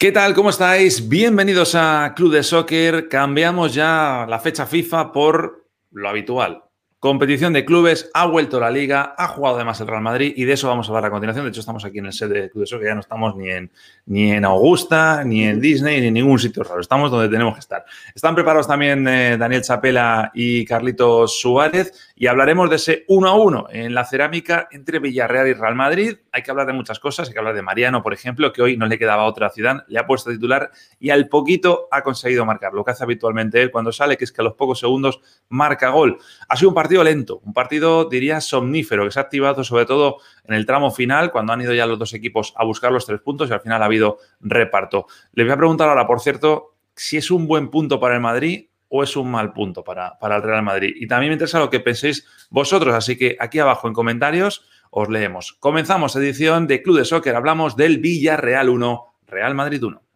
¿Qué 0.00 0.12
tal? 0.12 0.32
¿Cómo 0.32 0.50
estáis? 0.50 1.08
Bienvenidos 1.08 1.74
a 1.74 2.12
Club 2.14 2.32
de 2.32 2.44
Soccer. 2.44 3.08
Cambiamos 3.08 3.74
ya 3.74 4.26
la 4.28 4.38
fecha 4.38 4.64
FIFA 4.64 5.10
por 5.10 5.66
lo 5.90 6.08
habitual, 6.08 6.68
Competición 7.00 7.52
de 7.52 7.64
clubes, 7.64 8.10
ha 8.12 8.26
vuelto 8.26 8.58
la 8.58 8.72
liga, 8.72 9.14
ha 9.16 9.28
jugado 9.28 9.54
además 9.54 9.80
el 9.80 9.86
Real 9.86 10.02
Madrid 10.02 10.32
y 10.34 10.44
de 10.44 10.54
eso 10.54 10.66
vamos 10.66 10.88
a 10.88 10.90
hablar 10.90 11.04
a 11.04 11.10
continuación. 11.12 11.44
De 11.44 11.50
hecho, 11.50 11.60
estamos 11.60 11.84
aquí 11.84 11.98
en 11.98 12.06
el 12.06 12.12
set 12.12 12.28
de 12.28 12.50
Club 12.50 12.68
de 12.68 12.78
que 12.80 12.84
ya 12.86 12.94
no 12.94 13.02
estamos 13.02 13.36
ni 13.36 13.50
en, 13.50 13.70
ni 14.06 14.32
en 14.32 14.44
Augusta, 14.44 15.22
ni 15.22 15.44
en 15.44 15.60
Disney, 15.60 16.00
ni 16.00 16.08
en 16.08 16.14
ningún 16.14 16.40
sitio 16.40 16.64
raro. 16.64 16.80
Estamos 16.80 17.12
donde 17.12 17.28
tenemos 17.28 17.54
que 17.54 17.60
estar. 17.60 17.84
Están 18.12 18.34
preparados 18.34 18.66
también 18.66 19.06
eh, 19.06 19.36
Daniel 19.38 19.62
Chapela 19.62 20.32
y 20.34 20.64
Carlitos 20.64 21.38
Suárez 21.38 22.07
y 22.20 22.26
hablaremos 22.26 22.68
de 22.68 22.76
ese 22.76 23.04
1 23.06 23.28
a 23.28 23.34
1 23.34 23.66
en 23.70 23.94
la 23.94 24.04
cerámica 24.04 24.66
entre 24.72 24.98
Villarreal 24.98 25.46
y 25.46 25.52
Real 25.52 25.76
Madrid. 25.76 26.16
Hay 26.32 26.42
que 26.42 26.50
hablar 26.50 26.66
de 26.66 26.72
muchas 26.72 26.98
cosas, 26.98 27.28
hay 27.28 27.32
que 27.32 27.38
hablar 27.38 27.54
de 27.54 27.62
Mariano, 27.62 28.02
por 28.02 28.12
ejemplo, 28.12 28.52
que 28.52 28.60
hoy 28.60 28.76
no 28.76 28.86
le 28.86 28.98
quedaba 28.98 29.24
otra 29.24 29.50
ciudad, 29.50 29.84
le 29.86 30.00
ha 30.00 30.06
puesto 30.06 30.30
titular 30.30 30.72
y 30.98 31.10
al 31.10 31.28
poquito 31.28 31.86
ha 31.92 32.02
conseguido 32.02 32.44
marcar, 32.44 32.72
lo 32.74 32.84
que 32.84 32.90
hace 32.90 33.04
habitualmente 33.04 33.62
él 33.62 33.70
cuando 33.70 33.92
sale, 33.92 34.16
que 34.16 34.24
es 34.24 34.32
que 34.32 34.40
a 34.40 34.44
los 34.44 34.54
pocos 34.54 34.80
segundos 34.80 35.20
marca 35.48 35.90
gol. 35.90 36.18
Ha 36.48 36.56
sido 36.56 36.70
un 36.70 36.74
partido 36.74 37.04
lento, 37.04 37.40
un 37.44 37.52
partido, 37.52 38.06
diría, 38.06 38.40
somnífero, 38.40 39.04
que 39.04 39.12
se 39.12 39.20
ha 39.20 39.22
activado 39.22 39.62
sobre 39.62 39.86
todo 39.86 40.16
en 40.42 40.54
el 40.54 40.66
tramo 40.66 40.90
final, 40.90 41.30
cuando 41.30 41.52
han 41.52 41.60
ido 41.60 41.72
ya 41.72 41.86
los 41.86 42.00
dos 42.00 42.14
equipos 42.14 42.52
a 42.56 42.64
buscar 42.64 42.90
los 42.90 43.06
tres 43.06 43.20
puntos 43.20 43.48
y 43.48 43.52
al 43.52 43.60
final 43.60 43.80
ha 43.80 43.86
habido 43.86 44.18
reparto. 44.40 45.06
Le 45.34 45.44
voy 45.44 45.52
a 45.52 45.56
preguntar 45.56 45.88
ahora, 45.88 46.08
por 46.08 46.20
cierto, 46.20 46.74
si 46.96 47.16
es 47.16 47.30
un 47.30 47.46
buen 47.46 47.68
punto 47.68 48.00
para 48.00 48.16
el 48.16 48.20
Madrid 48.20 48.66
o 48.88 49.02
es 49.02 49.16
un 49.16 49.30
mal 49.30 49.52
punto 49.52 49.84
para, 49.84 50.18
para 50.18 50.36
el 50.36 50.42
Real 50.42 50.62
Madrid. 50.62 50.94
Y 50.96 51.06
también 51.06 51.30
me 51.30 51.34
interesa 51.34 51.58
lo 51.58 51.70
que 51.70 51.80
penséis 51.80 52.26
vosotros, 52.50 52.94
así 52.94 53.16
que 53.16 53.36
aquí 53.38 53.58
abajo 53.58 53.88
en 53.88 53.94
comentarios 53.94 54.64
os 54.90 55.08
leemos. 55.08 55.56
Comenzamos 55.60 56.16
edición 56.16 56.66
de 56.66 56.82
Club 56.82 56.98
de 56.98 57.04
Soccer, 57.04 57.36
hablamos 57.36 57.76
del 57.76 57.98
Villarreal 57.98 58.68
1, 58.68 59.14
Real 59.26 59.54
Madrid 59.54 59.82
1. 59.82 60.07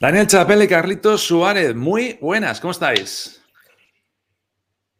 Daniel 0.00 0.26
Chapelle 0.26 0.64
y 0.64 0.68
Carlitos 0.68 1.26
Suárez, 1.26 1.74
muy 1.74 2.16
buenas, 2.22 2.58
¿cómo 2.58 2.70
estáis? 2.70 3.44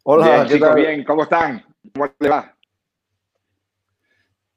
Hola, 0.03 0.45
bien, 0.45 0.47
chicos, 0.47 0.75
bien, 0.75 1.05
¿cómo 1.05 1.23
están? 1.23 1.65
¿Cómo 1.95 2.13
le 2.19 2.29
va? 2.29 2.55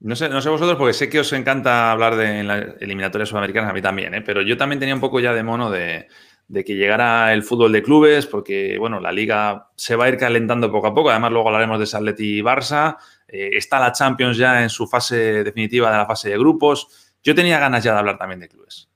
No 0.01 0.17
sé, 0.17 0.27
no 0.27 0.41
sé 0.41 0.49
vosotros, 0.49 0.77
porque 0.77 0.91
sé 0.91 1.09
que 1.09 1.21
os 1.21 1.31
encanta 1.31 1.91
hablar 1.91 2.17
de 2.17 2.43
la 2.43 2.57
eliminatoria 2.57 3.25
sudamericana, 3.25 3.69
a 3.69 3.73
mí 3.73 3.81
también, 3.81 4.15
¿eh? 4.15 4.21
pero 4.21 4.41
yo 4.41 4.57
también 4.57 4.81
tenía 4.81 4.93
un 4.93 4.99
poco 4.99 5.21
ya 5.21 5.31
de 5.33 5.43
mono 5.43 5.71
de, 5.71 6.09
que 6.53 6.75
llegara 6.75 7.31
el 7.31 7.43
fútbol 7.43 7.71
de 7.71 7.81
clubes, 7.81 8.25
porque 8.25 8.77
bueno, 8.77 8.99
la 8.99 9.13
liga 9.13 9.69
se 9.77 9.95
va 9.95 10.05
a 10.05 10.09
ir 10.09 10.17
calentando 10.17 10.69
poco 10.69 10.87
a 10.87 10.93
poco. 10.93 11.09
Además, 11.09 11.31
luego 11.31 11.47
hablaremos 11.47 11.79
de 11.79 11.85
Sarleti 11.85 12.39
y 12.39 12.41
Barça. 12.41 12.97
Eh, 13.29 13.51
está 13.53 13.79
la 13.79 13.93
Champions 13.93 14.35
ya 14.35 14.61
en 14.61 14.69
su 14.69 14.87
fase 14.87 15.45
definitiva 15.45 15.89
de 15.89 15.97
la 15.99 16.05
fase 16.05 16.31
de 16.31 16.37
grupos. 16.37 17.13
Yo 17.23 17.33
tenía 17.33 17.59
ganas 17.59 17.81
ya 17.81 17.93
de 17.93 17.99
hablar 17.99 18.17
también 18.17 18.41
de 18.41 18.49
clubes. 18.49 18.89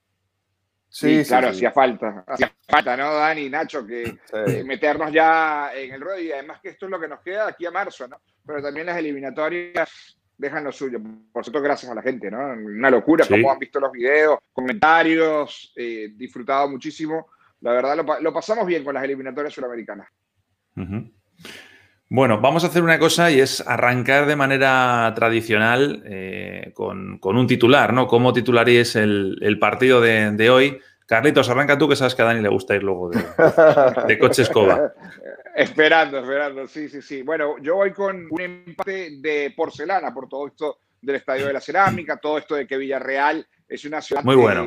Sí, 0.90 1.24
claro, 1.25 1.50
hacía 1.50 1.72
falta. 1.72 2.24
Hacía 2.28 2.52
falta, 2.68 2.96
¿no, 2.96 3.14
Dani, 3.14 3.50
Nacho? 3.50 3.86
Que 3.86 4.18
eh, 4.34 4.64
meternos 4.64 5.12
ya 5.12 5.72
en 5.75 5.94
el 5.94 6.02
rollo 6.02 6.22
y 6.22 6.31
además 6.31 6.59
que 6.62 6.70
esto 6.70 6.86
es 6.86 6.92
lo 6.92 7.00
que 7.00 7.08
nos 7.08 7.20
queda 7.22 7.48
aquí 7.48 7.66
a 7.66 7.72
marzo, 7.72 8.08
¿no? 8.08 8.22
Pero 8.46 8.62
también 8.62 8.86
las 8.86 8.98
eliminatorias 8.98 10.18
dejan 10.38 10.64
lo 10.64 10.72
suyo. 10.72 11.00
Por 11.31 11.44
cierto, 11.44 11.62
gracias 11.62 11.92
a 11.92 11.96
la 11.96 12.02
gente, 12.02 12.31
¿no? 12.31 12.40
Una 12.40 12.90
locura, 12.90 13.25
como 13.28 13.52
han 13.52 13.59
visto 13.59 13.80
los 13.80 13.92
videos, 13.92 14.40
comentarios, 14.53 15.74
eh, 15.75 16.09
disfrutado 16.16 16.70
muchísimo. 16.70 17.28
La 17.62 17.74
verdad, 17.74 17.98
lo, 18.22 18.34
pasamos 18.34 18.66
bien 18.66 18.84
con 18.84 18.94
las 18.94 19.04
eliminatorias 19.04 19.54
suramericanas. 19.54 20.08
Bueno, 22.09 22.40
vamos 22.40 22.63
a 22.63 22.68
hacer 22.68 22.84
una 22.84 23.00
cosa 23.00 23.29
y 23.31 23.41
es 23.41 23.59
arrancar 23.68 24.28
de 24.28 24.38
manera 24.38 25.12
tradicional 25.13 26.03
eh, 26.06 26.72
con, 26.73 27.19
un 27.22 27.47
titular, 27.47 27.91
¿no? 27.91 28.07
¿Cómo 28.07 28.31
titularíais 28.31 28.95
el, 28.95 29.38
el 29.41 29.59
partido 29.59 30.00
de, 30.00 30.31
de, 30.31 30.50
hoy? 30.50 30.79
Carlitos, 31.06 31.50
arranca 31.50 31.78
tú 31.78 31.90
que 31.90 31.97
sabes 31.97 32.16
que 32.16 32.22
a 32.22 32.25
Dani 32.25 32.41
le 32.41 32.50
gusta 32.50 32.75
ir 32.75 32.84
luego 32.84 33.09
de, 33.09 34.18
coche 34.19 34.44
escoba. 34.44 34.94
esperando, 35.56 36.19
esperando, 36.19 36.68
sí, 36.68 36.88
sí, 36.88 37.01
sí. 37.01 37.23
Bueno, 37.23 37.56
yo 37.62 37.75
voy 37.75 37.91
con 37.91 38.28
un 38.29 38.41
empate 38.41 39.18
de 39.19 39.53
porcelana 39.56 40.13
por 40.13 40.29
todo 40.29 40.47
esto 40.47 40.79
del 41.01 41.16
Estadio 41.18 41.47
de 41.47 41.53
la 41.53 41.62
Cerámica, 41.62 42.18
todo 42.18 42.38
esto 42.38 42.56
de 42.56 42.66
que 42.66 42.78
Villarreal 42.78 43.45
es 43.68 43.84
una 43.84 44.01
ciudad 44.01 44.24
muy, 44.24 44.35
bueno. 44.35 44.66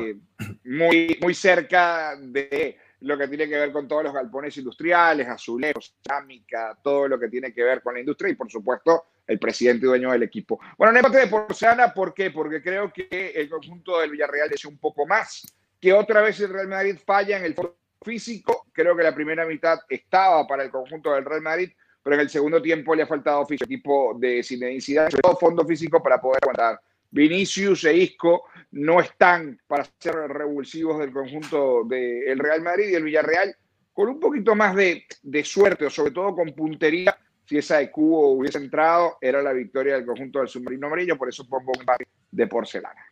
muy, 0.63 1.17
muy 1.21 1.33
cerca 1.33 2.15
de 2.19 2.77
lo 3.01 3.17
que 3.17 3.27
tiene 3.27 3.47
que 3.47 3.57
ver 3.57 3.71
con 3.71 3.87
todos 3.87 4.03
los 4.03 4.13
galpones 4.13 4.55
industriales, 4.57 5.27
azulejos, 5.27 5.95
cerámica, 6.03 6.77
todo 6.83 7.07
lo 7.07 7.19
que 7.19 7.27
tiene 7.27 7.53
que 7.53 7.63
ver 7.63 7.81
con 7.81 7.95
la 7.95 7.99
industria 7.99 8.31
y, 8.31 8.35
por 8.35 8.49
supuesto, 8.49 9.05
el 9.25 9.39
presidente 9.39 9.85
y 9.85 9.89
dueño 9.89 10.11
del 10.11 10.23
equipo. 10.23 10.59
Bueno, 10.77 10.95
empate 10.97 11.19
de 11.19 11.27
porcelana, 11.27 11.93
¿por 11.93 12.13
qué? 12.13 12.31
Porque 12.31 12.61
creo 12.61 12.91
que 12.93 13.33
el 13.35 13.49
conjunto 13.49 13.99
del 13.99 14.11
Villarreal 14.11 14.49
desea 14.49 14.69
un 14.69 14.77
poco 14.77 15.05
más 15.05 15.43
que 15.79 15.93
otra 15.93 16.21
vez 16.21 16.39
el 16.39 16.49
Real 16.49 16.67
Madrid 16.67 16.97
falla 17.03 17.37
en 17.37 17.45
el 17.45 17.55
físico. 18.03 18.67
Creo 18.71 18.95
que 18.95 19.03
la 19.03 19.15
primera 19.15 19.45
mitad 19.45 19.79
estaba 19.89 20.45
para 20.47 20.63
el 20.63 20.69
conjunto 20.69 21.13
del 21.13 21.25
Real 21.25 21.41
Madrid, 21.41 21.71
pero 22.03 22.15
en 22.15 22.21
el 22.21 22.29
segundo 22.29 22.61
tiempo 22.61 22.93
le 22.93 23.03
ha 23.03 23.07
faltado 23.07 23.45
físico, 23.45 23.65
equipo 23.65 24.17
de 24.19 24.43
sin 24.43 24.59
sobre 24.79 25.21
todo 25.21 25.37
fondo 25.37 25.65
físico 25.65 26.01
para 26.01 26.21
poder 26.21 26.39
aguantar. 26.43 26.79
Vinicius 27.11 27.83
e 27.83 27.97
Isco 27.97 28.45
no 28.71 29.01
están 29.01 29.59
para 29.67 29.85
ser 29.99 30.15
revulsivos 30.15 30.99
del 30.99 31.11
conjunto 31.11 31.83
del 31.83 32.39
Real 32.39 32.61
Madrid 32.61 32.89
y 32.89 32.95
el 32.95 33.03
Villarreal 33.03 33.55
con 33.93 34.09
un 34.09 34.19
poquito 34.19 34.55
más 34.55 34.75
de, 34.75 35.05
suerte 35.43 35.85
o 35.85 35.89
sobre 35.89 36.11
todo 36.11 36.35
con 36.35 36.53
puntería. 36.53 37.15
Si 37.45 37.57
esa 37.57 37.79
de 37.79 37.91
Cubo 37.91 38.31
hubiese 38.31 38.59
entrado, 38.59 39.17
era 39.19 39.41
la 39.41 39.51
victoria 39.51 39.95
del 39.95 40.05
conjunto 40.05 40.39
del 40.39 40.47
submarino 40.47 40.87
amarillo, 40.87 41.17
por 41.17 41.27
eso 41.27 41.45
pongo 41.47 41.73
un 41.77 41.85
par 41.85 41.97
de 42.31 42.47
porcelana. 42.47 43.05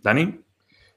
Dani. 0.00 0.40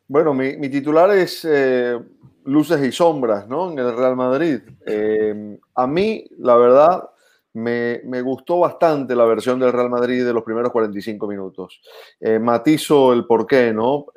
Bueno, 0.07 0.33
mi, 0.33 0.69
titular 0.69 1.09
es 1.17 1.47
eh, 1.49 1.97
luces 2.45 2.83
y 2.83 2.91
sombras, 2.91 3.47
¿no? 3.47 3.71
En 3.71 3.79
el 3.79 3.95
Real 3.95 4.15
Madrid. 4.15 4.59
Eh, 4.85 5.57
a 5.73 5.87
mí, 5.87 6.25
la 6.37 6.57
verdad, 6.57 7.09
me, 7.53 8.22
gustó 8.22 8.59
bastante 8.59 9.16
la 9.16 9.25
versión 9.25 9.59
del 9.59 9.73
Real 9.73 9.89
Madrid 9.89 10.25
de 10.25 10.34
los 10.34 10.44
primeros 10.44 10.72
45 10.72 11.28
minutos. 11.28 11.81
Eh, 12.19 12.39
matizo 12.39 13.13
el 13.13 13.25
porqué, 13.25 13.73
¿no? 13.73 14.07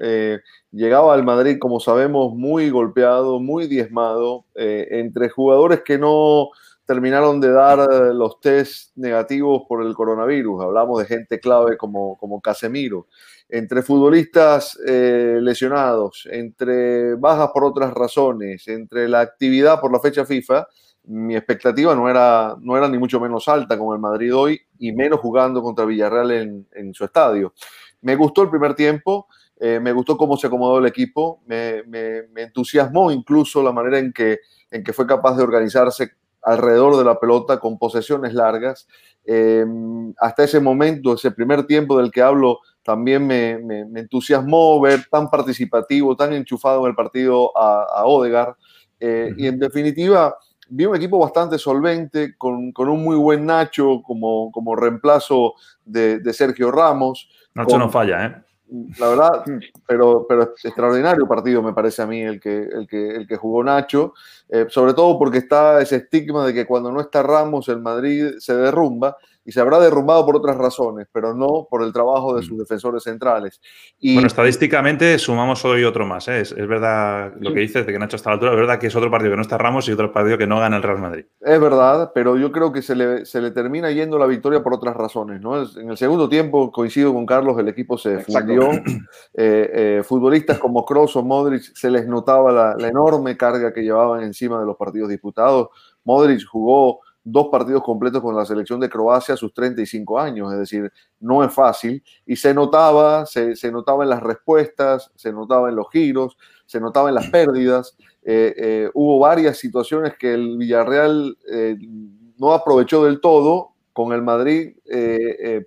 llegaba 0.70 1.14
al 1.14 1.24
Madrid, 1.24 1.58
como 1.60 1.78
sabemos, 1.80 2.34
muy 2.34 2.70
golpeado, 2.70 3.38
muy 3.38 3.68
diezmado, 3.68 4.46
entre 4.54 5.28
jugadores 5.28 5.82
que 5.84 5.98
no 5.98 6.50
terminaron 6.84 7.40
de 7.40 7.50
dar 7.50 7.78
los 8.14 8.40
test 8.40 8.96
negativos 8.96 9.62
por 9.68 9.84
el 9.84 9.94
coronavirus. 9.94 10.64
Hablamos 10.64 10.98
de 10.98 11.06
gente 11.06 11.40
clave 11.40 11.76
como, 11.76 12.40
Casemiro 12.42 13.06
entre 13.48 13.82
futbolistas 13.82 14.78
eh, 14.86 15.38
lesionados, 15.40 16.26
entre 16.30 17.14
bajas 17.14 17.50
por 17.52 17.64
otras 17.64 17.92
razones, 17.92 18.66
entre 18.68 19.08
la 19.08 19.20
actividad 19.20 19.80
por 19.80 19.92
la 19.92 20.00
fecha 20.00 20.24
FIFA, 20.24 20.66
mi 21.06 21.36
expectativa 21.36 21.94
no 21.94 22.08
era, 22.08 22.56
no 22.60 22.76
era 22.76 22.88
ni 22.88 22.98
mucho 22.98 23.20
menos 23.20 23.48
alta 23.48 23.78
con 23.78 23.94
el 23.94 24.00
Madrid 24.00 24.34
hoy 24.34 24.60
y 24.78 24.92
menos 24.92 25.20
jugando 25.20 25.62
contra 25.62 25.84
Villarreal 25.84 26.66
en, 26.72 26.94
su 26.94 27.04
estadio. 27.04 27.52
Me 28.00 28.16
gustó 28.16 28.42
el 28.42 28.50
primer 28.50 28.74
tiempo, 28.74 29.28
eh, 29.58 29.80
me 29.80 29.92
gustó 29.92 30.16
cómo 30.16 30.36
se 30.36 30.46
acomodó 30.46 30.78
el 30.78 30.86
equipo, 30.86 31.42
me, 31.46 31.82
entusiasmó 32.36 33.10
incluso 33.10 33.62
la 33.62 33.72
manera 33.72 33.98
en 33.98 34.12
que, 34.12 34.40
en 34.70 34.82
que 34.82 34.92
fue 34.92 35.06
capaz 35.06 35.36
de 35.36 35.42
organizarse 35.42 36.12
alrededor 36.42 36.96
de 36.96 37.04
la 37.04 37.18
pelota 37.18 37.58
con 37.58 37.78
posesiones 37.78 38.34
largas. 38.34 38.86
Eh, 39.26 39.64
hasta 40.18 40.44
ese 40.44 40.60
momento, 40.60 41.14
ese 41.14 41.30
primer 41.30 41.66
tiempo 41.66 41.98
del 41.98 42.10
que 42.10 42.22
hablo, 42.22 42.60
también 42.82 43.26
me, 43.26 43.52
entusiasmó 43.98 44.78
ver 44.80 45.06
tan 45.10 45.30
participativo, 45.30 46.16
tan 46.16 46.34
enchufado 46.34 46.82
en 46.82 46.90
el 46.90 46.94
partido 46.94 47.56
a, 47.56 47.84
a 47.84 48.04
Odegar. 48.04 48.56
Eh, 49.00 49.34
y 49.36 49.46
en 49.46 49.58
definitiva, 49.58 50.36
vi 50.68 50.86
un 50.86 50.96
equipo 50.96 51.18
bastante 51.18 51.58
solvente, 51.58 52.36
con, 52.36 52.72
un 52.76 53.04
muy 53.04 53.16
buen 53.16 53.46
Nacho 53.46 54.02
como, 54.02 54.50
como 54.52 54.76
reemplazo 54.76 55.54
de, 55.84 56.20
Sergio 56.32 56.70
Ramos. 56.70 57.28
Nacho 57.54 57.78
no 57.78 57.90
falla, 57.90 58.26
¿eh? 58.26 58.34
La 58.98 59.08
verdad, 59.08 59.44
pero, 59.86 60.26
pero 60.28 60.42
extraordinario 60.42 61.26
partido 61.28 61.62
me 61.62 61.72
parece 61.72 62.02
a 62.02 62.06
mí 62.06 62.20
el 62.20 62.40
que, 62.40 62.62
el 62.62 62.86
que, 62.86 63.08
el 63.08 63.26
que 63.26 63.36
jugó 63.36 63.62
Nacho, 63.62 64.14
eh, 64.48 64.66
sobre 64.68 64.94
todo 64.94 65.18
porque 65.18 65.38
está 65.38 65.80
ese 65.80 65.96
estigma 65.96 66.46
de 66.46 66.54
que 66.54 66.66
cuando 66.66 66.90
no 66.90 67.00
está 67.00 67.22
Ramos 67.22 67.68
el 67.68 67.80
Madrid 67.80 68.34
se 68.38 68.54
derrumba 68.56 69.16
y 69.44 69.52
se 69.52 69.60
habrá 69.60 69.78
derrumbado 69.78 70.24
por 70.24 70.36
otras 70.36 70.56
razones, 70.56 71.06
pero 71.12 71.34
no 71.34 71.66
por 71.70 71.82
el 71.82 71.92
trabajo 71.92 72.34
de 72.34 72.42
sus 72.42 72.56
mm. 72.56 72.60
defensores 72.60 73.02
centrales. 73.02 73.60
Y, 73.98 74.14
bueno, 74.14 74.26
estadísticamente 74.26 75.18
sumamos 75.18 75.64
hoy 75.64 75.84
otro 75.84 76.06
más. 76.06 76.28
¿eh? 76.28 76.40
Es, 76.40 76.54
verdad 76.54 77.32
lo 77.38 77.52
que 77.52 77.60
dices 77.60 77.86
de 77.86 77.92
que 77.92 77.98
Nacho 77.98 78.16
está 78.16 78.30
a 78.30 78.32
la 78.32 78.34
altura, 78.34 78.52
es 78.52 78.58
verdad 78.58 78.78
que 78.78 78.86
es 78.86 78.96
otro 78.96 79.10
partido 79.10 79.32
que 79.32 79.36
no 79.36 79.42
está 79.42 79.58
Ramos 79.58 79.88
y 79.88 79.92
otro 79.92 80.12
partido 80.12 80.38
que 80.38 80.46
no 80.46 80.58
gana 80.58 80.76
el 80.76 80.82
Real 80.82 80.98
Madrid. 80.98 81.26
Es 81.40 81.60
verdad, 81.60 82.12
pero 82.14 82.36
yo 82.36 82.50
creo 82.52 82.72
que 82.72 82.82
se 82.82 82.94
le, 82.94 83.26
se 83.26 83.40
le 83.40 83.50
termina 83.50 83.90
yendo 83.90 84.18
la 84.18 84.26
victoria 84.26 84.62
por 84.62 84.74
otras 84.74 84.96
razones. 84.96 85.40
¿no? 85.40 85.62
En 85.62 85.90
el 85.90 85.96
segundo 85.96 86.28
tiempo, 86.28 86.72
coincido 86.72 87.12
con 87.12 87.26
Carlos, 87.26 87.58
el 87.58 87.68
equipo 87.68 87.98
se 87.98 88.20
fundió. 88.20 88.70
Eh, 89.36 89.98
eh, 89.98 90.02
futbolistas 90.04 90.58
como 90.58 90.84
Kroos 90.84 91.16
o 91.16 91.22
Modric 91.22 91.62
se 91.74 91.90
les 91.90 92.06
notaba 92.06 92.52
la, 92.52 92.76
la 92.78 92.88
enorme 92.88 93.36
carga 93.36 93.72
que 93.72 93.82
llevaban 93.82 94.22
encima 94.22 94.60
de 94.60 94.66
los 94.66 94.76
partidos 94.76 95.08
disputados. 95.08 95.68
Modric 96.04 96.46
jugó 96.46 97.00
dos 97.24 97.48
partidos 97.50 97.82
completos 97.82 98.20
con 98.20 98.36
la 98.36 98.44
selección 98.44 98.78
de 98.78 98.90
Croacia 98.90 99.34
a 99.34 99.38
sus 99.38 99.52
35 99.54 100.20
años, 100.20 100.52
es 100.52 100.58
decir, 100.58 100.92
no 101.20 101.42
es 101.42 101.52
fácil. 101.52 102.02
Y 102.26 102.36
se 102.36 102.52
notaba, 102.52 103.24
se, 103.24 103.54
notaba 103.72 104.04
en 104.04 104.10
las 104.10 104.22
respuestas, 104.22 105.10
se 105.16 105.32
notaba 105.32 105.70
en 105.70 105.76
los 105.76 105.90
giros, 105.90 106.36
se 106.66 106.80
notaba 106.80 107.08
en 107.08 107.14
las 107.14 107.30
pérdidas. 107.30 107.96
Eh, 108.22 108.54
eh, 108.56 108.90
hubo 108.92 109.18
varias 109.18 109.56
situaciones 109.56 110.14
que 110.18 110.34
el 110.34 110.58
Villarreal 110.58 111.36
eh, 111.50 111.76
no 112.38 112.52
aprovechó 112.52 113.04
del 113.04 113.20
todo, 113.20 113.70
con 113.94 114.12
el 114.12 114.22
Madrid 114.22 114.74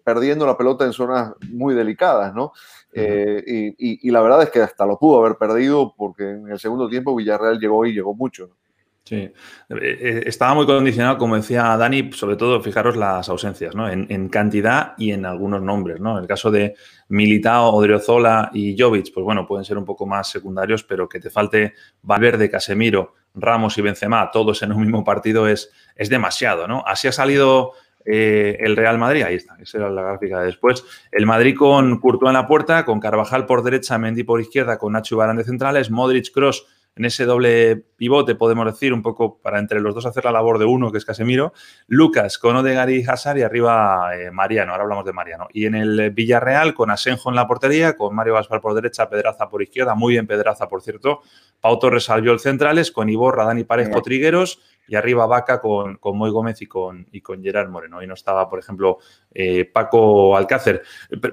perdiendo 0.03 0.45
la 0.45 0.57
pelota 0.57 0.83
en 0.83 0.92
zonas 0.92 1.31
muy 1.50 1.74
delicadas, 1.74 2.36
¿no? 2.36 2.51
y, 2.94 4.06
y, 4.06 4.12
la 4.12 4.21
verdad 4.21 4.44
es 4.44 4.50
que 4.50 4.60
hasta 4.60 4.86
lo 4.86 5.00
pudo 5.00 5.24
haber 5.24 5.38
perdido 5.38 5.94
porque 5.95 6.31
en 6.31 6.50
el 6.50 6.60
segundo 6.60 6.89
tiempo 6.89 7.15
Villarreal 7.15 7.57
llegó 7.57 7.86
y 7.86 7.94
llegó 7.94 8.13
mucho. 8.13 8.48
¿no? 8.48 8.66
Sí, 9.07 9.15
eh, 9.15 9.33
eh, 9.69 10.24
estaba 10.25 10.54
muy 10.54 10.65
condicionado, 10.65 11.18
como 11.18 11.38
decía 11.38 11.77
Dani, 11.77 12.12
sobre 12.12 12.36
todo, 12.36 12.62
fijaros 12.62 12.98
las 12.98 13.30
ausencias, 13.30 13.74
¿no? 13.74 13.89
En, 13.89 14.27
cantidad 14.27 14.95
y 14.98 15.12
en 15.12 15.25
algunos 15.25 15.62
nombres, 15.62 16.01
¿no? 16.01 16.18
En 16.18 16.24
el 16.24 16.27
caso 16.27 16.51
de 16.51 16.75
Militao, 17.07 17.74
Odriozola 17.74 18.51
y 18.54 18.75
Jovic, 18.77 19.13
pues 19.13 19.24
bueno, 19.24 19.48
pueden 19.48 19.63
ser 19.63 19.77
un 19.77 19.86
poco 19.86 20.06
más 20.06 20.30
secundarios, 20.30 20.83
pero 20.83 21.07
que 21.07 21.21
te 21.21 21.30
falte 21.30 21.74
Valverde, 22.01 22.50
Casemiro, 22.50 23.13
Ramos 23.33 23.77
y 23.77 23.81
Benzema, 23.81 24.30
todos 24.30 24.62
en 24.62 24.74
un 24.74 24.81
mismo 24.81 25.06
partido 25.06 25.48
es, 25.48 25.71
es 25.95 26.10
demasiado, 26.10 26.68
¿no? 26.68 26.83
Así 26.86 27.07
ha 27.07 27.13
salido 27.13 27.75
eh, 28.03 28.57
el 28.60 28.75
Real 28.75 28.98
Madrid, 28.98 29.24
ahí 29.24 29.36
está, 29.36 29.56
esa 29.62 29.77
era 29.77 29.89
la 29.89 30.01
gráfica 30.01 30.42
de 30.42 30.48
después. 30.48 30.83
El 31.13 31.25
Madrid 31.25 31.56
con 31.56 32.01
Courtois 32.01 32.27
en 32.27 32.33
la 32.33 32.45
puerta, 32.45 32.83
con 32.83 33.00
Carvajal 33.00 33.45
por 33.45 33.63
derecha, 33.63 33.98
Mendy 33.98 34.24
por 34.24 34.42
izquierda, 34.42 34.77
con 34.77 34.92
Nacho 34.92 35.15
Barán 35.15 35.38
de 35.38 35.45
centrales, 35.45 35.89
Modric, 35.89 36.33
Cross 36.33 36.65
en 36.97 37.05
ese 37.05 37.25
doble 37.25 37.75
pivote, 37.95 38.35
podemos 38.35 38.65
decir, 38.65 38.91
un 38.91 39.01
poco 39.01 39.38
para 39.39 39.59
entre 39.59 39.79
los 39.79 39.94
dos 39.94 40.05
hacer 40.05 40.25
la 40.25 40.31
labor 40.31 40.57
de 40.57 40.65
uno, 40.65 40.91
que 40.91 40.97
es 40.97 41.05
Casemiro. 41.05 41.53
Lucas 41.88 42.38
con 42.39 42.55
Odegaard 42.55 42.89
y 42.89 43.03
Hazard 43.07 43.38
y 43.38 43.44
arriba 43.44 44.15
eh, 44.15 44.31
Mariano, 44.31 44.71
ahora 44.71 44.83
hablamos 44.83 45.05
de 45.05 45.13
Mariano. 45.13 45.47
Y 45.53 45.65
en 45.65 45.75
el 45.75 46.11
Villarreal 46.11 46.73
con 46.73 46.89
Asenjo 46.89 47.29
en 47.29 47.35
la 47.35 47.47
portería, 47.47 47.95
con 47.95 48.15
Mario 48.15 48.33
Gaspar 48.33 48.61
por 48.61 48.73
derecha, 48.73 49.09
Pedraza 49.09 49.47
por 49.47 49.61
izquierda, 49.61 49.94
muy 49.94 50.13
bien 50.13 50.25
Pedraza, 50.25 50.67
por 50.67 50.81
cierto. 50.81 51.21
Pau 51.61 51.77
Torres 51.77 52.09
el 52.09 52.39
centrales, 52.39 52.91
con 52.91 53.09
Iborra, 53.09 53.45
Dani 53.45 53.63
Parejo, 53.63 54.01
Trigueros 54.01 54.59
y 54.88 54.95
arriba 54.95 55.25
Vaca 55.27 55.59
con, 55.59 55.97
con 55.97 56.17
Moy 56.17 56.31
Gómez 56.31 56.61
y 56.61 56.65
con, 56.65 57.07
y 57.11 57.21
con 57.21 57.43
Gerard 57.43 57.69
Moreno. 57.69 58.01
Y 58.01 58.07
no 58.07 58.15
estaba, 58.15 58.50
por 58.50 58.57
ejemplo, 58.57 58.97
eh, 59.33 59.65
Paco 59.65 60.35
Alcácer. 60.35 60.81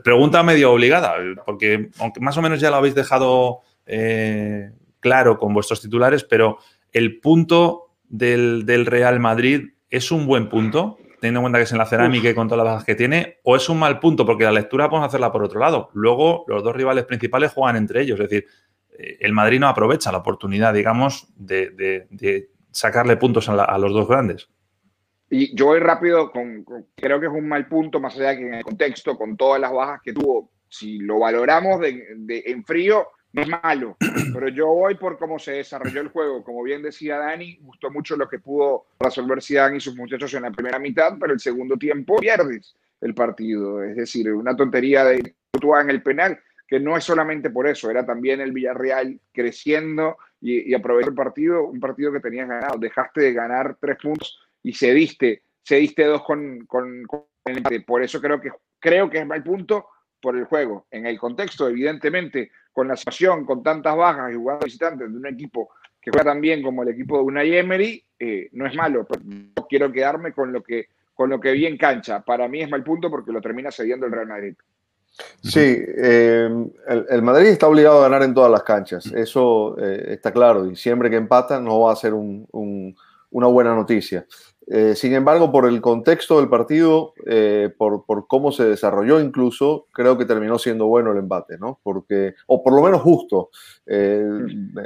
Pregunta 0.03 0.43
medio 0.43 0.73
obligada, 0.73 1.15
porque 1.47 1.91
aunque 1.99 2.21
más 2.21 2.37
o 2.37 2.43
menos 2.43 2.61
ya 2.61 2.71
lo 2.71 2.77
habéis 2.77 2.95
dejado 2.95 3.61
eh, 3.87 4.73
claro 5.05 5.39
con 5.39 5.53
vuestros 5.53 5.83
titulares, 5.83 6.25
pero 6.25 6.59
el 6.91 7.21
punto 7.21 7.91
del, 8.09 8.87
Real 8.87 9.21
Madrid 9.21 9.75
es 9.91 10.11
un 10.11 10.27
buen 10.27 10.49
punto, 10.49 10.97
teniendo 11.21 11.41
en 11.41 11.43
cuenta 11.43 11.59
que 11.59 11.65
es 11.65 11.73
en 11.73 11.79
la 11.79 11.85
cerámica 11.85 12.31
y 12.31 12.35
con 12.35 12.49
todas 12.49 12.65
las 12.65 12.73
bajas 12.73 12.87
que 12.87 12.95
tiene, 12.95 13.37
o 13.45 13.55
es 13.55 13.69
un 13.69 13.79
mal 13.79 14.01
punto, 14.01 14.25
porque 14.25 14.45
la 14.45 14.53
lectura 14.53 14.89
podemos 14.89 15.09
hacerla 15.09 15.31
por 15.31 15.45
otro 15.45 15.61
lado. 15.61 15.91
Luego, 15.93 16.47
los 16.49 16.65
dos 16.65 16.75
rivales 16.75 17.05
principales 17.05 17.53
juegan 17.53 17.77
entre 17.77 18.01
ellos, 18.01 18.19
es 18.19 18.31
decir, 18.31 18.47
eh, 18.99 19.19
el 19.21 19.35
Madrid 19.35 19.61
no 19.61 19.69
aprovecha 19.69 20.11
la 20.11 20.19
oportunidad, 20.19 20.73
digamos, 20.73 21.29
de, 21.37 22.49
sacarle 22.71 23.19
puntos 23.19 23.47
a, 23.51 23.79
los 23.79 23.93
dos 23.93 24.09
grandes. 24.09 24.49
Y 25.29 25.55
yo 25.55 25.67
voy 25.67 25.81
rápido, 25.81 26.31
con, 26.31 26.65
creo 26.97 27.21
que 27.21 27.27
es 27.27 27.33
un 27.33 27.47
mal 27.47 27.69
punto, 27.69 28.01
más 28.01 28.17
allá 28.17 28.31
de 28.31 28.39
que 28.39 28.47
en 28.47 28.55
el 28.55 28.65
contexto, 28.65 29.19
con 29.19 29.37
todas 29.37 29.61
las 29.61 29.71
bajas 29.71 30.01
que 30.03 30.15
tuvo, 30.15 30.51
si 30.67 30.97
lo 30.99 31.19
valoramos 31.19 31.81
en 31.85 32.65
frío, 32.65 33.09
no 33.35 33.43
es 33.43 33.49
malo, 33.49 33.97
pero 34.33 34.49
yo 34.49 34.69
voy 34.69 34.95
por 34.95 35.19
cómo 35.19 35.39
se 35.39 35.53
desarrolló 35.53 36.01
el 36.01 36.09
juego. 36.09 36.45
Como 36.45 36.63
bien 36.63 36.83
decía 36.83 37.19
Dani, 37.19 37.59
gustó 37.63 37.91
mucho 37.91 38.17
lo 38.17 38.29
que 38.29 38.39
pudo 38.39 38.87
resolver 38.99 39.43
Zidane 39.43 39.77
y 39.77 39.81
sus 39.81 39.97
muchachos 39.97 40.33
en 40.35 40.43
la 40.43 40.53
primera 40.53 40.79
mitad, 40.79 41.17
pero 41.19 41.33
el 41.33 41.41
segundo 41.41 41.77
tiempo 41.77 42.17
pierdes 42.17 42.77
el 43.01 43.13
partido. 43.13 43.83
Es 43.83 43.97
decir, 43.97 44.33
una 44.33 44.57
tontería 44.57 45.05
de 45.05 45.35
en 45.81 45.91
el 45.91 46.03
penal, 46.03 46.39
que 46.67 46.79
no 46.79 46.97
es 46.97 47.05
solamente 47.05 47.51
por 47.51 47.67
eso, 47.67 47.91
era 47.91 48.05
también 48.05 48.41
el 48.41 48.53
Villarreal 48.53 49.19
creciendo 49.33 50.19
y, 50.41 50.71
y 50.71 50.75
aprovechó 50.75 51.09
el 51.09 51.15
partido, 51.15 51.65
un 51.65 51.81
partido 51.81 52.13
que 52.13 52.21
tenías 52.21 52.49
ganado. 52.49 52.79
Dejaste 52.79 53.21
de 53.23 53.33
ganar 53.33 53.77
tres 53.81 53.97
puntos 54.01 54.39
y 54.63 54.75
cediste, 54.75 55.43
cediste 55.67 56.05
dos 56.05 56.23
con, 56.23 56.67
con, 56.67 57.05
con 57.05 57.25
el 57.47 57.59
empate. 57.59 57.81
Por 57.81 58.03
eso 58.03 58.21
creo 58.21 58.41
que, 58.41 58.53
creo 58.79 59.09
que 59.09 59.19
es 59.19 59.27
mal 59.27 59.43
punto 59.43 59.87
por 60.21 60.37
el 60.37 60.45
juego. 60.45 60.87
En 60.91 61.07
el 61.07 61.19
contexto, 61.19 61.69
evidentemente, 61.69 62.51
con 62.75 62.89
la 62.89 62.97
situación, 62.97 63.47
con 63.47 63.63
tantas 63.63 63.97
bajas 63.97 64.33
y 64.33 64.37
jugadores 64.37 64.67
visitantes 64.67 65.11
de 65.11 65.17
un 65.17 65.27
equipo 65.27 65.71
que 66.03 66.11
juega 66.11 66.33
tan 66.33 66.41
bien 66.41 66.63
como 66.63 66.83
el 66.83 66.91
equipo 66.91 67.17
de 67.17 67.23
Unai 67.23 67.57
Emery, 67.57 68.05
eh, 68.19 68.49
no 68.53 68.67
es 68.67 68.75
malo, 68.75 69.07
pero 69.09 69.23
no 69.25 69.67
quiero 69.67 69.91
quedarme 69.91 70.33
con 70.33 70.53
lo 70.53 70.63
que 70.63 70.89
con 71.15 71.31
lo 71.31 71.41
que 71.41 71.53
vi 71.53 71.65
en 71.65 71.79
cancha. 71.79 72.21
Para 72.21 72.49
mí 72.49 72.61
es 72.61 72.69
mal 72.69 72.83
punto 72.83 73.09
porque 73.09 73.31
lo 73.31 73.41
termina 73.41 73.71
cediendo 73.71 74.05
el 74.05 74.13
Real 74.13 74.27
Madrid. 74.27 74.55
Sí, 75.41 75.61
eh, 75.61 76.51
el, 76.89 77.23
Madrid 77.23 77.47
está 77.47 77.69
obligado 77.69 78.01
a 78.01 78.09
ganar 78.09 78.25
en 78.25 78.35
todas 78.35 78.51
las 78.51 78.65
canchas, 78.65 79.07
eso 79.07 79.79
eh, 79.79 80.07
está 80.09 80.33
claro, 80.33 80.69
y 80.69 80.75
siempre 80.75 81.09
que 81.09 81.15
empata 81.15 81.61
no 81.61 81.83
va 81.83 81.93
a 81.93 81.97
ser 81.97 82.15
una 82.15 83.47
buena 83.47 83.77
noticia. 83.77 84.27
Eh, 84.67 84.95
sin 84.95 85.13
embargo, 85.13 85.53
por 85.53 85.67
el 85.67 85.81
contexto 85.81 86.39
del 86.39 86.49
partido, 86.49 87.13
eh, 87.27 87.71
por, 87.77 88.05
cómo 88.27 88.51
se 88.51 88.65
desarrolló 88.65 89.21
incluso, 89.21 89.87
creo 89.93 90.17
que 90.17 90.25
terminó 90.25 90.59
siendo 90.59 90.87
bueno 90.87 91.13
el 91.13 91.19
empate, 91.19 91.59
¿no? 91.59 91.81
Porque, 91.83 92.35
o 92.47 92.63
por 92.63 92.73
lo 92.75 92.83
menos 92.83 93.03
justo, 93.03 93.51
eh, 93.87 94.27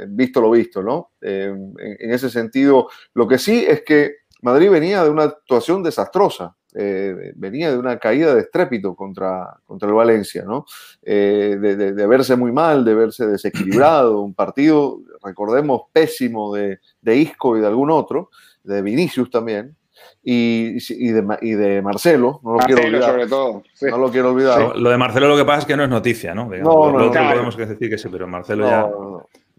visto 0.09 0.41
lo 0.41 0.51
visto, 0.51 0.83
¿no? 0.83 1.11
En, 1.21 2.11
ese 2.11 2.29
sentido, 2.29 2.89
lo 3.13 3.27
que 3.27 3.37
sí 3.37 3.65
es 3.67 3.83
que 3.83 4.15
Madrid 4.41 4.69
venía 4.69 5.03
de 5.03 5.09
una 5.09 5.23
actuación 5.23 5.81
desastrosa, 5.83 6.55
venía 6.71 7.71
de 7.71 7.77
una 7.77 7.97
caída 7.97 8.35
de 8.35 8.41
estrépito 8.41 8.95
contra, 8.95 9.57
contra 9.65 9.87
el 9.87 9.95
Valencia, 9.95 10.43
¿no? 10.45 10.65
De, 11.01 12.07
verse 12.07 12.35
muy 12.35 12.51
mal, 12.51 12.83
de 12.83 12.95
verse 12.95 13.27
desequilibrado, 13.27 14.21
un 14.21 14.33
partido, 14.33 14.99
recordemos, 15.23 15.83
pésimo 15.93 16.53
de, 16.53 16.79
de 17.01 17.15
Isco 17.15 17.57
y 17.57 17.61
de 17.61 17.67
algún 17.67 17.91
otro 17.91 18.29
de 18.63 18.81
Vinicius 18.81 19.29
también, 19.29 19.75
y, 20.23 20.77
y, 20.89 21.11
de, 21.11 21.37
y 21.41 21.51
de, 21.51 21.81
Marcelo, 21.81 22.39
no 22.43 22.53
lo 22.53 22.59
quiero 22.59 22.83
olvidar. 22.83 23.09
sobre 23.09 23.27
todo. 23.27 23.63
No 23.81 23.97
lo 23.97 24.11
quiero 24.11 24.31
olvidar. 24.31 24.77
lo 24.77 24.89
de 24.89 24.97
Marcelo 24.97 25.27
lo 25.27 25.37
que 25.37 25.45
pasa 25.45 25.59
es 25.59 25.65
que 25.65 25.77
no 25.77 25.83
es 25.83 25.89
noticia, 25.89 26.33
¿no? 26.33 26.49
no, 26.49 26.91
no, 26.91 27.11
podemos 27.11 27.57
decir 27.57 27.89
que 27.89 27.97
sí, 27.97 28.09
pero 28.11 28.27
Marcelo 28.27 28.65
ya... 28.65 28.89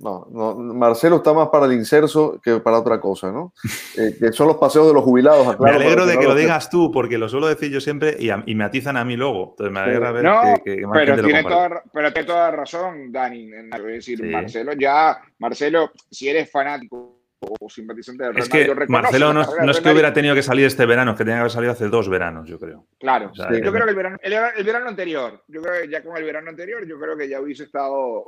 No, 0.00 0.26
no, 0.30 0.54
Marcelo 0.54 1.16
está 1.16 1.35
más 1.35 1.49
para 1.49 1.66
el 1.66 1.75
inserso 1.75 2.40
que 2.42 2.59
para 2.61 2.78
otra 2.78 2.99
cosa, 2.99 3.30
¿no? 3.30 3.52
Eh, 3.99 4.16
que 4.19 4.33
son 4.33 4.47
los 4.47 4.57
paseos 4.57 4.87
de 4.87 4.95
los 4.95 5.02
jubilados. 5.02 5.59
me 5.59 5.69
alegro 5.69 6.07
de 6.07 6.16
que, 6.16 6.25
lo 6.25 6.35
digas 6.35 6.71
tú, 6.71 6.92
porque 6.92 7.19
lo 7.19 7.28
suelo 7.28 7.49
decir 7.49 7.73
yo 7.73 7.80
siempre 7.80 8.16
y, 8.19 8.30
y 8.30 8.54
me 8.54 8.64
atizan 8.64 8.97
a 8.97 9.04
mí 9.04 9.16
luego. 9.16 9.50
Entonces 9.50 9.73
me 9.73 9.80
alegra 9.80 10.12
ver 10.12 10.62
que, 10.64 10.76
que 10.76 10.87
pero, 10.90 11.23
tiene 11.25 11.42
toda, 11.42 11.83
pero 11.92 12.12
tiene 12.12 12.26
toda 12.26 12.50
razón, 12.52 13.11
Dani. 13.11 13.50
Es 13.75 13.85
decir, 13.85 14.25
Marcelo 14.25 14.73
ya, 14.75 15.21
Marcelo, 15.38 15.90
si 16.09 16.28
eres 16.28 16.50
fanático 16.50 17.20
o 17.40 17.68
simpatizante 17.70 18.25
del 18.25 18.38
Es 18.38 18.49
que 18.49 18.75
Marcelo 18.88 19.32
no, 19.32 19.42
es 19.70 19.80
que 19.80 19.90
hubiera 19.90 20.12
tenido 20.12 20.35
que 20.35 20.42
salir 20.42 20.66
este 20.66 20.85
verano, 20.85 21.14
que 21.14 21.25
tenía 21.25 21.37
que 21.37 21.40
haber 21.40 21.50
salido 21.50 21.73
hace 21.73 21.88
dos 21.88 22.09
veranos, 22.09 22.49
yo 22.49 22.59
creo. 22.59 22.85
Claro, 22.99 23.32
yo 23.35 23.47
creo 23.49 23.73
que 23.73 23.90
el 23.90 23.97
verano, 23.97 24.18
el, 24.23 24.64
verano, 24.64 24.88
anterior, 24.88 25.42
yo 25.49 25.62
creo 25.62 25.82
que 25.82 25.88
ya 25.88 26.02
con 26.02 26.16
el 26.16 26.25
verano 26.25 26.50
anterior, 26.50 26.87
yo 26.87 26.99
creo 27.00 27.16
que 27.16 27.28
ya 27.28 27.40
hubiese 27.40 27.64
estado, 27.64 28.26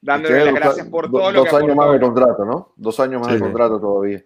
dándole 0.00 0.44
las 0.44 0.54
gracias 0.54 0.86
por 0.88 1.10
todo 1.10 1.32
lo 1.32 1.44
que 1.44 1.50
Dos 1.50 1.60
años 1.60 1.76
más 1.76 1.92
de 1.92 2.00
contrato, 2.00 2.44
¿no? 2.44 2.72
Dos 2.76 3.00
años 3.00 3.20
más 3.20 3.32
de 3.32 3.40
contrato 3.40 3.80
todavía. 3.80 4.22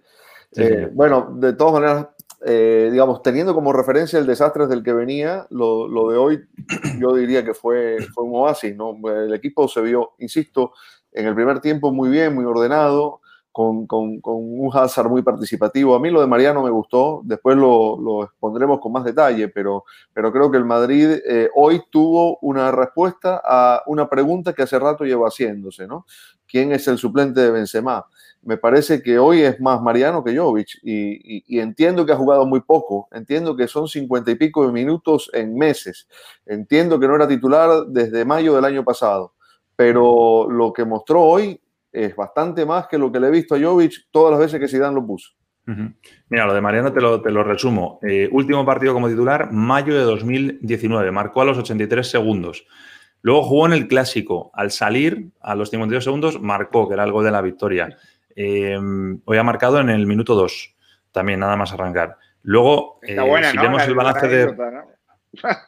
Eh, 0.55 0.91
bueno, 0.93 1.35
de 1.37 1.55
todas 1.55 1.73
maneras, 1.73 2.09
eh, 2.45 2.91
digamos, 2.93 3.23
teniendo 3.23 3.55
como 3.55 3.73
referencia 3.73 4.19
el 4.19 4.27
desastre 4.27 4.67
del 4.67 4.83
que 4.83 4.93
venía, 4.93 5.47
lo, 5.49 5.89
lo, 5.89 6.11
de 6.11 6.19
hoy 6.19 6.45
yo 6.99 7.15
diría 7.15 7.43
que 7.43 7.55
fue, 7.55 7.99
fue 8.15 8.25
un 8.25 8.35
oasis, 8.35 8.77
¿no? 8.77 8.95
El 9.09 9.33
equipo 9.33 9.67
se 9.67 9.81
vio, 9.81 10.13
insisto, 10.19 10.75
en 11.11 11.27
el 11.27 11.35
primer 11.35 11.61
tiempo 11.61 11.91
muy 11.91 12.11
bien, 12.11 12.35
muy 12.35 12.45
ordenado, 12.45 13.22
con, 13.53 13.87
un 13.91 14.71
Hazard 14.73 15.09
muy 15.09 15.23
participativo. 15.23 15.95
A 15.95 16.01
mí 16.01 16.11
lo 16.11 16.23
de 16.23 16.27
Mariano 16.27 16.63
me 16.63 16.71
gustó, 16.71 17.21
después 17.25 17.57
lo, 17.57 18.25
expondremos 18.25 18.81
con 18.81 18.93
más 18.93 19.05
detalle, 19.05 19.49
pero, 19.49 19.85
pero 20.13 20.33
creo 20.33 20.51
que 20.51 20.57
el 20.57 20.65
Madrid 20.65 21.19
eh, 21.29 21.51
hoy 21.55 21.83
tuvo 21.91 22.39
una 22.41 22.73
respuesta 22.73 23.41
a 23.45 23.83
una 23.87 24.09
pregunta 24.09 24.55
que 24.55 24.63
hace 24.63 24.79
rato 24.79 25.05
lleva 25.05 25.29
haciéndose, 25.29 25.87
¿no? 25.87 26.07
¿Quién 26.47 26.73
es 26.73 26.89
el 26.89 26.99
suplente 26.99 27.41
de 27.41 27.51
Benzema? 27.51 28.07
Me 28.43 28.57
parece 28.57 29.03
que 29.03 29.19
hoy 29.19 29.43
es 29.43 29.61
más 29.61 29.81
Mariano 29.81 30.25
que 30.25 30.37
Jovic 30.37 30.79
y, 30.83 31.45
y 31.47 31.61
entiendo 31.61 32.05
que 32.05 32.13
ha 32.13 32.17
jugado 32.17 32.45
muy 32.47 32.61
poco, 32.61 33.09
entiendo 33.13 33.55
que 33.55 33.69
son 33.69 33.87
cincuenta 33.87 34.31
y 34.31 34.35
pico 34.35 34.67
de 34.67 34.73
minutos 34.73 35.31
en 35.33 35.55
meses, 35.55 36.09
entiendo 36.47 36.99
que 36.99 37.07
no 37.07 37.15
era 37.15 37.29
titular 37.29 37.87
desde 37.87 38.25
mayo 38.25 38.55
del 38.55 38.65
año 38.65 38.83
pasado, 38.83 39.35
pero 39.77 40.49
lo 40.51 40.73
que 40.73 40.85
mostró 40.85 41.23
hoy 41.23 41.62
es 41.93 42.17
bastante 42.17 42.65
más 42.65 42.87
que 42.89 42.99
lo 42.99 43.13
que 43.13 43.21
le 43.21 43.29
he 43.29 43.31
visto 43.31 43.55
a 43.55 43.61
Jovic 43.61 44.09
todas 44.11 44.33
las 44.33 44.41
veces 44.41 44.59
que 44.59 44.69
Zidane 44.69 44.95
lo 44.95 45.07
puso. 45.07 45.33
Mira, 46.29 46.47
lo 46.47 46.55
de 46.55 46.61
Mariano 46.61 46.93
te 46.93 47.01
lo, 47.01 47.23
te 47.23 47.31
lo 47.31 47.45
resumo. 47.45 48.01
Eh, 48.03 48.29
último 48.33 48.65
partido 48.65 48.95
como 48.95 49.09
titular, 49.09 49.53
mayo 49.53 49.95
de 49.97 50.03
2019. 50.03 51.13
Marcó 51.13 51.43
a 51.43 51.45
los 51.45 51.59
83 51.59 52.09
segundos. 52.09 52.67
Luego 53.21 53.45
jugó 53.45 53.67
en 53.67 53.73
el 53.75 53.87
clásico. 53.87 54.51
Al 54.55 54.73
salir, 54.73 55.31
a 55.41 55.55
los 55.55 55.71
52 55.71 56.03
segundos, 56.03 56.41
marcó, 56.41 56.89
que 56.89 56.95
era 56.95 57.05
el 57.05 57.13
gol 57.13 57.25
de 57.25 57.31
la 57.31 57.43
victoria. 57.43 57.97
Eh, 58.35 58.77
hoy 59.25 59.39
ha 59.39 59.43
marcado 59.45 59.79
en 59.79 59.91
el 59.91 60.07
minuto 60.07 60.35
2. 60.35 60.75
También, 61.13 61.39
nada 61.39 61.57
más 61.57 61.73
arrancar. 61.73 62.17
Luego, 62.43 62.99
eh, 63.03 63.17
si 63.51 63.59
vemos 63.59 63.87
el 63.87 63.95
balance 63.95 64.29
de. 64.29 64.57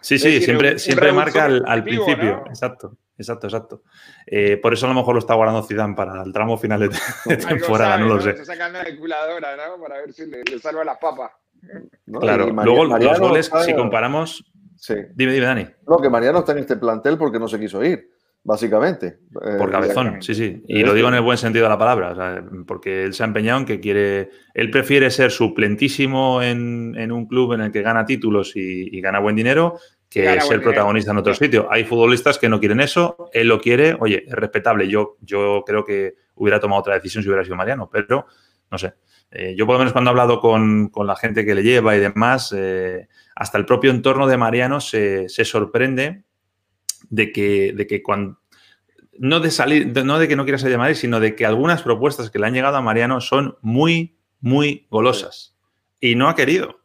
Sí, 0.00 0.19
sí, 0.19 0.43
siempre, 0.43 0.78
siempre 0.78 1.12
marca 1.12 1.45
al, 1.45 1.85
principio. 1.85 2.45
Exacto. 2.49 2.97
Exacto, 3.16 3.47
exacto. 3.47 3.83
Eh, 4.26 4.56
por 4.56 4.73
eso 4.73 4.87
a 4.87 4.88
lo 4.88 4.94
mejor 4.94 5.14
lo 5.14 5.21
está 5.21 5.35
guardando 5.35 5.62
Zidane 5.62 5.94
para 5.94 6.23
el 6.23 6.33
tramo 6.33 6.56
final 6.59 6.80
de, 6.80 6.90
temporada, 7.49 7.97
no 7.99 8.06
lo 8.06 8.21
sé. 8.21 8.30
Está 8.30 8.44
sacando 8.44 8.78
la 8.78 8.85
calculadora, 8.85 9.56
¿no? 9.56 9.80
Para 9.80 10.00
ver 10.00 10.12
si 10.12 10.26
le, 10.26 10.42
salva 10.59 10.85
la 10.85 10.99
papa. 10.99 11.33
Claro, 12.21 12.50
luego 12.50 12.85
los 12.85 13.21
goles, 13.21 13.50
si 13.64 13.75
comparamos... 13.75 14.44
Sí. 14.76 14.94
Dime, 15.14 15.33
dime, 15.33 15.47
Dani. 15.47 15.66
No, 15.87 15.99
que 15.99 16.11
Mariano 16.11 16.40
está 16.40 16.52
en 16.52 16.59
este 16.59 16.76
plantel 16.76 17.16
porque 17.16 17.38
no 17.38 17.49
se 17.49 17.59
quiso 17.59 17.83
ir, 17.83 18.11
básicamente. 18.42 19.18
Por 19.33 19.68
eh, 19.68 19.73
cabezón, 19.73 20.21
sí, 20.21 20.35
sí. 20.35 20.62
Y 20.66 20.83
lo 20.83 20.92
digo 20.92 21.09
en 21.09 21.14
el 21.14 21.23
buen 21.23 21.38
sentido 21.38 21.64
de 21.64 21.71
la 21.71 21.78
palabra, 21.78 22.44
porque 22.66 23.04
él 23.04 23.14
se 23.14 23.23
ha 23.23 23.26
empeñado 23.26 23.61
en 23.61 23.66
que 23.66 23.80
quiere... 23.80 24.30
Él 24.52 24.71
prefiere 24.71 25.11
ser 25.11 25.30
suplentísimo 25.30 26.42
en, 26.42 27.12
un 27.12 27.26
club 27.26 27.54
en 27.54 27.62
el 27.62 27.73
que 27.73 27.80
gana 27.80 28.04
títulos 28.04 28.52
y 28.56 29.00
gana 29.00 29.21
buen 29.21 29.37
dinero 29.37 29.78
que 30.14 30.40
ser 30.40 30.62
protagonista 30.62 31.11
en 31.11 31.18
otro 31.18 31.35
sitio. 31.35 31.66
Hay 31.71 31.85
futbolistas 31.85 32.38
que 32.38 32.49
no 32.49 32.61
quieren 32.61 32.80
eso, 32.80 33.30
él 33.33 33.49
lo 33.49 33.61
quiere, 33.61 33.97
oye, 33.99 34.25
es 34.26 34.33
respetable. 34.33 34.88
Yo, 34.88 35.16
yo 35.21 35.64
creo 35.66 35.85
que 35.85 36.14
hubiera 36.37 36.61
tomado 36.61 36.80
otra 36.80 36.94
decisión 36.94 37.23
si 37.23 37.28
hubiera 37.28 37.42
sido 37.42 37.56
Mariano, 37.56 37.90
pero 37.90 38.26
no 38.71 38.78
sé. 38.78 38.94
Eh, 39.33 39.54
yo 39.56 39.66
por 39.66 39.75
lo 39.75 39.80
menos 39.80 39.92
cuando 39.92 40.11
he 40.11 40.12
hablado 40.12 40.40
con, 40.40 40.92
la 40.94 41.16
gente 41.16 41.44
que 41.44 41.56
le 41.56 41.64
lleva 41.64 41.97
y 41.97 41.99
demás, 41.99 42.54
eh, 42.56 43.09
hasta 43.35 43.59
el 43.59 43.66
propio 43.66 43.90
entorno 43.90 44.28
de 44.28 44.37
Mariano 44.37 44.80
se, 44.80 45.28
sorprende 45.28 46.23
de 47.11 47.33
que, 47.33 47.73
de 47.75 47.87
que 47.87 48.02
cuando... 48.02 48.38
No 49.18 49.40
de 49.40 49.50
salir, 49.50 49.92
no 50.04 50.18
de 50.18 50.28
que 50.28 50.37
no 50.37 50.44
quiera 50.44 50.59
salir 50.59 50.73
de 50.73 50.78
Madrid, 50.78 50.97
sino 50.97 51.21
de 51.21 51.37
que 51.37 51.47
algunas 51.47 51.83
propuestas 51.83 52.30
que 52.30 52.38
le 52.38 52.47
han 52.47 52.54
llegado 52.54 52.76
a 52.76 52.83
Mariano 52.83 53.21
son 53.21 53.56
muy, 53.62 54.16
muy 54.40 54.87
golosas. 54.90 55.56
Y 56.00 56.16
no 56.16 56.28
ha 56.28 56.35
querido. 56.35 56.84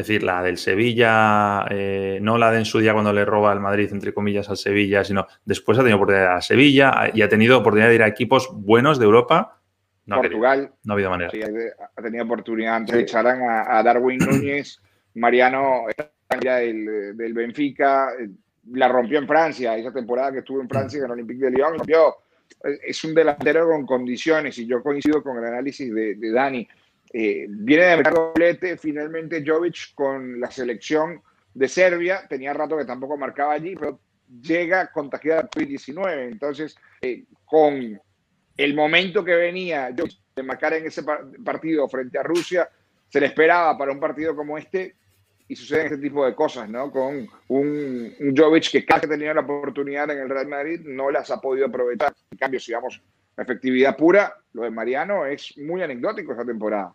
Es 0.00 0.06
decir, 0.06 0.22
la 0.22 0.42
del 0.42 0.56
Sevilla, 0.56 1.66
eh, 1.68 2.20
no 2.22 2.38
la 2.38 2.50
de 2.50 2.56
en 2.56 2.64
su 2.64 2.78
día 2.78 2.94
cuando 2.94 3.12
le 3.12 3.26
roba 3.26 3.52
el 3.52 3.60
Madrid, 3.60 3.90
entre 3.92 4.14
comillas, 4.14 4.48
al 4.48 4.56
Sevilla, 4.56 5.04
sino 5.04 5.26
después 5.44 5.78
ha 5.78 5.82
tenido 5.82 5.98
oportunidad 5.98 6.22
de 6.22 6.30
ir 6.30 6.38
a 6.38 6.40
Sevilla 6.40 7.10
y 7.12 7.20
ha 7.20 7.28
tenido 7.28 7.58
oportunidad 7.58 7.90
de 7.90 7.96
ir 7.96 8.02
a 8.02 8.06
equipos 8.06 8.48
buenos 8.50 8.98
de 8.98 9.04
Europa. 9.04 9.60
No 10.06 10.16
Portugal. 10.16 10.72
no 10.84 10.92
ha 10.92 10.94
habido 10.94 11.10
manera. 11.10 11.30
Sí, 11.30 11.42
ha 11.42 12.02
tenido 12.02 12.24
oportunidad 12.24 12.76
antes 12.76 12.94
de 12.94 13.02
echar 13.02 13.26
a, 13.26 13.82
Darwin 13.82 14.20
Núñez. 14.20 14.80
Mariano 15.16 15.82
del, 16.40 17.14
del 17.14 17.34
Benfica, 17.34 18.08
eh, 18.18 18.30
la 18.72 18.88
rompió 18.88 19.18
en 19.18 19.26
Francia, 19.26 19.76
esa 19.76 19.92
temporada 19.92 20.32
que 20.32 20.38
estuvo 20.38 20.62
en 20.62 20.68
Francia 20.68 21.00
en 21.00 21.04
el 21.04 21.10
Olympique 21.10 21.44
de 21.44 21.50
Lyon, 21.50 21.76
rompió. 21.76 22.14
Es 22.86 23.04
un 23.04 23.14
delantero 23.14 23.68
con 23.68 23.84
condiciones 23.84 24.56
y 24.56 24.66
yo 24.66 24.82
coincido 24.82 25.22
con 25.22 25.36
el 25.36 25.44
análisis 25.44 25.92
de, 25.92 26.14
de 26.14 26.32
Dani 26.32 26.66
eh, 27.12 27.46
viene 27.48 27.86
de 27.86 27.96
meter 27.96 28.14
doblete 28.14 28.76
finalmente 28.76 29.42
Jovic 29.44 29.94
con 29.94 30.40
la 30.40 30.50
selección 30.50 31.20
de 31.52 31.68
Serbia. 31.68 32.26
Tenía 32.28 32.52
rato 32.52 32.76
que 32.76 32.84
tampoco 32.84 33.16
marcaba 33.16 33.54
allí, 33.54 33.74
pero 33.74 34.00
llega 34.40 34.90
contagiada 34.92 35.42
de 35.42 35.48
COVID-19. 35.48 36.30
Entonces, 36.30 36.76
eh, 37.02 37.24
con 37.44 38.00
el 38.56 38.74
momento 38.74 39.24
que 39.24 39.34
venía 39.34 39.90
de 39.90 40.42
marcar 40.42 40.74
en 40.74 40.86
ese 40.86 41.02
partido 41.44 41.88
frente 41.88 42.18
a 42.18 42.22
Rusia, 42.22 42.68
se 43.08 43.20
le 43.20 43.26
esperaba 43.26 43.76
para 43.76 43.92
un 43.92 43.98
partido 43.98 44.36
como 44.36 44.56
este 44.56 44.94
y 45.48 45.56
suceden 45.56 45.86
este 45.86 45.98
tipo 45.98 46.24
de 46.24 46.32
cosas, 46.32 46.68
¿no? 46.68 46.92
Con 46.92 47.28
un, 47.48 48.14
un 48.20 48.36
Jovic 48.36 48.70
que 48.70 48.84
casi 48.84 49.08
tenía 49.08 49.34
la 49.34 49.40
oportunidad 49.40 50.08
en 50.10 50.18
el 50.18 50.28
Real 50.28 50.46
Madrid, 50.46 50.80
no 50.84 51.10
las 51.10 51.28
ha 51.32 51.40
podido 51.40 51.66
aprovechar. 51.66 52.14
En 52.30 52.38
cambio, 52.38 52.60
si 52.60 52.72
vamos 52.72 53.02
a 53.36 53.42
efectividad 53.42 53.96
pura, 53.96 54.32
lo 54.52 54.62
de 54.62 54.70
Mariano 54.70 55.26
es 55.26 55.58
muy 55.58 55.82
anecdótico 55.82 56.32
esta 56.32 56.44
temporada. 56.44 56.94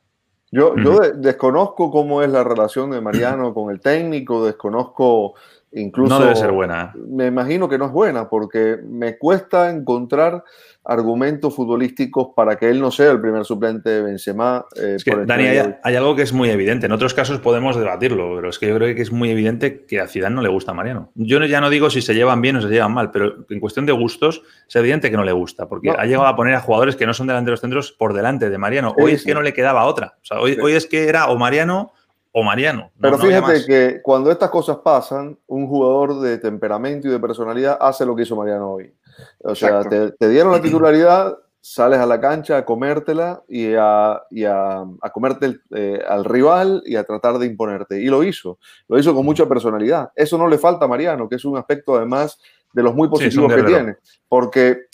Yo, 0.55 0.73
yo 0.77 0.99
desconozco 1.15 1.91
cómo 1.91 2.21
es 2.21 2.29
la 2.29 2.41
relación 2.41 2.91
de 2.91 3.01
Mariano 3.01 3.53
con 3.53 3.71
el 3.71 3.81
técnico, 3.81 4.45
desconozco 4.45 5.33
incluso... 5.75 6.17
No 6.17 6.23
debe 6.23 6.35
ser 6.35 6.51
buena. 6.51 6.93
¿eh? 6.95 6.99
Me 7.07 7.27
imagino 7.27 7.69
que 7.69 7.77
no 7.77 7.85
es 7.85 7.91
buena 7.91 8.29
porque 8.29 8.77
me 8.83 9.17
cuesta 9.17 9.69
encontrar 9.69 10.43
argumentos 10.85 11.55
futbolísticos 11.55 12.29
para 12.35 12.57
que 12.57 12.69
él 12.69 12.79
no 12.79 12.91
sea 12.91 13.11
el 13.11 13.19
primer 13.19 13.43
suplente 13.43 13.89
de 13.89 14.01
Benzema. 14.03 14.65
Eh, 14.75 14.97
Dani, 15.25 15.45
hay, 15.83 15.95
algo 15.95 16.15
que 16.15 16.21
es 16.21 16.31
muy 16.31 16.49
evidente. 16.49 16.85
En 16.85 16.91
otros 16.91 17.13
casos 17.13 17.39
podemos 17.39 17.75
debatirlo, 17.75 18.35
pero 18.35 18.49
es 18.49 18.59
que 18.59 18.67
yo 18.67 18.75
creo 18.75 18.95
que 18.95 19.01
es 19.01 19.11
muy 19.11 19.31
evidente 19.31 19.85
que 19.85 19.99
a 19.99 20.07
Zidane 20.07 20.35
no 20.35 20.41
le 20.43 20.49
gusta 20.49 20.71
a 20.71 20.73
Mariano. 20.75 21.11
Yo 21.15 21.43
ya 21.45 21.59
no 21.59 21.71
digo 21.71 21.89
si 21.89 22.01
se 22.01 22.13
llevan 22.13 22.41
bien 22.41 22.57
o 22.57 22.61
se 22.61 22.69
llevan 22.69 22.93
mal, 22.93 23.09
pero 23.09 23.45
en 23.49 23.59
cuestión 23.59 23.87
de 23.87 23.93
gustos 23.93 24.43
es 24.67 24.75
evidente 24.75 25.09
que 25.09 25.17
no 25.17 25.23
le 25.23 25.31
gusta, 25.31 25.67
porque 25.67 25.89
ha 25.89 26.05
llegado 26.05 26.27
a 26.27 26.35
poner 26.35 26.53
a 26.53 26.61
jugadores 26.61 26.95
que 26.95 27.07
no 27.07 27.13
son 27.13 27.27
delanteros 27.27 27.61
centros 27.61 27.91
por 27.91 28.13
delante 28.13 28.49
de 28.49 28.57
Mariano. 28.57 28.93
Hoy 28.97 29.13
es 29.13 29.23
que 29.23 29.33
no 29.33 29.41
le 29.41 29.53
quedaba 29.53 29.85
otra. 29.85 30.17
hoy, 30.39 30.57
hoy 30.61 30.73
es 30.73 30.85
que 30.85 31.09
era 31.09 31.27
o 31.27 31.37
Mariano 31.37 31.93
o 32.37 32.43
Mariano. 32.43 32.91
Pero 32.99 33.17
fíjate 33.17 33.65
que 33.65 34.01
cuando 34.01 34.29
estas 34.29 34.49
cosas 34.49 34.79
pasan, 34.83 35.39
un 35.47 35.67
jugador 35.67 36.19
de 36.19 36.37
temperamento 36.37 37.07
y 37.07 37.11
de 37.11 37.17
personalidad 37.17 37.77
hace 37.79 38.05
lo 38.05 38.13
que 38.13 38.23
hizo 38.23 38.35
Mariano 38.35 38.73
hoy. 38.73 38.93
O 39.39 39.55
sea, 39.55 39.83
te, 39.83 40.27
dieron 40.27 40.51
la 40.51 40.61
titularidad, 40.61 41.37
sales 41.61 41.97
a 41.97 42.05
la 42.05 42.19
cancha 42.19 42.57
a 42.57 42.65
comértela 42.65 43.41
y 43.47 43.73
a, 43.75 44.15
a, 44.15 45.09
comerte 45.13 45.61
eh, 45.73 46.03
al 46.05 46.25
rival 46.25 46.83
y 46.85 46.97
a 46.97 47.05
tratar 47.05 47.37
de 47.37 47.45
imponerte. 47.45 48.01
Y 48.01 48.07
lo 48.07 48.21
hizo, 48.21 48.59
lo 48.89 48.99
hizo 48.99 49.15
con 49.15 49.23
mucha 49.23 49.47
personalidad. 49.47 50.11
Eso 50.13 50.37
no 50.37 50.49
le 50.49 50.57
falta 50.57 50.83
a 50.83 50.87
Mariano, 50.89 51.29
que 51.29 51.37
es 51.37 51.45
un 51.45 51.55
aspecto 51.55 51.95
además 51.95 52.37
de 52.73 52.83
los 52.83 52.93
muy 52.93 53.07
positivos 53.07 53.53
que 53.53 53.63
tiene. 53.63 53.95
Porque 54.27 54.87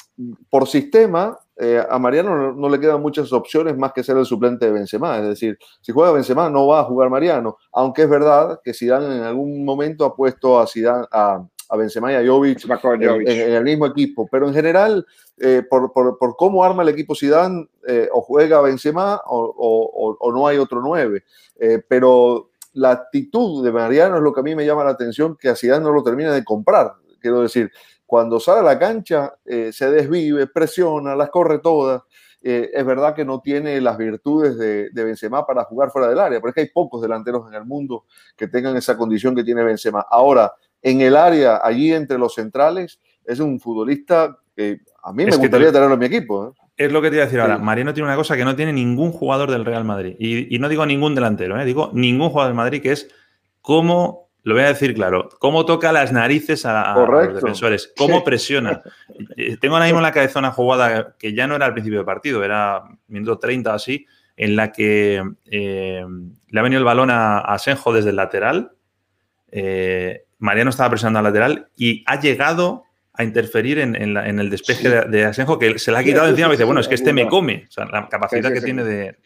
por 0.47 0.67
sistema, 0.67 1.39
eh, 1.63 1.85
a 1.87 1.99
Mariano 1.99 2.53
no, 2.53 2.69
le 2.69 2.79
quedan 2.79 3.03
muchas 3.03 3.31
opciones 3.31 3.77
más 3.77 3.93
que 3.93 4.03
ser 4.03 4.17
el 4.17 4.25
suplente 4.25 4.65
de 4.65 4.71
Benzema. 4.71 5.19
Es 5.19 5.27
decir, 5.27 5.59
si 5.79 5.91
juega 5.91 6.11
Benzema, 6.11 6.49
no 6.49 6.65
va 6.65 6.79
a 6.79 6.83
jugar 6.85 7.11
Mariano. 7.11 7.57
Aunque 7.71 8.01
es 8.01 8.09
verdad 8.09 8.59
que 8.63 8.73
Zidane 8.73 9.17
en 9.17 9.21
algún 9.21 9.63
momento 9.63 10.03
ha 10.03 10.15
puesto 10.15 10.59
a, 10.59 10.65
Zidane, 10.65 11.05
a, 11.11 11.45
a 11.69 11.77
Benzema 11.77 12.11
y 12.11 12.15
a 12.15 12.25
Jovic, 12.25 12.65
en, 12.99 13.53
el 13.53 13.63
mismo 13.63 13.85
equipo. 13.85 14.27
Pero 14.31 14.47
en 14.47 14.55
general, 14.55 15.05
eh, 15.37 15.61
por, 15.69 15.93
por, 15.93 16.35
cómo 16.35 16.63
arma 16.63 16.81
el 16.81 16.89
equipo 16.89 17.13
Zidane, 17.13 17.67
eh, 17.87 18.09
o 18.11 18.21
juega 18.21 18.59
Benzema 18.61 19.21
o, 19.27 20.17
o, 20.19 20.31
no 20.31 20.47
hay 20.47 20.57
otro 20.57 20.81
nueve. 20.81 21.25
Eh, 21.59 21.79
pero 21.87 22.49
la 22.73 22.89
actitud 22.89 23.63
de 23.63 23.71
Mariano 23.71 24.17
es 24.17 24.23
lo 24.23 24.33
que 24.33 24.39
a 24.39 24.43
mí 24.43 24.55
me 24.55 24.65
llama 24.65 24.83
la 24.83 24.91
atención, 24.91 25.37
que 25.39 25.49
a 25.49 25.55
Zidane 25.55 25.83
no 25.83 25.91
lo 25.91 26.01
termina 26.01 26.33
de 26.33 26.43
comprar. 26.43 26.93
Quiero 27.19 27.41
decir, 27.41 27.71
cuando 28.11 28.41
sale 28.41 28.59
a 28.59 28.63
la 28.63 28.77
cancha, 28.77 29.33
se 29.45 29.89
desvive, 29.89 30.45
presiona, 30.47 31.15
las 31.15 31.29
corre 31.29 31.59
todas. 31.59 32.01
es 32.41 32.85
verdad 32.85 33.15
que 33.15 33.23
no 33.23 33.39
tiene 33.39 33.79
las 33.79 33.97
virtudes 33.97 34.57
de, 34.57 34.89
de, 34.89 35.03
Benzema 35.05 35.47
para 35.47 35.63
jugar 35.63 35.91
fuera 35.91 36.09
del 36.09 36.19
área, 36.19 36.41
pero 36.41 36.49
es 36.49 36.55
que 36.55 36.59
hay 36.59 36.69
pocos 36.73 37.01
delanteros 37.01 37.47
en 37.47 37.53
el 37.53 37.63
mundo 37.63 38.03
que 38.35 38.49
tengan 38.49 38.75
esa 38.75 38.97
condición 38.97 39.33
que 39.33 39.45
tiene 39.45 39.63
Benzema. 39.63 40.05
Ahora, 40.09 40.51
en 40.81 40.99
el 40.99 41.15
área, 41.15 41.61
allí 41.63 41.93
entre 41.93 42.17
los 42.17 42.33
centrales, 42.33 42.99
es 43.23 43.39
un 43.39 43.61
futbolista 43.61 44.37
que 44.57 44.81
a 45.03 45.13
mí 45.13 45.23
me 45.23 45.37
gustaría 45.37 45.71
tenerlo 45.71 45.93
en 45.93 45.99
mi 46.01 46.07
equipo. 46.07 46.47
¿eh? 46.47 46.61
Es 46.75 46.91
lo 46.91 47.01
que 47.01 47.11
te 47.11 47.15
iba 47.15 47.23
a 47.23 47.27
decir 47.27 47.39
ahora. 47.39 47.59
Mariano 47.59 47.93
tiene 47.93 48.09
una 48.09 48.17
cosa 48.17 48.35
que 48.35 48.43
no 48.43 48.57
tiene 48.57 48.73
ningún 48.73 49.13
jugador 49.13 49.49
del 49.49 49.63
Real 49.63 49.85
Madrid. 49.85 50.17
Y, 50.19 50.59
no 50.59 50.67
digo 50.67 50.85
ningún 50.85 51.15
delantero, 51.15 51.57
¿eh? 51.61 51.63
digo 51.63 51.91
ningún 51.93 52.27
jugador 52.27 52.49
del 52.49 52.57
Madrid, 52.57 52.81
que 52.81 52.91
es 52.91 53.07
cómo, 53.61 54.30
lo 54.43 54.55
voy 54.55 54.63
a 54.63 54.67
decir 54.67 54.93
claro, 54.93 55.29
cómo 55.39 55.65
toca 55.65 55.91
las 55.91 56.11
narices 56.11 56.65
a, 56.65 56.95
los 56.95 57.35
defensores, 57.35 57.93
cómo 57.97 58.23
presiona. 58.23 58.81
Eh, 59.37 59.57
tengo 59.57 59.75
ahora 59.75 59.85
mismo 59.85 59.99
en 59.99 60.03
la 60.03 60.11
cabeza 60.11 60.39
una 60.39 60.51
jugada 60.51 61.15
que 61.19 61.33
ya 61.33 61.45
no 61.45 61.55
era 61.55 61.67
al 61.67 61.73
principio 61.73 61.99
del 61.99 62.05
partido, 62.05 62.43
era 62.43 62.83
minuto 63.07 63.37
30 63.37 63.71
o 63.71 63.73
así, 63.75 64.07
en 64.35 64.55
la 64.55 64.71
que 64.71 65.21
le 65.45 66.59
ha 66.59 66.61
venido 66.63 66.79
el 66.79 66.85
balón 66.85 67.11
a, 67.11 67.39
a 67.39 67.57
desde 67.93 68.09
el 68.09 68.15
lateral. 68.15 68.71
Mariano 70.39 70.69
estaba 70.71 70.89
presionando 70.89 71.19
al 71.19 71.25
lateral 71.25 71.67
y 71.77 72.03
ha 72.07 72.19
llegado 72.19 72.85
a 73.13 73.23
interferir 73.23 73.79
en, 73.79 73.95
el 73.95 74.49
despeje 74.49 74.89
de, 74.89 75.25
Asenjo, 75.25 75.59
que 75.59 75.77
se 75.77 75.91
le 75.91 75.97
ha 75.97 76.03
quitado 76.03 76.27
encima 76.27 76.47
y 76.47 76.51
dice, 76.51 76.63
bueno, 76.63 76.79
es 76.81 76.87
que 76.87 76.95
este 76.95 77.13
me 77.13 77.27
come. 77.27 77.65
O 77.67 77.71
sea, 77.71 77.85
la 77.85 78.07
capacidad 78.07 78.51
que 78.51 78.61
tiene 78.61 78.83
de. 78.83 79.17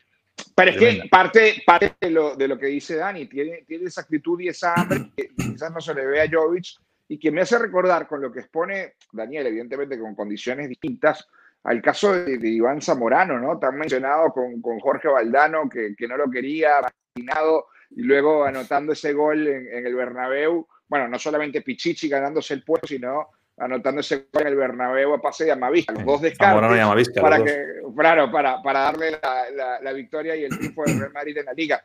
Pero 0.56 0.72
es 0.72 0.78
que 0.78 1.10
parte, 1.10 1.64
parte 1.66 1.96
de, 2.00 2.10
lo, 2.10 2.36
de, 2.36 2.48
lo, 2.48 2.58
que 2.58 2.68
dice 2.68 2.96
Dani, 2.96 3.26
tiene, 3.28 3.64
tiene 3.68 3.86
esa 3.86 4.02
actitud 4.02 4.40
y 4.40 4.50
esa 4.50 4.74
hambre 4.74 5.12
que 5.16 5.30
quizás 5.36 5.72
no 5.72 5.82
se 5.82 5.94
le 5.94 6.06
ve 6.06 6.22
a 6.22 6.30
Jovic 6.30 6.78
y 7.08 7.20
que 7.20 7.32
me 7.32 7.42
hace 7.42 7.60
recordar 7.60 8.08
con 8.08 8.22
lo 8.22 8.32
que 8.32 8.40
expone 8.40 8.94
Daniel, 9.12 9.48
evidentemente 9.48 10.00
con 10.00 10.16
condiciones 10.16 10.70
distintas, 10.70 11.28
al 11.64 11.82
caso 11.82 12.14
de, 12.14 12.48
Iván 12.48 12.82
Zamorano, 12.82 13.40
¿no? 13.40 13.60
Tan 13.60 13.78
mencionado 13.78 14.32
con, 14.32 14.62
con 14.62 14.80
Jorge 14.80 15.08
Valdano, 15.08 15.68
que, 15.70 15.96
que, 15.96 16.08
no 16.08 16.16
lo 16.16 16.30
quería, 16.30 16.82
marginado, 16.82 17.68
y 17.92 18.04
luego 18.04 18.44
anotando 18.46 18.94
ese 18.94 19.14
gol 19.14 19.48
en, 19.48 19.68
en, 19.72 19.88
el 19.88 19.96
Bernabéu. 19.96 20.68
Bueno, 20.88 21.08
no 21.08 21.18
solamente 21.18 21.62
Pichichi 21.62 22.08
ganándose 22.08 22.54
el 22.54 22.64
puesto, 22.64 22.88
sino 22.88 23.30
gol 23.58 24.42
en 24.42 24.48
el 24.48 24.56
Bernabéu 24.56 25.14
a 25.14 25.22
pase 25.22 25.46
de 25.46 25.52
Amavisca, 25.52 25.94
los 25.94 26.06
dos 26.06 26.22
descartes, 26.22 27.10
para, 27.20 27.44
que, 27.44 27.82
claro, 27.96 28.32
para, 28.32 28.62
para 28.62 28.80
darle 28.82 29.12
la, 29.12 29.80
la, 29.82 29.94
victoria 29.94 30.36
y 30.36 30.44
el 30.44 30.58
triunfo 30.58 30.84
del 30.84 31.00
Real 31.00 31.14
Madrid 31.14 31.38
en 31.38 31.46
la 31.46 31.54
Liga. 31.54 31.84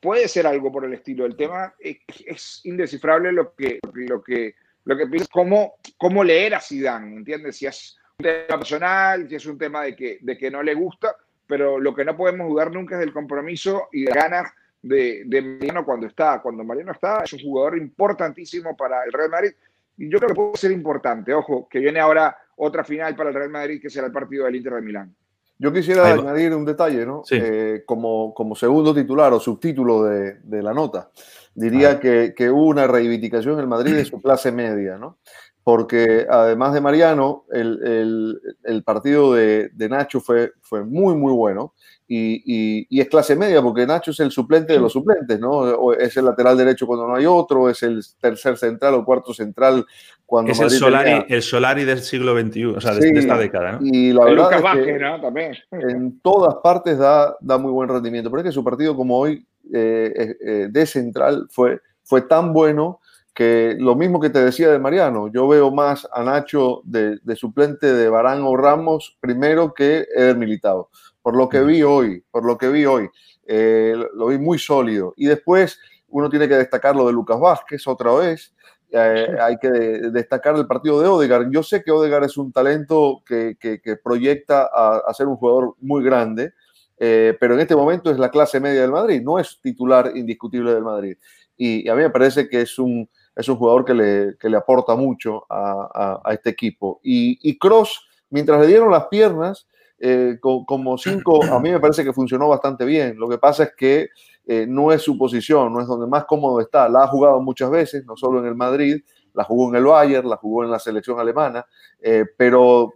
Puede 0.00 0.26
ser 0.28 0.46
algo 0.46 0.72
por 0.72 0.84
el 0.84 0.94
estilo. 0.94 1.24
El 1.24 1.36
tema 1.36 1.74
es, 1.78 1.98
es 2.26 2.60
indescifrable 2.64 3.32
lo 3.32 3.54
que, 3.54 3.78
lo 3.92 4.22
que, 4.22 4.54
lo 4.84 4.96
que 4.96 5.06
piensas, 5.06 5.28
cómo, 5.28 5.74
cómo 5.96 6.24
leer 6.24 6.54
a 6.54 6.60
Zidane, 6.60 7.16
¿entiendes? 7.16 7.56
Si 7.56 7.66
es 7.66 7.98
un 8.18 8.24
tema 8.24 8.58
personal, 8.58 9.28
si 9.28 9.34
es 9.36 9.46
un 9.46 9.58
tema 9.58 9.82
de 9.82 9.94
que, 9.94 10.18
de 10.20 10.36
que 10.36 10.50
no 10.50 10.62
le 10.62 10.74
gusta, 10.74 11.14
pero 11.46 11.78
lo 11.78 11.94
que 11.94 12.04
no 12.04 12.16
podemos 12.16 12.48
dudar 12.48 12.72
nunca 12.72 12.94
es 12.96 13.00
del 13.00 13.12
compromiso 13.12 13.88
y 13.92 14.04
de 14.04 14.12
ganas 14.12 14.52
de, 14.82 15.22
de 15.26 15.42
Mariano 15.42 15.84
cuando 15.84 16.06
está. 16.06 16.40
Cuando 16.40 16.64
Mariano 16.64 16.92
está, 16.92 17.22
es 17.22 17.32
un 17.34 17.40
jugador 17.40 17.78
importantísimo 17.78 18.76
para 18.76 19.04
el 19.04 19.12
Real 19.12 19.30
Madrid 19.30 19.52
yo 19.98 20.18
creo 20.18 20.28
que 20.28 20.34
puede 20.34 20.56
ser 20.56 20.70
importante. 20.70 21.34
Ojo, 21.34 21.68
que 21.68 21.80
viene 21.80 22.00
ahora 22.00 22.36
otra 22.56 22.84
final 22.84 23.16
para 23.16 23.30
el 23.30 23.34
Real 23.34 23.50
Madrid, 23.50 23.80
que 23.80 23.90
será 23.90 24.06
el 24.06 24.12
partido 24.12 24.44
del 24.44 24.56
Inter 24.56 24.74
de 24.74 24.82
Milán. 24.82 25.14
Yo 25.60 25.72
quisiera 25.72 26.12
añadir 26.12 26.54
un 26.54 26.64
detalle, 26.64 27.04
¿no? 27.04 27.24
Eh, 27.30 27.82
como, 27.84 28.32
como 28.32 28.54
segundo 28.54 28.94
titular 28.94 29.32
o 29.32 29.40
subtítulo 29.40 30.04
de, 30.04 30.34
de 30.44 30.62
la 30.62 30.72
nota. 30.72 31.10
Diría 31.52 31.98
que, 31.98 32.32
que, 32.36 32.48
hubo 32.48 32.66
una 32.66 32.86
reivindicación 32.86 33.54
en 33.54 33.60
el 33.60 33.66
Madrid 33.66 33.96
de 33.96 34.04
su 34.04 34.20
clase 34.22 34.52
media, 34.52 34.98
¿no? 34.98 35.18
Porque 35.64 36.26
además 36.30 36.74
de 36.74 36.80
Mariano, 36.80 37.44
el, 37.50 37.80
el, 37.84 38.40
el 38.62 38.84
partido 38.84 39.34
de, 39.34 39.70
de, 39.74 39.88
Nacho 39.88 40.20
fue, 40.20 40.52
fue 40.62 40.84
muy, 40.84 41.16
muy 41.16 41.32
bueno 41.32 41.74
y, 42.10 43.00
es 43.00 43.08
clase 43.08 43.36
media, 43.36 43.60
porque 43.60 43.86
Nacho 43.86 44.12
es 44.12 44.20
el 44.20 44.30
suplente 44.30 44.72
de 44.72 44.78
los 44.78 44.92
suplentes, 44.92 45.38
¿no? 45.38 45.92
es 45.92 46.16
el 46.16 46.24
lateral 46.24 46.56
derecho 46.56 46.86
cuando 46.86 47.06
no 47.06 47.14
hay 47.14 47.26
otro, 47.26 47.68
es 47.68 47.82
el 47.82 48.02
tercer 48.20 48.56
central 48.56 48.94
o 48.94 49.04
cuarto 49.04 49.34
central 49.34 49.84
cuando... 50.24 50.52
Es 50.52 50.60
el 50.60 50.70
Solari, 50.70 51.26
el 51.28 51.42
Solari 51.42 51.84
del 51.84 52.00
siglo 52.00 52.38
XXI, 52.38 52.64
o 52.64 52.80
sea, 52.80 52.94
de, 52.94 53.10
esta 53.10 53.36
década, 53.36 53.72
¿no? 53.72 53.78
Y 53.82 54.12
la 54.12 54.24
verdad 54.24 54.52
es 54.52 54.86
que 54.86 54.98
También. 55.20 55.54
en 55.70 56.20
todas 56.20 56.56
partes 56.62 56.98
da, 56.98 57.36
da 57.40 57.58
muy 57.58 57.72
buen 57.72 57.88
rendimiento, 57.88 58.30
pero 58.30 58.40
es 58.40 58.46
que 58.48 58.52
su 58.52 58.64
partido 58.64 58.96
como 58.96 59.18
hoy 59.18 59.46
eh, 59.72 60.34
eh, 60.40 60.68
de 60.70 60.86
central 60.86 61.46
fue, 61.50 61.80
fue 62.02 62.22
tan 62.22 62.54
bueno 62.54 63.00
que 63.34 63.76
lo 63.78 63.94
mismo 63.94 64.18
que 64.18 64.30
te 64.30 64.42
decía 64.42 64.70
de 64.70 64.80
Mariano, 64.80 65.30
yo 65.30 65.46
veo 65.46 65.70
más 65.70 66.08
a 66.12 66.24
Nacho 66.24 66.80
de, 66.84 67.18
de 67.22 67.36
suplente 67.36 67.92
de 67.92 68.08
Barán 68.08 68.42
o 68.42 68.56
Ramos 68.56 69.16
primero 69.20 69.74
que 69.74 70.06
Eder 70.12 70.36
Militado 70.36 70.88
por 71.28 71.36
lo 71.36 71.46
que 71.46 71.60
vi 71.60 71.82
hoy, 71.82 72.24
por 72.30 72.42
lo 72.46 72.56
que 72.56 72.70
vi 72.70 72.86
hoy. 72.86 73.06
Eh, 73.46 73.94
lo 74.14 74.28
vi 74.28 74.38
muy 74.38 74.58
sólido. 74.58 75.12
Y 75.14 75.26
después 75.26 75.78
uno 76.08 76.30
tiene 76.30 76.48
que 76.48 76.56
destacar 76.56 76.96
lo 76.96 77.06
de 77.06 77.12
Lucas 77.12 77.38
Vázquez 77.38 77.86
otra 77.86 78.14
vez. 78.14 78.54
Eh, 78.90 79.36
hay 79.38 79.58
que 79.58 79.68
destacar 79.68 80.56
el 80.56 80.66
partido 80.66 81.02
de 81.02 81.06
Odegar. 81.06 81.50
Yo 81.50 81.62
sé 81.62 81.82
que 81.84 81.90
Odegar 81.90 82.24
es 82.24 82.38
un 82.38 82.50
talento 82.50 83.22
que, 83.26 83.58
proyecta 84.02 84.70
a, 84.72 85.12
ser 85.12 85.26
un 85.26 85.36
jugador 85.36 85.74
muy 85.80 86.02
grande, 86.02 86.54
eh, 86.98 87.36
pero 87.38 87.52
en 87.52 87.60
este 87.60 87.76
momento 87.76 88.10
es 88.10 88.18
la 88.18 88.30
clase 88.30 88.58
media 88.58 88.80
del 88.80 88.92
Madrid, 88.92 89.20
no 89.22 89.38
es 89.38 89.60
titular 89.60 90.12
indiscutible 90.14 90.72
del 90.72 90.82
Madrid. 90.82 91.18
Y, 91.58 91.86
a 91.90 91.94
mí 91.94 92.00
me 92.00 92.10
parece 92.10 92.48
que 92.48 92.62
es 92.62 92.78
un, 92.78 93.06
es 93.36 93.46
un 93.50 93.56
jugador 93.56 93.84
que 93.84 93.92
le, 93.92 94.36
le 94.40 94.56
aporta 94.56 94.96
mucho 94.96 95.44
a, 95.50 96.22
este 96.30 96.48
equipo. 96.48 97.00
Y, 97.02 97.38
y 97.42 97.58
Cross, 97.58 98.08
mientras 98.30 98.58
le 98.62 98.66
dieron 98.66 98.90
las 98.90 99.08
piernas, 99.08 99.68
eh, 100.00 100.38
como 100.40 100.96
cinco, 100.96 101.42
a 101.44 101.58
mí 101.60 101.70
me 101.70 101.80
parece 101.80 102.04
que 102.04 102.12
funcionó 102.12 102.48
bastante 102.48 102.84
bien. 102.84 103.18
Lo 103.18 103.28
que 103.28 103.38
pasa 103.38 103.64
es 103.64 103.72
que 103.76 104.08
eh, 104.46 104.66
no 104.68 104.92
es 104.92 105.02
su 105.02 105.18
posición, 105.18 105.72
no 105.72 105.80
es 105.80 105.86
donde 105.86 106.06
más 106.06 106.24
cómodo 106.24 106.60
está. 106.60 106.88
La 106.88 107.04
ha 107.04 107.08
jugado 107.08 107.40
muchas 107.40 107.70
veces, 107.70 108.04
no 108.06 108.16
solo 108.16 108.38
en 108.40 108.46
el 108.46 108.54
Madrid, 108.54 109.02
la 109.34 109.44
jugó 109.44 109.68
en 109.68 109.76
el 109.76 109.84
Bayern, 109.84 110.28
la 110.28 110.36
jugó 110.36 110.64
en 110.64 110.70
la 110.70 110.78
selección 110.78 111.18
alemana, 111.18 111.66
eh, 112.00 112.24
pero 112.36 112.94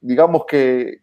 digamos 0.00 0.44
que 0.46 1.02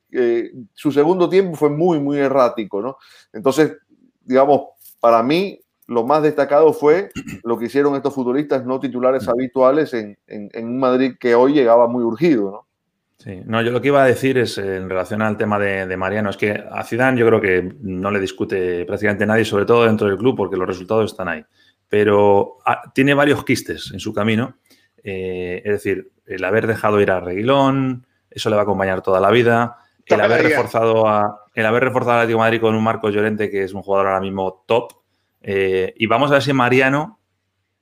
su 0.73 0.91
segundo 0.91 1.27
tiempo 1.27 1.55
fue 1.55 1.69
muy, 1.69 1.99
muy 1.99 2.19
errático, 2.19 2.81
¿no? 2.81 2.97
Entonces, 3.33 3.77
digamos, 4.21 4.61
para 4.99 5.23
mí 5.23 5.59
lo 5.87 6.05
más 6.05 6.23
destacado 6.23 6.71
fue 6.71 7.09
lo 7.43 7.57
que 7.57 7.65
hicieron 7.65 7.95
estos 7.95 8.13
futbolistas 8.13 8.65
no 8.65 8.79
titulares 8.79 9.27
habituales 9.27 9.93
en, 9.93 10.17
en, 10.27 10.65
un 10.65 10.79
Madrid 10.79 11.15
que 11.19 11.35
hoy 11.35 11.53
llegaba 11.53 11.87
muy 11.87 12.03
urgido, 12.03 12.51
¿no? 12.51 12.67
Sí, 13.23 13.39
no, 13.45 13.61
yo 13.61 13.69
lo 13.69 13.79
que 13.81 13.89
iba 13.89 14.01
a 14.01 14.07
decir 14.07 14.39
es 14.39 14.57
en 14.57 14.89
relación 14.89 15.21
al 15.21 15.37
tema 15.37 15.59
de, 15.59 15.95
Mariano, 15.95 16.31
es 16.31 16.37
que 16.37 16.63
a 16.71 16.83
Zidane 16.83 17.19
yo 17.19 17.27
creo 17.27 17.39
que 17.39 17.71
no 17.81 18.09
le 18.09 18.19
discute 18.19 18.83
prácticamente 18.85 19.27
nadie, 19.27 19.45
sobre 19.45 19.65
todo 19.65 19.85
dentro 19.85 20.07
del 20.07 20.17
club, 20.17 20.35
porque 20.35 20.57
los 20.57 20.67
resultados 20.67 21.11
están 21.11 21.27
ahí. 21.27 21.45
Pero 21.87 22.57
ah, 22.65 22.81
tiene 22.95 23.13
varios 23.13 23.45
quistes 23.45 23.91
en 23.93 23.99
su 23.99 24.11
camino. 24.11 24.57
Eh, 25.03 25.61
es 25.63 25.71
decir, 25.71 26.13
el 26.25 26.43
haber 26.43 26.65
dejado 26.65 26.99
ir 26.99 27.11
a 27.11 27.19
Reguilón, 27.19 28.07
eso 28.31 28.49
le 28.49 28.55
va 28.55 28.63
a 28.63 28.63
acompañar 28.63 29.03
toda 29.03 29.19
la 29.19 29.29
vida. 29.29 29.77
El 30.03 30.19
haber 30.19 30.41
reforzado 30.41 31.07
a, 31.07 31.41
el 31.53 31.65
haber 31.67 31.83
reforzado 31.83 32.13
al 32.13 32.21
Atlético 32.21 32.39
Madrid 32.39 32.59
con 32.59 32.73
un 32.73 32.83
Marcos 32.83 33.13
Llorente, 33.13 33.51
que 33.51 33.65
es 33.65 33.73
un 33.75 33.83
jugador 33.83 34.07
ahora 34.07 34.21
mismo 34.21 34.63
top. 34.65 34.93
Eh, 35.43 35.93
y 35.95 36.07
vamos 36.07 36.31
a 36.31 36.33
ver 36.33 36.41
si 36.41 36.53
Mariano 36.53 37.20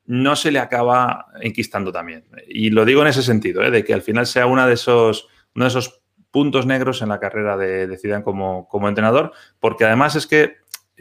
no 0.09 0.35
se 0.35 0.51
le 0.51 0.57
acaba 0.57 1.27
enquistando 1.39 1.91
también. 1.91 2.25
Y 2.47 2.71
lo 2.71 2.83
digo 2.83 3.03
en 3.03 3.09
ese 3.09 3.21
sentido, 3.21 3.61
¿eh? 3.61 3.69
de 3.69 3.83
que 3.83 3.93
al 3.93 4.01
final 4.01 4.25
sea 4.25 4.47
uno 4.47 4.65
de 4.65 4.73
esos, 4.73 5.27
uno 5.53 5.65
de 5.65 5.69
esos 5.69 6.01
puntos 6.31 6.65
negros 6.65 7.03
en 7.03 7.09
la 7.09 7.19
carrera 7.19 7.55
de, 7.57 7.85
de 7.85 7.95
Zidane 7.95 8.23
como, 8.23 8.67
como 8.67 8.89
entrenador, 8.89 9.33
porque 9.59 9.85
además 9.85 10.15
es 10.15 10.25
que 10.25 10.55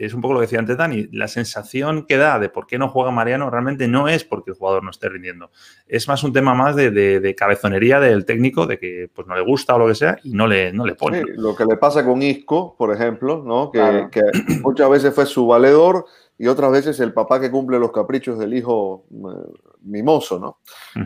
es 0.05 0.13
un 0.13 0.21
poco 0.21 0.33
lo 0.33 0.39
que 0.39 0.45
decía 0.45 0.59
antes 0.59 0.77
Dani, 0.77 1.09
la 1.11 1.27
sensación 1.27 2.05
que 2.05 2.17
da 2.17 2.39
de 2.39 2.49
por 2.49 2.67
qué 2.67 2.77
no 2.77 2.89
juega 2.89 3.11
Mariano 3.11 3.49
realmente 3.49 3.87
no 3.87 4.07
es 4.07 4.23
porque 4.23 4.51
el 4.51 4.57
jugador 4.57 4.83
no 4.83 4.91
esté 4.91 5.09
rindiendo. 5.09 5.51
Es 5.87 6.07
más 6.07 6.23
un 6.23 6.33
tema 6.33 6.53
más 6.53 6.75
de, 6.75 7.35
cabezonería 7.37 7.99
del 7.99 8.25
técnico, 8.25 8.65
de 8.65 8.79
que 8.79 9.09
pues 9.13 9.27
no 9.27 9.35
le 9.35 9.41
gusta 9.41 9.75
o 9.75 9.79
lo 9.79 9.87
que 9.87 9.95
sea 9.95 10.17
y 10.23 10.31
no 10.31 10.47
le, 10.47 10.73
no 10.73 10.85
le 10.85 10.95
pone. 10.95 11.23
lo 11.35 11.55
que 11.55 11.65
le 11.65 11.77
pasa 11.77 12.05
con 12.05 12.21
Isco, 12.21 12.75
por 12.77 12.93
ejemplo, 12.93 13.43
¿no? 13.45 13.71
que, 13.71 14.07
que 14.11 14.21
muchas 14.61 14.89
veces 14.89 15.13
fue 15.13 15.25
su 15.25 15.45
valedor, 15.45 16.05
y 16.39 16.47
otras 16.47 16.71
veces 16.71 16.99
el 17.01 17.11
papá 17.11 17.41
que 17.41 17.51
cumple 17.51 17.77
los 17.77 17.91
caprichos 17.91 18.39
del 18.39 18.53
hijo 18.53 19.05
eh, 19.11 19.59
mimoso, 19.81 20.39
¿no? 20.39 20.59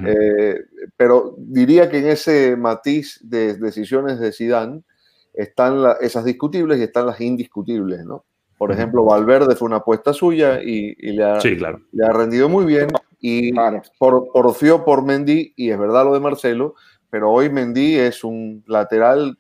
Eh, 0.08 0.62
pero 0.96 1.34
diría 1.40 1.90
que 1.90 1.98
en 1.98 2.08
ese 2.08 2.56
matiz 2.56 3.20
de 3.24 3.56
decisiones 3.56 4.20
de 4.20 4.32
Sidán 4.32 4.86
están 5.34 5.84
esas 6.02 6.24
discutibles 6.24 6.80
y 6.80 6.84
están 6.84 7.08
las 7.08 7.20
indiscutibles, 7.20 8.06
¿no? 8.06 8.26
Por 8.63 8.71
ejemplo, 8.71 9.04
Valverde 9.04 9.58
fue 9.58 9.65
una 9.65 9.76
apuesta 9.76 10.13
suya 10.13 10.62
y, 10.63 10.95
le, 11.12 11.21
ha, 11.21 11.38
le, 11.38 12.06
ha, 12.06 12.13
rendido 12.13 12.47
muy 12.47 12.63
bien 12.63 12.88
y 13.19 13.52
por, 13.99 14.32
porfió 14.32 14.86
por 14.86 15.04
Mendy, 15.04 15.52
y 15.58 15.69
es 15.69 15.78
verdad 15.78 16.06
lo 16.06 16.13
de 16.13 16.21
Marcelo, 16.21 16.76
pero 17.10 17.30
hoy 17.30 17.49
Mendy 17.49 17.95
es 17.95 18.23
un 18.23 18.63
lateral 18.65 19.38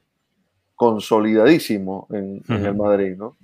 consolidadísimo 0.75 2.09
en, 2.11 2.43
en 2.49 2.65
el 2.65 2.75
Madrid, 2.75 3.15
¿no? 3.15 3.37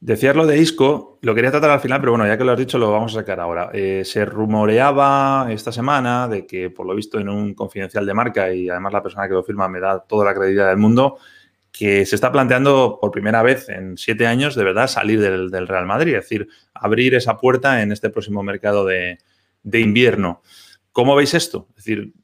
Decías 0.00 0.34
lo 0.34 0.44
de 0.44 0.58
Isco, 0.58 1.20
lo 1.22 1.36
quería 1.36 1.52
tratar 1.52 1.70
al 1.70 1.80
final, 1.80 2.00
pero 2.00 2.10
bueno, 2.10 2.26
ya 2.26 2.36
que 2.36 2.42
lo 2.42 2.50
has 2.50 2.58
dicho, 2.58 2.76
lo 2.76 2.90
vamos 2.90 3.14
a 3.14 3.20
sacar 3.20 3.38
ahora. 3.38 3.70
Eh, 3.72 4.02
se 4.04 4.24
rumoreaba 4.24 5.46
esta 5.50 5.70
semana 5.70 6.26
de 6.26 6.48
que, 6.48 6.68
por 6.68 6.84
lo 6.84 6.96
visto, 6.96 7.20
en 7.20 7.28
un 7.28 7.54
confidencial 7.54 8.04
de 8.04 8.12
marca, 8.12 8.52
y 8.52 8.68
además 8.68 8.92
la 8.92 9.04
persona 9.04 9.28
que 9.28 9.34
lo 9.34 9.44
firma 9.44 9.68
me 9.68 9.78
da 9.78 10.00
toda 10.00 10.24
la 10.24 10.34
credibilidad 10.34 10.70
del 10.70 10.78
mundo, 10.78 11.18
que 11.76 12.06
se 12.06 12.14
está 12.14 12.32
planteando 12.32 12.98
por 13.02 13.10
primera 13.10 13.42
vez 13.42 13.68
en 13.68 13.98
siete 13.98 14.26
años 14.26 14.54
de 14.54 14.64
verdad 14.64 14.86
salir 14.86 15.20
del, 15.20 15.68
Real 15.68 15.84
Madrid, 15.84 16.14
es 16.14 16.22
decir, 16.22 16.48
abrir 16.72 17.14
esa 17.14 17.36
puerta 17.36 17.82
en 17.82 17.92
este 17.92 18.08
próximo 18.08 18.42
mercado 18.42 18.86
de, 18.86 19.18
invierno. 19.74 20.40
¿Cómo 20.90 21.14
veis 21.14 21.34
esto? 21.34 21.68
Es 21.76 21.84
decir, 21.84 22.14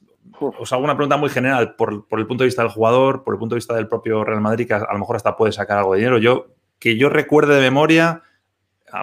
os 0.40 0.72
hago 0.72 0.82
una 0.82 0.96
pregunta 0.96 1.18
muy 1.18 1.28
general 1.28 1.76
por, 1.76 2.08
por, 2.08 2.18
el 2.18 2.26
punto 2.26 2.44
de 2.44 2.48
vista 2.48 2.62
del 2.62 2.70
jugador, 2.70 3.24
por 3.24 3.34
el 3.34 3.38
punto 3.38 3.54
de 3.54 3.58
vista 3.58 3.74
del 3.74 3.88
propio 3.88 4.24
Real 4.24 4.40
Madrid, 4.40 4.66
que 4.66 4.72
a, 4.72 4.78
a 4.78 4.92
lo 4.94 5.00
mejor 5.00 5.16
hasta 5.16 5.36
puede 5.36 5.52
sacar 5.52 5.76
algo 5.76 5.92
de 5.92 5.98
dinero. 5.98 6.16
Yo 6.16 6.54
que 6.78 6.96
yo 6.96 7.10
recuerde 7.10 7.54
de 7.54 7.60
memoria, 7.60 8.22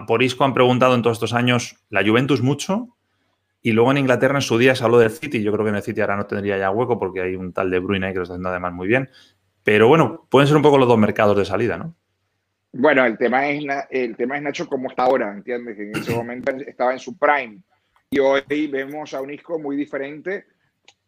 por 0.08 0.24
Isco 0.24 0.46
han 0.46 0.56
preguntado 0.56 0.96
en 0.96 1.04
todos 1.04 1.18
estos 1.18 1.34
años 1.34 1.76
la 1.90 2.04
Juventus 2.04 2.42
mucho, 2.42 2.98
y 3.62 3.74
luego 3.74 3.92
en 3.92 4.00
Inglaterra 4.00 4.36
en 4.36 4.42
su 4.42 4.58
día 4.58 4.76
se 4.76 4.84
habló 4.84 4.98
del 5.00 5.12
City. 5.12 5.44
Yo 5.44 5.52
creo 5.52 5.66
que 5.66 5.70
en 5.70 5.76
el 5.76 5.84
City 5.84 6.02
ahora 6.02 6.16
no 6.16 6.26
tendría 6.26 6.58
ya 6.58 6.72
hueco 6.72 6.98
porque 6.98 7.22
hay 7.22 7.36
un 7.36 7.54
tal 7.54 7.70
de 7.70 7.80
Bruyne 7.80 8.08
ahí 8.08 8.14
que 8.14 8.20
lo 8.20 8.24
está 8.24 8.34
haciendo 8.34 8.50
además 8.50 8.74
muy 8.74 8.88
bien. 8.88 9.10
Pero 9.70 9.88
bueno, 9.88 10.26
pueden 10.32 10.48
ser 10.48 10.58
un 10.58 10.64
poco 10.64 10.80
los 10.80 10.88
dos 10.88 10.98
mercados 10.98 11.38
de 11.38 11.46
salida, 11.46 11.78
¿no? 11.78 11.94
Bueno, 12.74 13.06
el 13.06 13.20
tema 13.20 13.48
es, 13.48 13.64
el 13.92 14.18
tema 14.18 14.36
es 14.36 14.42
Nacho 14.42 14.68
cómo 14.68 14.90
está 14.90 15.04
ahora, 15.04 15.32
¿entiendes? 15.32 15.78
Que 15.78 15.84
en 15.84 15.96
ese 15.96 16.12
momento 16.16 16.52
estaba 16.66 16.92
en 16.92 16.98
su 16.98 17.16
prime. 17.20 17.60
Y 18.10 18.18
hoy 18.18 18.42
vemos 18.66 19.14
a 19.14 19.22
un 19.22 19.32
Isco 19.32 19.60
muy 19.60 19.76
diferente. 19.76 20.48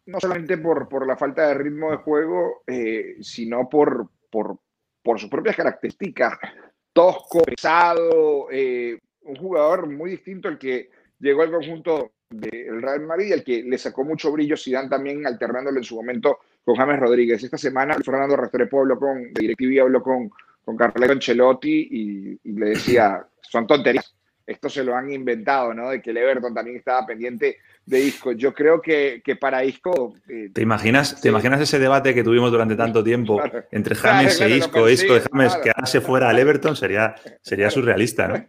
no 0.06 0.19
solamente 0.19 0.60
por, 0.60 0.88
por 0.88 1.08
la 1.08 1.17
falta 1.17 1.47
de 1.47 1.56
ritmo 1.56 1.89
de 1.89 1.97
juego, 1.97 2.62
eh, 2.67 3.15
sino 3.21 3.67
por, 3.67 4.08
por, 4.30 4.60
por, 5.02 5.19
sus 5.19 5.32
propias 5.32 5.56
características. 5.56 6.38
Tosco, 6.93 7.41
pesado, 7.41 8.45
eh, 8.52 9.00
un 9.21 9.38
jugador 9.38 9.88
muy 9.88 10.12
distinto 10.12 10.47
al 10.47 10.60
que 10.60 10.91
llegó 11.17 11.41
al 11.41 11.50
conjunto 11.50 12.12
del 12.30 12.80
Real 12.80 13.02
Madrid 13.08 13.34
al 13.34 13.43
que 13.43 13.63
le 13.63 13.80
sacó 13.80 14.04
mucho 14.04 14.32
brillo 14.32 14.56
Zidane 14.56 14.88
también 14.88 15.26
alternándolo 15.26 15.80
en 15.80 15.84
su 15.84 15.95
momento 15.95 16.38
con 16.63 16.76
James 16.76 17.00
Rodríguez. 17.00 17.43
Esta 17.43 17.58
semana 17.58 17.95
Fernando 18.04 18.36
Restrepo 18.36 18.80
habló 18.80 19.00
con, 19.00 19.34
de 19.34 19.41
DirecTV 19.41 19.82
habló 19.82 20.02
con, 20.02 20.32
con 20.63 20.78
Carleto 20.78 21.13
Ancelotti 21.13 21.88
y, 21.91 22.39
y 22.43 22.52
le 22.54 22.69
decía, 22.69 23.26
son 23.41 23.67
tonterías 23.67 24.13
esto 24.52 24.69
se 24.69 24.84
lo 24.84 24.95
han 24.95 25.12
inventado, 25.12 25.74
¿no? 25.74 25.89
De 25.89 26.02
que 26.02 26.12
el 26.12 26.17
Everton 26.17 26.54
también 26.54 26.78
estaba 26.78 27.06
pendiente 27.06 27.58
de 27.86 28.00
Isco. 28.00 28.32
Yo 28.34 28.54
creo 28.54 28.82
que, 28.82 29.21
que 29.24 29.36
para 29.36 29.63
Isco... 29.63 30.15
Eh, 30.28 30.50
¿Te, 30.54 30.62
imaginas, 30.62 31.21
¿Te 31.21 31.30
imaginas 31.30 31.62
ese 31.62 31.80
debate 31.80 32.13
que 32.13 32.24
tuvimos 32.24 32.52
durante 32.52 32.76
tanto 32.76 33.04
tiempo 33.04 33.41
entre 33.71 33.95
James 33.95 34.39
e 34.41 34.50
Isco, 34.50 34.89
Isco 34.89 35.13
de 35.13 35.21
James, 35.21 35.56
que 35.58 35.69
ahora 35.69 35.86
se 35.86 36.02
fuera 36.02 36.30
al 36.30 36.39
Everton? 36.39 36.76
Sería, 36.76 37.15
sería 37.41 37.69
surrealista, 37.69 38.28
¿no? 38.28 38.45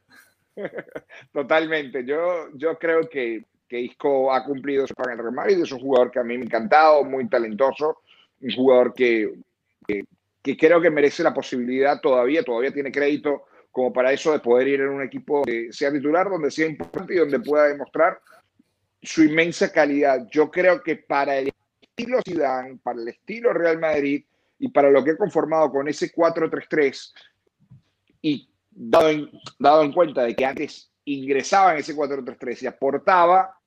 Totalmente. 1.32 2.04
Yo, 2.04 2.48
yo 2.54 2.78
creo 2.78 3.08
que, 3.08 3.44
que 3.72 3.80
Isco 3.80 4.30
ha 4.30 4.44
cumplido 4.44 4.84
en 4.84 5.12
el 5.12 5.18
Real 5.18 5.32
Madrid. 5.32 5.62
Es 5.62 5.72
un 5.72 5.80
jugador 5.80 6.10
que 6.10 6.18
a 6.18 6.22
mí 6.22 6.36
me 6.36 6.42
ha 6.42 6.44
encantado, 6.44 7.04
muy 7.04 7.26
talentoso. 7.26 8.02
Un 8.42 8.54
jugador 8.54 8.92
que, 8.92 9.32
que, 9.86 10.04
que 10.42 10.56
creo 10.58 10.78
que 10.78 10.90
merece 10.90 11.22
la 11.22 11.32
posibilidad 11.32 11.98
todavía, 11.98 12.42
todavía 12.42 12.70
tiene 12.70 12.92
crédito 12.92 13.46
como 13.70 13.90
para 13.90 14.12
eso 14.12 14.30
de 14.30 14.40
poder 14.40 14.68
ir 14.68 14.82
en 14.82 14.90
un 14.90 15.02
equipo 15.02 15.40
que 15.40 15.72
sea 15.72 15.90
titular, 15.90 16.28
donde 16.28 16.50
sea 16.50 16.66
importante 16.66 17.14
y 17.14 17.16
donde 17.16 17.40
pueda 17.40 17.68
demostrar 17.68 18.20
su 19.00 19.22
inmensa 19.22 19.72
calidad. 19.72 20.28
Yo 20.30 20.50
creo 20.50 20.82
que 20.82 20.96
para 20.96 21.38
el 21.38 21.50
estilo 21.80 22.20
Zidane, 22.22 22.78
para 22.82 23.00
el 23.00 23.08
estilo 23.08 23.54
Real 23.54 23.78
Madrid 23.78 24.22
y 24.58 24.68
para 24.68 24.90
lo 24.90 25.02
que 25.02 25.12
he 25.12 25.16
conformado 25.16 25.70
con 25.70 25.88
ese 25.88 26.12
4-3-3 26.12 27.14
y 28.20 28.50
dado 28.70 29.08
en, 29.08 29.30
dado 29.58 29.82
en 29.82 29.92
cuenta 29.92 30.24
de 30.24 30.36
que 30.36 30.44
antes 30.44 30.90
ingresaba 31.06 31.72
en 31.72 31.78
ese 31.78 31.96
4-3-3 31.96 32.64
y 32.64 32.66
aportaba, 32.66 33.58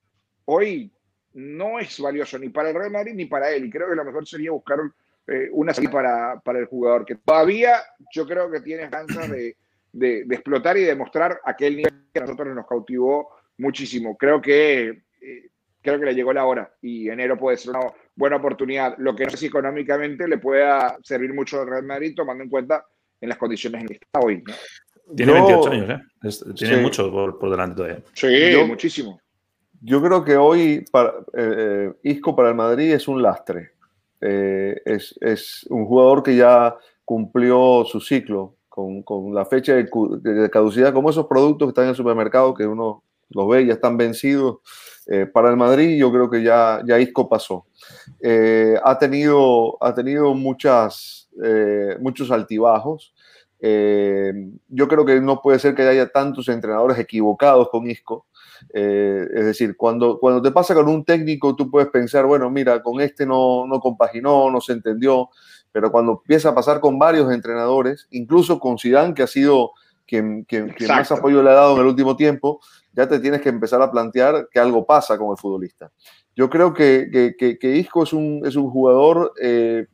hoy 0.45 0.91
no 1.33 1.79
es 1.79 1.99
valioso 1.99 2.39
ni 2.39 2.49
para 2.49 2.69
el 2.69 2.75
Real 2.75 2.91
Madrid 2.91 3.13
ni 3.13 3.25
para 3.25 3.51
él. 3.51 3.65
Y 3.65 3.69
creo 3.69 3.89
que 3.89 3.95
lo 3.95 4.05
mejor 4.05 4.27
sería 4.27 4.51
buscar 4.51 4.79
eh, 5.27 5.49
una 5.51 5.73
salida 5.73 5.91
para, 5.91 6.39
para 6.39 6.59
el 6.59 6.65
jugador, 6.65 7.05
que 7.05 7.15
todavía 7.15 7.77
yo 8.13 8.25
creo 8.27 8.49
que 8.49 8.61
tiene 8.61 8.83
esperanza 8.83 9.27
de, 9.27 9.55
de, 9.91 10.25
explotar 10.29 10.77
y 10.77 10.83
demostrar 10.83 11.39
aquel 11.43 11.77
nivel 11.77 11.93
que 12.13 12.19
a 12.19 12.23
nosotros 12.23 12.53
nos 12.53 12.67
cautivó 12.67 13.29
muchísimo. 13.57 14.17
Creo 14.17 14.41
que, 14.41 15.03
eh, 15.21 15.49
creo 15.81 15.99
que 15.99 16.05
le 16.05 16.15
llegó 16.15 16.33
la 16.33 16.45
hora 16.45 16.71
y 16.81 17.09
enero 17.09 17.37
puede 17.37 17.57
ser 17.57 17.71
una 17.71 17.91
buena 18.15 18.35
oportunidad. 18.35 18.95
Lo 18.97 19.15
que 19.15 19.23
no 19.23 19.31
sé 19.31 19.37
si 19.37 19.45
económicamente 19.47 20.27
le 20.27 20.37
pueda 20.37 20.97
servir 21.01 21.33
mucho 21.33 21.61
al 21.61 21.67
Real 21.67 21.85
Madrid, 21.85 22.13
tomando 22.15 22.43
en 22.43 22.49
cuenta 22.49 22.85
en 23.19 23.29
las 23.29 23.37
condiciones 23.37 23.81
en 23.81 23.87
que 23.87 23.93
está 23.95 24.19
hoy. 24.19 24.43
Tiene 25.15 25.33
28 25.33 25.71
años, 25.71 25.89
¿eh? 25.89 26.53
tiene 26.55 26.77
mucho 26.77 27.11
por, 27.11 27.49
delante 27.49 27.75
todavía. 27.75 28.03
Sí, 28.13 28.27
muchísimo. 28.67 29.19
Yo 29.85 30.01
creo 30.01 30.23
que 30.23 30.35
hoy 30.35 30.83
para, 30.91 31.13
eh, 31.33 31.93
Isco 32.03 32.35
para 32.35 32.49
el 32.49 32.55
Madrid 32.55 32.91
es 32.91 33.07
un 33.07 33.21
lastre. 33.21 33.71
es, 34.19 35.15
es, 35.21 35.67
un 35.69 35.85
jugador 35.85 36.23
que 36.23 36.35
ya 36.35 36.75
cumplió 37.05 37.85
su 37.85 37.99
ciclo 37.99 38.55
con, 39.05 39.33
la 39.33 39.45
fecha 39.45 39.73
de, 39.73 40.49
caducidad, 40.51 40.93
como 40.93 41.09
esos 41.09 41.27
productos 41.27 41.67
que 41.67 41.69
están 41.69 41.85
en 41.85 41.91
el 41.91 41.95
supermercado 41.95 42.53
que 42.53 42.67
uno 42.67 43.03
los 43.29 43.47
ve 43.47 43.65
ya 43.65 43.73
están 43.73 43.97
vencidos. 43.97 44.57
Eh, 45.07 45.27
para 45.27 45.49
el 45.49 45.55
Madrid 45.55 45.97
yo 45.97 46.11
creo 46.11 46.29
que 46.29 46.43
ya, 46.43 46.81
ya 46.85 46.99
Isco 46.99 47.29
pasó. 47.29 47.65
Eh, 48.21 48.75
ha, 48.83 48.97
tenido, 48.97 49.77
ha 49.81 49.93
tenido 49.93 50.33
muchas, 50.33 51.29
eh, 51.43 51.95
muchos 52.01 52.31
altibajos. 52.31 53.13
yo 53.61 54.87
creo 54.87 55.05
que 55.05 55.21
no 55.21 55.41
puede 55.41 55.59
ser 55.59 55.73
que 55.73 55.83
haya 55.83 56.07
tantos 56.09 56.49
entrenadores 56.49 56.99
equivocados 56.99 57.69
con 57.69 57.89
Isco. 57.89 58.25
Es 58.73 59.45
decir, 59.45 59.75
cuando, 59.77 60.19
cuando 60.19 60.41
te 60.41 60.51
pasa 60.51 60.73
con 60.73 60.87
un 60.87 61.05
técnico, 61.05 61.55
tú 61.55 61.69
puedes 61.69 61.89
pensar, 61.89 62.25
bueno, 62.25 62.49
mira, 62.49 62.81
con 62.81 63.01
este 63.01 63.25
no, 63.25 63.65
no 63.67 63.79
compaginó, 63.79 64.49
no 64.51 64.61
se 64.61 64.73
entendió, 64.73 65.29
pero 65.71 65.91
cuando 65.91 66.21
empieza 66.23 66.49
a 66.49 66.55
pasar 66.55 66.79
con 66.79 66.97
varios 66.97 67.31
entrenadores, 67.33 68.07
incluso 68.11 68.59
con 68.59 68.77
Zidane, 68.77 69.13
que 69.13 69.23
ha 69.23 69.27
sido 69.27 69.71
quien, 70.07 70.45
más 70.87 71.11
apoyo 71.11 71.41
le 71.43 71.49
ha 71.49 71.53
dado 71.53 71.75
en 71.75 71.81
el 71.81 71.87
último 71.87 72.15
tiempo, 72.15 72.59
ya 72.93 73.07
te 73.07 73.19
tienes 73.19 73.41
que 73.41 73.49
empezar 73.49 73.81
a 73.81 73.91
plantear 73.91 74.47
que 74.51 74.59
algo 74.59 74.85
pasa 74.85 75.17
con 75.17 75.31
el 75.31 75.37
futbolista. 75.37 75.91
Yo 76.35 76.49
creo 76.49 76.73
que, 76.73 77.09
que, 77.37 77.75
Isco 77.75 78.03
es 78.03 78.13
un, 78.13 78.41
es 78.45 78.55
un 78.55 78.69
jugador, 78.69 79.33
eh, 79.41 79.87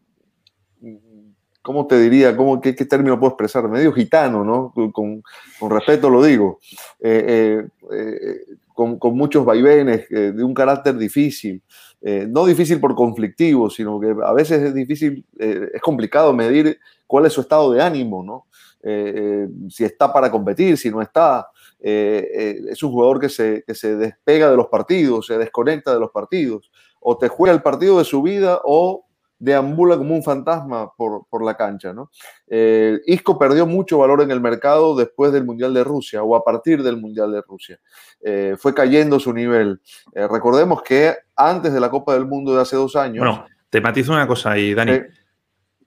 ¿cómo 1.61 1.87
te 1.87 1.99
diría? 1.99 2.35
¿Cómo, 2.35 2.59
qué, 2.61 2.73
término 2.73 3.19
puedo 3.19 3.31
expresar? 3.31 3.67
Medio 3.67 3.91
gitano, 3.93 4.43
¿no? 4.43 4.73
Con, 4.91 5.23
respeto 5.69 6.09
lo 6.09 6.23
digo. 6.23 6.59
Eh, 6.99 7.65
eh, 7.91 8.39
con, 8.73 8.97
con, 8.97 9.15
muchos 9.15 9.45
vaivenes, 9.45 10.07
de 10.09 10.43
un 10.43 10.53
carácter 10.53 10.97
difícil. 10.97 11.61
Eh, 12.03 12.25
no 12.27 12.45
difícil 12.45 12.79
por 12.79 12.95
conflictivo, 12.95 13.69
sino 13.69 13.99
que 13.99 14.15
a 14.23 14.33
veces 14.33 14.63
es 14.63 14.73
difícil, 14.73 15.23
eh, 15.37 15.69
es 15.71 15.81
complicado 15.81 16.33
medir 16.33 16.79
cuál 17.05 17.27
es 17.27 17.33
su 17.33 17.41
estado 17.41 17.71
de 17.71 17.81
ánimo, 17.81 18.23
¿no? 18.23 18.47
Eh, 18.81 19.47
si 19.69 19.83
está 19.83 20.11
para 20.11 20.31
competir, 20.31 20.77
si 20.77 20.89
no 20.89 21.01
está. 21.01 21.47
es 21.79 22.81
un 22.83 22.91
jugador 22.91 23.19
que 23.19 23.29
se, 23.29 23.63
que 23.65 23.75
se 23.75 23.95
despega 23.95 24.49
de 24.49 24.57
los 24.57 24.67
partidos, 24.67 25.27
se 25.27 25.37
desconecta 25.37 25.93
de 25.93 25.99
los 25.99 26.11
partidos, 26.11 26.71
o 26.99 27.17
te 27.17 27.27
juega 27.27 27.53
el 27.53 27.61
partido 27.61 27.99
de 27.99 28.05
su 28.05 28.21
vida 28.23 28.59
o 28.63 29.05
deambula 29.41 29.97
como 29.97 30.15
un 30.15 30.21
fantasma 30.21 30.93
por, 30.95 31.25
por 31.27 31.43
la 31.43 31.57
cancha. 31.57 31.91
¿no? 31.93 32.11
Eh, 32.47 32.99
Isco 33.07 33.39
perdió 33.39 33.65
mucho 33.65 33.97
valor 33.97 34.21
en 34.21 34.29
el 34.29 34.39
mercado 34.39 34.95
después 34.95 35.31
del 35.33 35.45
Mundial 35.45 35.73
de 35.73 35.83
Rusia 35.83 36.21
o 36.21 36.35
a 36.35 36.43
partir 36.43 36.83
del 36.83 36.97
Mundial 36.97 37.31
de 37.31 37.41
Rusia. 37.41 37.79
Eh, 38.21 38.55
fue 38.57 38.73
cayendo 38.73 39.19
su 39.19 39.33
nivel. 39.33 39.81
Eh, 40.13 40.27
recordemos 40.27 40.83
que 40.83 41.15
antes 41.35 41.73
de 41.73 41.79
la 41.79 41.89
Copa 41.89 42.13
del 42.13 42.27
Mundo 42.27 42.53
de 42.53 42.61
hace 42.61 42.75
dos 42.75 42.95
años... 42.95 43.25
Bueno, 43.25 43.45
te 43.69 43.81
matizo 43.81 44.13
una 44.13 44.27
cosa 44.27 44.51
ahí, 44.51 44.75
Dani. 44.75 44.99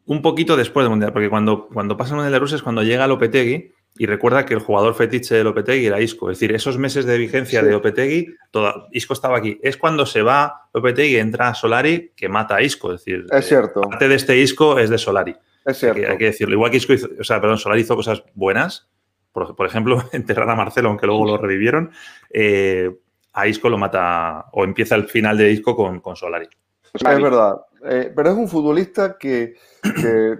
un 0.06 0.20
poquito 0.20 0.56
después 0.56 0.82
del 0.84 0.90
Mundial, 0.90 1.12
porque 1.12 1.30
cuando, 1.30 1.68
cuando 1.68 1.96
pasa 1.96 2.10
el 2.10 2.16
Mundial 2.16 2.32
de 2.32 2.38
Rusia 2.40 2.56
es 2.56 2.62
cuando 2.62 2.82
llega 2.82 3.06
Lopetegui 3.06 3.72
y 3.96 4.06
recuerda 4.06 4.44
que 4.44 4.54
el 4.54 4.60
jugador 4.60 4.94
fetiche 4.94 5.36
de 5.36 5.44
Lopetegui 5.44 5.86
era 5.86 6.00
Isco. 6.00 6.30
Es 6.30 6.38
decir, 6.38 6.54
esos 6.54 6.78
meses 6.78 7.04
de 7.04 7.16
vigencia 7.16 7.62
de 7.62 7.70
Lopetegui, 7.70 8.34
toda, 8.50 8.88
Isco 8.90 9.14
estaba 9.14 9.38
aquí. 9.38 9.60
Es 9.62 9.76
cuando 9.76 10.04
se 10.04 10.22
va 10.22 10.68
Lopetegui, 10.74 11.16
entra 11.16 11.54
Solari, 11.54 12.12
que 12.16 12.28
mata 12.28 12.56
a 12.56 12.62
Isco. 12.62 12.92
Es 12.92 13.04
decir, 13.04 13.26
es 13.30 13.46
cierto. 13.46 13.82
Eh, 13.82 13.88
parte 13.88 14.08
de 14.08 14.14
este 14.16 14.36
Isco 14.36 14.78
es 14.80 14.90
de 14.90 14.98
Solari. 14.98 15.36
Es 15.64 15.78
cierto. 15.78 16.10
Hay 16.10 16.18
que, 16.18 16.24
decirlo. 16.24 16.54
Igual 16.54 16.72
que 16.72 16.78
Isco 16.78 16.92
hizo, 16.92 17.08
o 17.18 17.24
sea, 17.24 17.40
perdón, 17.40 17.58
Solari 17.58 17.82
hizo 17.82 17.94
cosas 17.94 18.24
buenas. 18.34 18.88
Por, 19.30 19.66
ejemplo, 19.66 20.02
enterrar 20.12 20.50
a 20.50 20.56
Marcelo, 20.56 20.88
aunque 20.88 21.06
luego 21.06 21.26
lo 21.26 21.36
revivieron. 21.36 21.92
Eh, 22.30 22.90
a 23.32 23.46
Isco 23.46 23.68
lo 23.68 23.78
mata, 23.78 24.46
o 24.52 24.64
empieza 24.64 24.96
el 24.96 25.04
final 25.04 25.38
de 25.38 25.52
Isco 25.52 25.76
con, 25.76 26.00
con 26.00 26.16
Solari. 26.16 26.48
Es 26.94 27.02
verdad. 27.02 27.56
Eh, 27.86 28.12
pero 28.16 28.30
es 28.30 28.36
un 28.36 28.48
futbolista 28.48 29.18
que, 29.18 29.56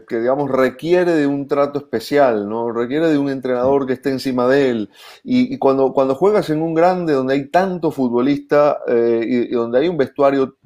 que, 0.09 0.19
digamos, 0.19 0.51
requiere 0.51 1.13
de 1.13 1.27
un 1.27 1.47
trato 1.47 1.79
especial, 1.79 2.49
¿no? 2.49 2.73
Requiere 2.73 3.09
de 3.09 3.19
un 3.19 3.29
entrenador 3.29 3.87
que 3.87 3.93
esté 3.93 4.11
encima 4.11 4.49
de 4.49 4.71
él. 4.71 4.91
Y, 5.23 5.59
cuando, 5.59 5.93
cuando 5.93 6.15
juegas 6.15 6.49
en 6.49 6.63
un 6.63 6.75
grande 6.75 7.13
donde 7.13 7.35
hay 7.35 7.49
tanto 7.49 7.91
futbolista 7.91 8.79
eh, 8.89 9.25
y, 9.27 9.49
donde 9.49 9.81
hay 9.81 9.89
un 9.89 9.99
vestuario, 9.99 10.57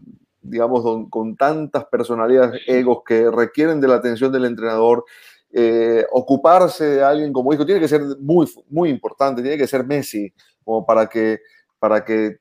digamos, 0.40 1.08
con 1.10 1.36
tantas 1.36 1.84
personalidades, 1.86 2.62
egos 2.66 3.00
que 3.04 3.28
requieren 3.30 3.80
de 3.80 3.88
la 3.88 3.96
atención 3.96 4.30
del 4.30 4.44
entrenador, 4.44 5.04
eh, 5.50 6.06
ocuparse 6.12 6.84
de 6.84 7.02
alguien 7.02 7.32
como 7.32 7.52
hijo 7.52 7.66
tiene 7.66 7.80
que 7.80 7.88
ser 7.88 8.02
muy, 8.20 8.46
muy 8.68 8.90
importante, 8.90 9.42
tiene 9.42 9.56
que 9.56 9.66
ser 9.66 9.84
Messi, 9.84 10.32
como 10.62 10.86
para 10.86 11.06
que, 11.08 11.40
para 11.78 12.04
que 12.04 12.38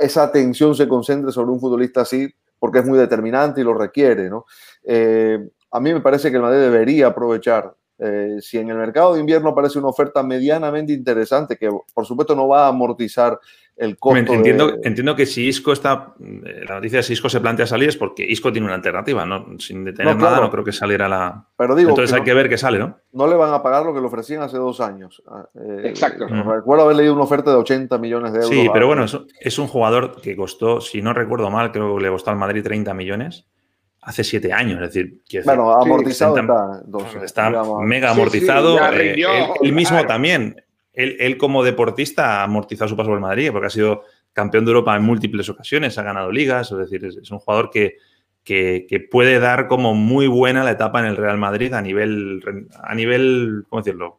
esa 0.00 0.24
atención 0.24 0.74
se 0.74 0.86
concentre 0.86 1.32
sobre 1.32 1.50
un 1.50 1.60
futbolista 1.60 2.02
así, 2.02 2.28
porque 2.60 2.78
es 2.78 2.86
muy 2.86 2.98
determinante 2.98 3.60
y 3.60 3.64
lo 3.64 3.74
requiere. 3.74 4.30
¿no? 4.30 4.44
Eh, 4.84 5.48
a 5.72 5.80
mí 5.80 5.92
me 5.92 6.00
parece 6.00 6.30
que 6.30 6.36
el 6.36 6.42
Madrid 6.42 6.60
debería 6.60 7.08
aprovechar. 7.08 7.74
Eh, 8.02 8.38
si 8.40 8.56
en 8.56 8.70
el 8.70 8.78
mercado 8.78 9.12
de 9.12 9.20
invierno 9.20 9.50
aparece 9.50 9.78
una 9.78 9.88
oferta 9.88 10.22
medianamente 10.22 10.92
interesante, 10.92 11.58
que 11.58 11.68
por 11.92 12.06
supuesto 12.06 12.34
no 12.34 12.48
va 12.48 12.64
a 12.64 12.68
amortizar 12.68 13.38
el 13.76 13.98
costo. 13.98 14.32
Entiendo, 14.32 14.74
entiendo 14.82 15.14
que 15.14 15.26
si 15.26 15.46
Isco 15.46 15.72
está. 15.72 16.14
Eh, 16.18 16.64
la 16.66 16.76
noticia 16.76 16.98
de 16.98 17.02
si 17.02 17.12
Isco 17.12 17.28
se 17.28 17.40
plantea 17.40 17.66
salir 17.66 17.90
es 17.90 17.96
porque 17.96 18.24
Isco 18.24 18.52
tiene 18.52 18.66
una 18.66 18.74
alternativa, 18.74 19.26
¿no? 19.26 19.58
Sin 19.58 19.84
detener 19.84 20.16
nada, 20.16 20.40
no 20.40 20.50
creo 20.50 20.64
que 20.64 20.72
saliera 20.72 21.08
la. 21.08 21.44
Pero 21.56 21.74
digo, 21.74 21.90
Entonces 21.90 22.14
hay 22.14 22.22
que 22.22 22.32
ver 22.32 22.48
qué 22.48 22.56
sale, 22.56 22.78
¿no? 22.78 22.96
No 23.12 23.26
le 23.26 23.36
van 23.36 23.52
a 23.52 23.62
pagar 23.62 23.84
lo 23.84 23.92
que 23.92 24.00
le 24.00 24.06
ofrecían 24.06 24.42
hace 24.42 24.56
dos 24.56 24.80
años. 24.80 25.22
Ah, 25.28 25.46
Exacto. 25.84 26.26
Recuerdo 26.26 26.84
haber 26.84 26.96
leído 26.96 27.14
una 27.14 27.24
oferta 27.24 27.50
de 27.50 27.56
80 27.56 27.98
millones 27.98 28.32
de 28.32 28.38
euros. 28.40 28.50
Sí, 28.50 28.68
pero 28.72 28.86
bueno, 28.86 29.04
es, 29.04 29.58
un 29.58 29.66
jugador 29.66 30.20
que 30.22 30.36
costó, 30.36 30.80
si 30.80 31.02
no 31.02 31.12
recuerdo 31.12 31.50
mal, 31.50 31.70
creo 31.70 31.96
que 31.96 32.02
le 32.02 32.10
costó 32.10 32.30
al 32.30 32.36
Madrid 32.36 32.62
30 32.62 32.94
millones 32.94 33.46
hace 34.10 34.24
siete 34.24 34.52
años. 34.52 34.80
Es 34.82 34.92
decir, 34.92 35.22
bueno, 35.44 35.72
amortizado 35.72 36.36
está, 37.24 37.52
mega 37.80 38.10
amortizado. 38.10 38.78
Eh, 38.92 39.16
él, 39.62 39.72
mismo 39.72 40.04
también. 40.06 40.62
Él, 40.92 41.38
como 41.38 41.62
deportista 41.62 42.40
ha 42.40 42.44
amortizado 42.44 42.88
su 42.88 42.96
paso 42.96 43.08
por 43.08 43.16
el 43.16 43.22
Madrid 43.22 43.50
porque 43.52 43.68
ha 43.68 43.70
sido 43.70 44.02
campeón 44.32 44.64
de 44.64 44.72
Europa 44.72 44.94
en 44.94 45.02
múltiples 45.02 45.48
ocasiones, 45.48 45.96
ha 45.96 46.02
ganado 46.02 46.30
ligas, 46.30 46.70
es 46.72 46.78
decir, 46.78 47.04
es, 47.04 47.30
un 47.30 47.38
jugador 47.38 47.70
que, 47.70 47.96
que, 48.44 49.08
puede 49.10 49.38
dar 49.38 49.66
como 49.66 49.94
muy 49.94 50.26
buena 50.26 50.62
la 50.62 50.72
etapa 50.72 51.00
en 51.00 51.06
el 51.06 51.16
Real 51.16 51.38
Madrid 51.38 51.72
a 51.72 51.80
nivel, 51.80 52.42
a 52.82 52.94
nivel 52.94 53.64
¿cómo 53.68 53.82
decirlo? 53.82 54.18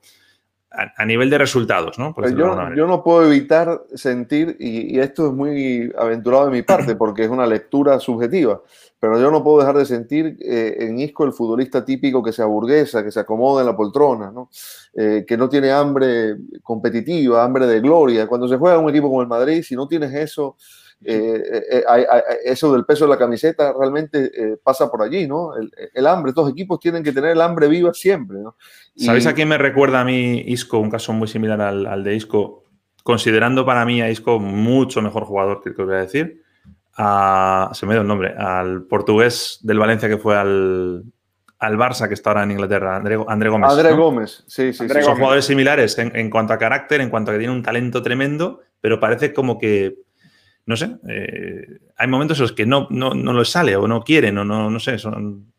A, 0.71 1.05
nivel 1.05 1.29
de 1.29 1.37
resultados, 1.37 1.99
¿no? 1.99 2.15
yo, 2.29 2.73
yo, 2.75 2.87
no 2.87 3.03
puedo 3.03 3.25
evitar 3.25 3.81
sentir, 3.93 4.55
y, 4.57 4.95
y, 4.95 4.99
esto 4.99 5.27
es 5.27 5.33
muy 5.33 5.91
aventurado 5.97 6.45
de 6.45 6.51
mi 6.51 6.61
parte, 6.61 6.95
porque 6.95 7.25
es 7.25 7.29
una 7.29 7.45
lectura 7.45 7.99
subjetiva, 7.99 8.61
pero 9.01 9.19
yo 9.19 9.31
no 9.31 9.43
puedo 9.43 9.57
dejar 9.57 9.75
de 9.77 9.85
sentir 9.85 10.37
eh, 10.39 10.75
en 10.77 10.99
Isco 10.99 11.25
el 11.25 11.33
futbolista 11.33 11.83
típico 11.83 12.21
que 12.21 12.31
se 12.31 12.43
aburguesa, 12.43 13.03
que 13.03 13.11
se 13.11 13.19
acomoda 13.19 13.61
en 13.61 13.65
la 13.65 13.75
poltrona, 13.75 14.29
¿no? 14.29 14.51
Eh, 14.93 15.25
que 15.27 15.37
no 15.37 15.49
tiene 15.49 15.71
hambre 15.71 16.37
competitiva, 16.61 17.43
hambre 17.43 17.65
de 17.65 17.81
gloria. 17.81 18.27
Cuando 18.27 18.47
se 18.47 18.57
juega 18.57 18.77
un 18.77 18.91
equipo 18.91 19.09
como 19.09 19.23
el 19.23 19.27
Madrid, 19.27 19.63
si 19.63 19.75
no 19.75 19.87
tienes 19.87 20.13
eso, 20.13 20.55
eh, 21.03 21.83
eso 22.45 22.71
del 22.73 22.85
peso 22.85 23.05
de 23.05 23.11
la 23.11 23.17
camiseta 23.17 23.73
realmente 23.77 24.59
pasa 24.63 24.89
por 24.89 25.01
allí, 25.01 25.27
¿no? 25.27 25.51
El, 25.55 26.07
hambre, 26.07 26.29
estos 26.29 26.49
equipos 26.49 26.79
tienen 26.79 27.03
que 27.03 27.11
tener 27.11 27.31
el 27.31 27.41
hambre 27.41 27.67
viva 27.67 27.93
siempre, 27.93 28.39
¿no? 28.39 28.55
¿Sabéis 28.95 29.25
a 29.27 29.33
quién 29.33 29.47
me 29.47 29.57
recuerda 29.57 30.01
a 30.01 30.05
mí 30.05 30.43
Isco? 30.47 30.79
Un 30.79 30.91
caso 30.91 31.13
muy 31.13 31.27
similar 31.27 31.61
al, 31.61 31.85
al 31.85 32.03
de 32.03 32.15
Isco, 32.15 32.63
considerando 33.03 33.65
para 33.65 33.85
mí 33.85 34.01
a 34.01 34.09
Isco 34.09 34.39
mucho 34.39 35.01
mejor 35.01 35.25
jugador 35.25 35.61
que, 35.61 35.73
que 35.73 35.83
voy 35.83 35.95
a 35.95 35.99
decir 35.99 36.41
se 37.73 37.85
me 37.85 37.93
dio 37.93 38.01
el 38.01 38.07
nombre, 38.07 38.33
al 38.37 38.83
portugués 38.83 39.59
del 39.61 39.79
Valencia 39.79 40.09
que 40.09 40.17
fue 40.17 40.37
al, 40.37 41.03
al 41.59 41.77
Barça, 41.77 42.07
que 42.07 42.13
está 42.13 42.31
ahora 42.31 42.43
en 42.43 42.51
Inglaterra, 42.51 42.97
André, 42.97 43.15
Gómez. 43.15 43.71
André 43.71 43.93
Gómez, 43.93 44.43
sí, 44.47 44.73
sí. 44.73 44.87
Son 44.87 45.15
jugadores 45.15 45.45
similares 45.45 45.97
en, 45.97 46.29
cuanto 46.29 46.53
a 46.53 46.57
carácter, 46.57 47.01
en 47.01 47.09
cuanto 47.09 47.31
a 47.31 47.33
que 47.33 47.39
tiene 47.39 47.53
un 47.53 47.63
talento 47.63 48.01
tremendo, 48.01 48.61
pero 48.81 48.99
parece 48.99 49.33
como 49.33 49.57
que, 49.57 49.95
no 50.65 50.75
sé, 50.75 50.97
eh, 51.09 51.79
hay 51.97 52.07
momentos 52.07 52.37
en 52.37 52.43
los 52.43 52.53
que 52.53 52.65
no, 52.65 52.87
no, 52.89 53.13
no 53.13 53.33
les 53.33 53.49
sale 53.49 53.75
o 53.75 53.87
no 53.87 54.03
quieren 54.03 54.37
o 54.37 54.45
no, 54.45 54.69
no 54.69 54.79
sé, 54.79 54.97
son 54.97 55.51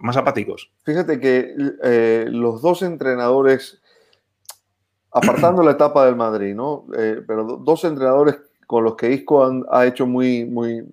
más, 0.00 0.16
apáticos. 0.16 0.70
Fíjate 0.84 1.20
que 1.20 1.54
eh, 1.82 2.26
los 2.28 2.62
dos 2.62 2.82
entrenadores, 2.82 3.80
apartando 5.12 5.62
la 5.62 5.72
etapa 5.72 6.06
del 6.06 6.16
Madrid, 6.16 6.54
¿no? 6.54 6.86
Eh, 6.96 7.22
pero 7.26 7.44
dos 7.44 7.84
entrenadores 7.84 8.38
con 8.66 8.84
los 8.84 8.96
que 8.96 9.12
Isco 9.12 9.64
ha 9.70 9.86
hecho 9.86 10.06
muy, 10.06 10.44
muy, 10.44 10.84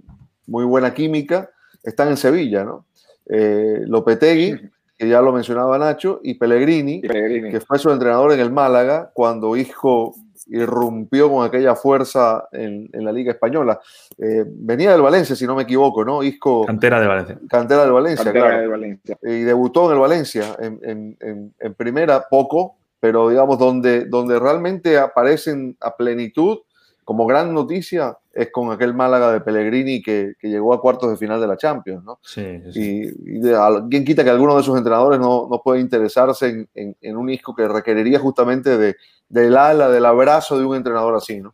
muy 0.45 0.65
buena 0.65 0.93
química, 0.93 1.49
están 1.81 2.09
en 2.09 2.17
Sevilla, 2.17 2.63
¿no? 2.63 2.85
Eh, 3.25 3.83
Lopetegui, 3.87 4.69
que 4.97 5.09
ya 5.09 5.21
lo 5.21 5.31
mencionaba 5.31 5.77
Nacho, 5.77 6.19
y 6.23 6.35
Pellegrini, 6.35 7.01
que 7.01 7.61
fue 7.65 7.79
su 7.79 7.89
entrenador 7.89 8.33
en 8.33 8.39
el 8.39 8.51
Málaga 8.51 9.11
cuando 9.13 9.55
Isco 9.55 10.13
irrumpió 10.47 11.29
con 11.31 11.45
aquella 11.45 11.75
fuerza 11.75 12.47
en, 12.51 12.89
la 12.91 13.11
Liga 13.11 13.31
Española. 13.31 13.79
Eh, 14.17 14.43
venía 14.47 14.91
del 14.91 15.01
Valencia, 15.01 15.35
si 15.35 15.45
no 15.45 15.55
me 15.55 15.63
equivoco, 15.63 16.03
¿no? 16.03 16.23
Isco. 16.23 16.65
Cantera 16.65 16.99
de 16.99 17.07
Valencia. 17.07 17.39
Cantera 17.49 17.83
del 17.83 17.91
Valencia, 17.91 18.31
claro. 18.31 18.69
Valencia. 18.69 19.17
Y 19.21 19.41
debutó 19.41 19.87
en 19.87 19.93
el 19.93 19.99
Valencia, 19.99 20.55
en, 20.59 21.17
en, 21.19 21.73
primera, 21.75 22.27
poco, 22.29 22.77
pero 22.99 23.29
digamos, 23.29 23.57
donde, 23.59 24.05
donde 24.05 24.39
realmente 24.39 24.97
aparecen 24.97 25.77
a 25.81 25.95
plenitud 25.95 26.59
como 27.03 27.25
gran 27.25 27.53
noticia 27.53 28.17
es 28.33 28.51
con 28.51 28.71
aquel 28.71 28.93
Málaga 28.93 29.31
de 29.31 29.41
Pellegrini 29.41 30.01
que, 30.01 30.35
llegó 30.41 30.73
a 30.73 30.81
cuartos 30.81 31.11
de 31.11 31.17
final 31.17 31.39
de 31.39 31.47
la 31.47 31.57
Champions, 31.57 32.03
¿no? 32.03 32.19
Sí, 32.23 32.61
Y, 32.73 33.49
alguien 33.53 34.03
quita 34.03 34.23
que 34.23 34.29
alguno 34.29 34.57
de 34.57 34.63
sus 34.63 34.77
entrenadores 34.77 35.19
no, 35.19 35.47
no 35.49 35.61
puede 35.61 35.81
interesarse 35.81 36.67
en, 36.73 37.17
un 37.17 37.27
disco 37.27 37.55
que 37.55 37.67
requeriría 37.67 38.19
justamente 38.19 38.77
de, 38.77 38.95
del 39.29 39.55
ala, 39.55 39.89
del 39.89 40.05
abrazo 40.05 40.57
de 40.57 40.65
un 40.65 40.75
entrenador 40.75 41.15
así, 41.15 41.41
¿no? 41.41 41.53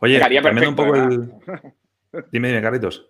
Oye, 0.00 0.20
cambiando 0.20 0.68
un 0.68 0.76
poco 0.76 0.94
el... 0.94 1.32
Dime, 2.30 2.48
dime, 2.48 2.60
Carlitos. 2.60 3.08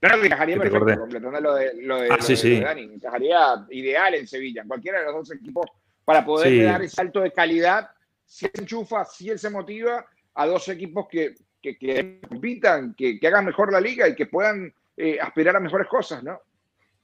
No, 0.00 0.08
no, 0.10 0.24
encajaría 0.24 0.56
perfecto, 0.56 1.00
completando 1.00 1.40
lo 1.40 1.54
de, 1.54 1.82
lo 1.82 2.00
de, 2.00 2.08
ah, 2.08 2.18
sí, 2.20 2.36
sí. 2.36 2.60
Dani. 2.60 2.82
Encajaría 2.82 3.66
ideal 3.70 4.14
en 4.14 4.28
Sevilla, 4.28 4.62
cualquiera 4.66 5.00
de 5.00 5.06
los 5.06 5.14
dos 5.14 5.32
equipos, 5.32 5.66
para 6.04 6.24
poder 6.24 6.64
dar 6.64 6.82
el 6.82 6.88
salto 6.88 7.20
de 7.20 7.32
calidad. 7.32 7.90
Si 8.24 8.46
él 8.46 8.52
se 8.54 8.62
enchufa, 8.62 9.04
si 9.04 9.28
él 9.30 9.38
se 9.38 9.50
motiva, 9.50 10.06
a 10.38 10.46
dos 10.46 10.68
equipos 10.68 11.08
que, 11.10 11.34
que, 11.60 12.20
compitan, 12.28 12.94
que, 12.94 13.18
hagan 13.26 13.44
mejor 13.44 13.72
la 13.72 13.80
liga 13.80 14.08
y 14.08 14.14
que 14.14 14.26
puedan 14.26 14.72
eh, 14.96 15.18
aspirar 15.20 15.56
a 15.56 15.60
mejores 15.60 15.88
cosas, 15.88 16.22
¿no? 16.22 16.40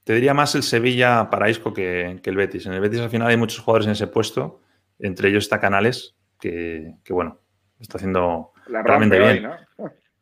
Te 0.05 0.13
diría 0.13 0.33
más 0.33 0.55
el 0.55 0.63
Sevilla 0.63 1.29
para 1.29 1.49
Isco 1.49 1.73
que, 1.73 2.21
el 2.23 2.35
Betis. 2.35 2.65
En 2.65 2.73
el 2.73 2.79
Betis 2.79 3.01
al 3.01 3.09
final 3.09 3.27
hay 3.27 3.35
muchos 3.35 3.59
jugadores 3.59 3.87
en 3.87 3.91
ese 3.91 4.07
puesto, 4.07 4.61
entre 4.99 5.29
ellos 5.29 5.43
está 5.43 5.59
Canales, 5.59 6.15
que, 6.39 6.95
bueno, 7.09 7.41
está 7.79 7.97
haciendo 7.97 8.53
realmente 8.67 9.19
bien. 9.19 9.49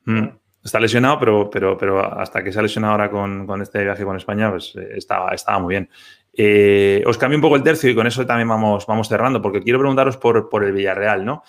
Mm. 0.05 0.27
Está 0.61 0.81
lesionado, 0.81 1.17
pero, 1.17 1.49
pero, 1.49 1.77
pero 1.77 2.19
hasta 2.19 2.43
que 2.43 2.51
se 2.51 2.59
ha 2.59 2.61
lesionado 2.61 2.91
ahora 2.91 3.09
con, 3.09 3.61
este 3.61 3.81
viaje 3.85 4.03
con 4.03 4.17
España, 4.17 4.51
pues 4.51 4.75
eh, 4.75 4.95
estaba, 4.97 5.33
estaba 5.33 5.59
muy 5.59 5.75
bien. 5.75 5.89
Eh, 6.33 7.01
os 7.05 7.17
cambio 7.17 7.37
un 7.37 7.41
poco 7.41 7.55
el 7.55 7.63
tercio 7.63 7.89
y 7.89 7.95
con 7.95 8.05
eso 8.05 8.25
también 8.25 8.49
vamos, 8.49 8.85
vamos 8.85 9.07
cerrando, 9.07 9.41
porque 9.41 9.61
quiero 9.61 9.79
preguntaros 9.79 10.17
por, 10.17 10.49
por 10.49 10.65
el 10.65 10.73
Villarreal, 10.73 11.23
¿no? 11.23 11.41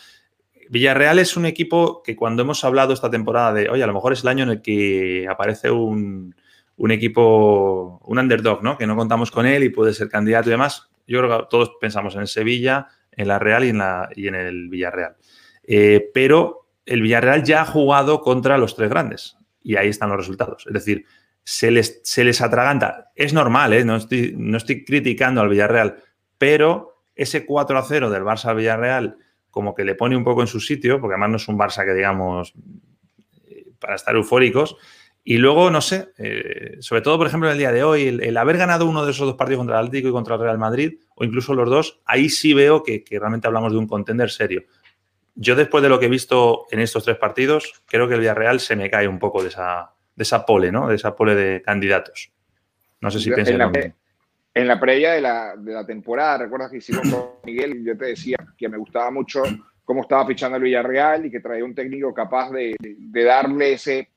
Villarreal 0.70 1.18
es 1.18 1.36
un 1.36 1.46
equipo 1.46 2.02
que 2.02 2.16
cuando 2.16 2.42
hemos 2.42 2.64
hablado 2.64 2.92
esta 2.92 3.10
temporada 3.10 3.52
de, 3.52 3.68
oye, 3.68 3.82
a 3.82 3.86
lo 3.86 3.94
mejor 3.94 4.12
es 4.12 4.22
el 4.22 4.28
año 4.28 4.44
en 4.44 4.50
el 4.50 4.62
que 4.62 5.26
aparece 5.28 5.70
un, 5.70 6.34
equipo, 6.90 8.00
un 8.04 8.18
underdog, 8.18 8.62
¿no? 8.62 8.76
Que 8.76 8.86
no 8.86 8.96
contamos 8.96 9.30
con 9.30 9.46
él 9.46 9.64
y 9.64 9.68
puede 9.68 9.92
ser 9.92 10.08
candidato 10.08 10.48
y 10.48 10.52
demás. 10.52 10.90
Yo 11.06 11.20
creo 11.20 11.38
que 11.38 11.46
todos 11.50 11.72
pensamos 11.80 12.16
en 12.16 12.26
Sevilla, 12.26 12.88
en 13.12 13.28
la 13.28 13.38
Real 13.38 13.64
y 13.64 13.68
en, 13.68 13.78
la, 13.78 14.08
y 14.14 14.28
en 14.28 14.34
el 14.34 14.68
Villarreal. 14.68 15.16
Eh, 15.62 16.10
pero 16.12 16.68
el 16.86 17.02
Villarreal 17.02 17.42
ya 17.44 17.62
ha 17.62 17.66
jugado 17.66 18.20
contra 18.20 18.58
los 18.58 18.74
tres 18.76 18.90
grandes 18.90 19.36
y 19.62 19.76
ahí 19.76 19.88
están 19.88 20.10
los 20.10 20.18
resultados. 20.18 20.66
Es 20.66 20.72
decir, 20.72 21.04
se 21.42 21.70
les, 21.70 22.00
se 22.04 22.24
les 22.24 22.40
atraganta. 22.40 23.12
Es 23.14 23.32
normal, 23.32 23.72
¿eh? 23.72 23.84
no, 23.84 23.96
estoy, 23.96 24.34
no 24.36 24.56
estoy 24.56 24.84
criticando 24.84 25.40
al 25.40 25.48
Villarreal, 25.48 25.96
pero 26.38 27.02
ese 27.14 27.46
4 27.46 27.78
a 27.78 27.82
0 27.82 28.10
del 28.10 28.22
Barça 28.22 28.46
al 28.46 28.56
Villarreal 28.56 29.18
como 29.54 29.72
que 29.72 29.84
le 29.84 29.94
pone 29.94 30.16
un 30.16 30.24
poco 30.24 30.40
en 30.40 30.48
su 30.48 30.58
sitio, 30.58 31.00
porque 31.00 31.14
además 31.14 31.30
no 31.30 31.36
es 31.36 31.46
un 31.46 31.56
Barça 31.56 31.84
que 31.84 31.94
digamos 31.94 32.54
para 33.78 33.94
estar 33.94 34.16
eufóricos. 34.16 34.76
Y 35.22 35.36
luego, 35.38 35.70
no 35.70 35.80
sé, 35.80 36.08
eh, 36.18 36.76
sobre 36.80 37.02
todo, 37.02 37.16
por 37.16 37.28
ejemplo, 37.28 37.48
en 37.48 37.52
el 37.52 37.58
día 37.58 37.70
de 37.70 37.84
hoy, 37.84 38.08
el, 38.20 38.36
haber 38.36 38.58
ganado 38.58 38.84
uno 38.84 39.04
de 39.04 39.12
esos 39.12 39.26
dos 39.28 39.36
partidos 39.36 39.60
contra 39.60 39.78
el 39.78 39.86
Atlético 39.86 40.08
y 40.08 40.12
contra 40.12 40.34
el 40.34 40.40
Real 40.40 40.58
Madrid, 40.58 40.98
o 41.14 41.24
incluso 41.24 41.54
los 41.54 41.70
dos, 41.70 42.00
ahí 42.04 42.28
sí 42.28 42.52
veo 42.52 42.82
que, 42.82 43.04
realmente 43.08 43.46
hablamos 43.46 43.72
de 43.72 43.78
un 43.78 43.86
contender 43.86 44.28
serio. 44.28 44.64
Yo, 45.36 45.54
después 45.54 45.82
de 45.82 45.88
lo 45.88 46.00
que 46.00 46.06
he 46.06 46.10
visto 46.10 46.66
en 46.72 46.80
estos 46.80 47.04
tres 47.04 47.16
partidos, 47.16 47.80
creo 47.86 48.08
que 48.08 48.14
el 48.14 48.20
Villarreal 48.20 48.58
se 48.58 48.74
me 48.74 48.90
cae 48.90 49.06
un 49.06 49.20
poco 49.20 49.40
de 49.40 49.50
esa, 49.50 49.92
de 50.16 50.22
esa 50.24 50.44
pole, 50.44 50.72
¿no? 50.72 50.88
De 50.88 50.96
esa 50.96 51.14
pole 51.14 51.36
de 51.36 51.62
candidatos. 51.62 52.32
No 53.00 53.10
sé 53.10 53.20
si 53.20 53.30
piensas 53.30 53.56
lo 53.56 53.70
mismo 53.70 53.94
en 54.54 54.68
la 54.68 54.78
previa 54.78 55.12
de 55.12 55.20
la, 55.20 55.56
de 55.56 55.72
la, 55.72 55.84
temporada, 55.84 56.38
recuerdas 56.38 56.70
que 56.70 56.76
hicimos 56.76 57.02
con 57.10 57.30
Miguel, 57.44 57.84
yo 57.84 57.96
te 57.98 58.06
decía 58.06 58.36
que 58.56 58.68
me 58.68 58.78
gustaba 58.78 59.10
mucho 59.10 59.42
cómo 59.84 60.02
estaba 60.02 60.26
fichando 60.26 60.56
el 60.56 60.62
Villarreal 60.62 61.26
y 61.26 61.30
que 61.30 61.40
traía 61.40 61.64
un 61.64 61.74
técnico 61.74 62.14
capaz 62.14 62.50
de, 62.50 62.76
de, 62.78 63.24
darle 63.24 63.72
ese, 63.74 64.10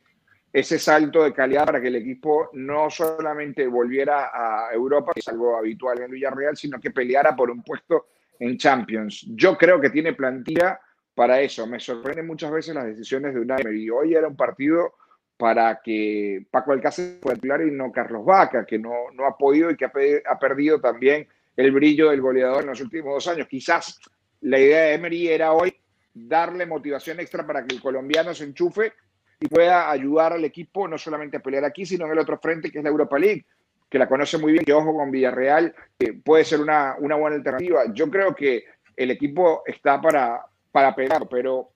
ese 0.54 0.78
salto 0.78 1.24
de 1.24 1.34
calidad 1.34 1.66
para 1.66 1.82
que 1.82 1.88
el 1.88 1.96
equipo 1.96 2.52
no 2.54 2.90
solamente 2.90 3.68
volviera 3.68 4.30
a 4.32 4.72
Europa, 4.74 5.12
que 5.14 5.22
es 5.22 5.28
algo 5.28 5.58
habitual 5.58 5.98
en 5.98 6.06
el 6.06 6.12
Villarreal, 6.12 6.56
sino 6.56 6.80
que 6.80 6.92
peleara 6.92 7.36
por 7.36 7.50
un 7.50 7.64
puesto 7.64 8.08
en 8.40 8.58
Champions. 8.58 9.26
Yo 9.30 9.58
creo 9.58 9.82
que 9.82 9.90
tiene 9.90 10.14
plantilla 10.14 10.80
para 11.16 11.42
eso. 11.42 11.66
Me 11.66 11.80
sorprenden 11.80 12.28
muchas 12.28 12.52
veces 12.52 12.76
las 12.76 12.86
decisiones 12.86 13.34
de 13.34 13.42
Unai 13.42 13.62
Emery. 13.62 13.90
Hoy 13.90 14.14
era 14.14 14.28
un 14.28 14.38
partido 14.38 14.94
para 15.38 15.80
que 15.84 16.46
Paco 16.50 16.72
Alcácer 16.72 17.20
pueda 17.20 17.36
titular 17.36 17.62
y 17.62 17.72
no 17.72 17.92
Carlos 17.92 18.26
Vaca, 18.26 18.66
que 18.66 18.80
no, 18.80 19.12
no 19.14 19.26
ha 19.28 19.38
podido 19.38 19.70
y 19.70 19.78
que 19.78 19.86
ha, 19.86 20.40
perdido 20.40 20.82
también 20.82 21.28
el 21.56 21.72
brillo 21.72 22.10
del 22.10 22.22
goleador 22.22 22.64
en 22.64 22.70
los 22.70 22.82
últimos 22.82 23.14
dos 23.14 23.28
años. 23.28 23.48
Quizás 23.48 24.00
la 24.42 24.60
idea 24.60 24.82
de 24.82 24.94
Emery 24.94 25.28
era 25.28 25.54
hoy 25.54 25.76
darle 26.14 26.66
motivación 26.66 27.20
extra 27.20 27.46
para 27.46 27.64
que 27.66 27.76
el 27.76 27.82
colombiano 27.82 28.34
se 28.34 28.46
enchufe 28.46 28.94
y 29.40 29.48
pueda 29.48 29.92
ayudar 29.92 30.34
al 30.34 30.44
equipo 30.44 30.88
no 30.88 30.98
solamente 30.98 31.38
a 31.38 31.42
pelear 31.42 31.66
aquí, 31.66 31.86
sino 31.86 32.06
en 32.08 32.14
el 32.14 32.20
otro 32.20 32.40
frente 32.40 32.72
que 32.72 32.80
es 32.80 32.84
la 32.84 32.90
Europa 32.90 33.20
League, 33.20 33.46
que 33.88 34.00
la 34.00 34.10
conoce 34.10 34.40
muy 34.40 34.54
bien, 34.54 34.66
que 34.66 34.74
ojo 34.74 34.96
con 34.96 35.12
Villarreal, 35.12 35.76
que 36.00 36.14
puede 36.14 36.44
ser 36.44 36.60
una, 36.60 36.96
una 36.98 37.16
buena 37.16 37.36
alternativa. 37.36 37.84
Yo 37.94 38.10
creo 38.10 38.34
que 38.34 38.66
el 38.96 39.12
equipo 39.12 39.62
está 39.68 40.02
para, 40.02 40.44
para 40.72 40.96
pelear, 40.96 41.28
pero 41.30 41.70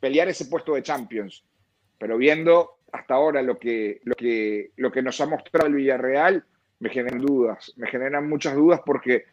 pelear 0.00 0.28
ese 0.28 0.46
puesto 0.46 0.74
de 0.74 0.82
Champions. 0.82 1.44
Pero 1.96 2.16
viendo 2.16 2.79
hasta 2.92 3.14
ahora 3.14 3.42
lo 3.42 3.58
que, 3.58 4.00
lo 4.04 4.14
que, 4.14 4.70
lo 4.76 4.90
que 4.90 5.02
nos 5.02 5.20
ha 5.20 5.26
mostrado 5.26 5.66
el 5.66 5.74
Villarreal 5.74 6.44
me 6.80 6.90
generan 6.90 7.20
dudas, 7.20 7.72
me 7.76 7.86
generan 7.88 8.28
muchas 8.28 8.54
dudas 8.54 8.80
porque, 8.84 9.24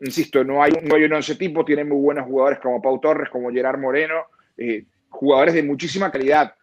insisto, 0.00 0.44
no 0.44 0.62
hay, 0.62 0.72
no 0.82 0.96
hay 0.96 1.04
un 1.04 1.12
once 1.12 1.36
tipo, 1.36 1.64
tiene 1.64 1.84
muy 1.84 1.98
buenos 1.98 2.26
jugadores 2.26 2.58
como 2.58 2.82
Pau 2.82 3.00
Torres, 3.00 3.30
como 3.30 3.50
Gerard 3.50 3.78
Moreno, 3.78 4.24
eh, 4.56 4.84
jugadores 5.08 5.54
de 5.54 5.62
muchísima 5.62 6.10
calidad 6.10 6.54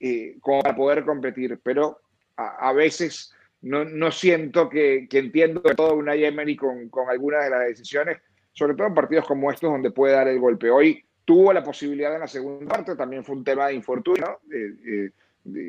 eh, 0.00 0.36
como 0.40 0.62
para 0.62 0.76
poder 0.76 1.04
competir, 1.04 1.58
pero 1.62 2.00
a, 2.36 2.72
veces 2.72 3.32
no, 3.62 3.84
no, 3.84 4.12
siento 4.12 4.68
que, 4.68 5.06
que 5.08 5.18
entiendo 5.18 5.62
todo 5.74 5.94
una 5.94 6.14
Emery 6.14 6.54
con, 6.54 6.90
con 6.90 7.08
algunas 7.08 7.44
de 7.44 7.50
las 7.50 7.66
decisiones, 7.66 8.18
sobre 8.52 8.74
todo 8.74 8.88
en 8.88 8.94
partidos 8.94 9.26
como 9.26 9.50
estos 9.50 9.70
donde 9.70 9.90
puede 9.90 10.14
dar 10.14 10.28
el 10.28 10.38
golpe. 10.38 10.70
Hoy 10.70 11.02
tuvo 11.24 11.52
la 11.52 11.62
posibilidad 11.62 12.14
en 12.14 12.20
la 12.20 12.28
segunda 12.28 12.66
parte, 12.66 12.94
también 12.94 13.24
fue 13.24 13.36
un 13.36 13.44
tema 13.44 13.68
de 13.68 13.74
infortunio, 13.74 14.40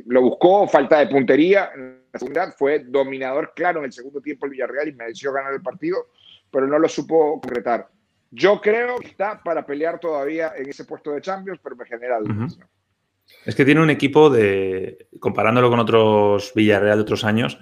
lo 0.05 0.21
buscó, 0.21 0.67
falta 0.67 0.99
de 0.99 1.07
puntería 1.07 1.69
en 1.75 2.01
la 2.11 2.19
segunda, 2.19 2.51
fue 2.51 2.79
dominador 2.79 3.53
claro 3.55 3.79
en 3.79 3.85
el 3.85 3.93
segundo 3.93 4.21
tiempo 4.21 4.45
el 4.45 4.53
Villarreal 4.53 4.87
y 4.87 4.93
mereció 4.93 5.31
ganar 5.31 5.53
el 5.53 5.61
partido, 5.61 6.07
pero 6.51 6.67
no 6.67 6.79
lo 6.79 6.87
supo 6.87 7.39
concretar. 7.41 7.87
Yo 8.31 8.59
creo 8.59 8.97
que 8.99 9.07
está 9.07 9.41
para 9.43 9.65
pelear 9.65 9.99
todavía 9.99 10.53
en 10.55 10.69
ese 10.69 10.85
puesto 10.85 11.11
de 11.11 11.21
Champions, 11.21 11.59
pero 11.63 11.75
me 11.75 11.85
genera 11.85 12.19
dudas. 12.19 12.57
Es 13.45 13.55
que 13.55 13.65
tiene 13.65 13.81
un 13.81 13.89
equipo 13.89 14.29
de, 14.29 15.07
comparándolo 15.19 15.69
con 15.69 15.79
otros 15.79 16.51
Villarreal 16.55 16.97
de 16.97 17.01
otros 17.01 17.23
años, 17.23 17.59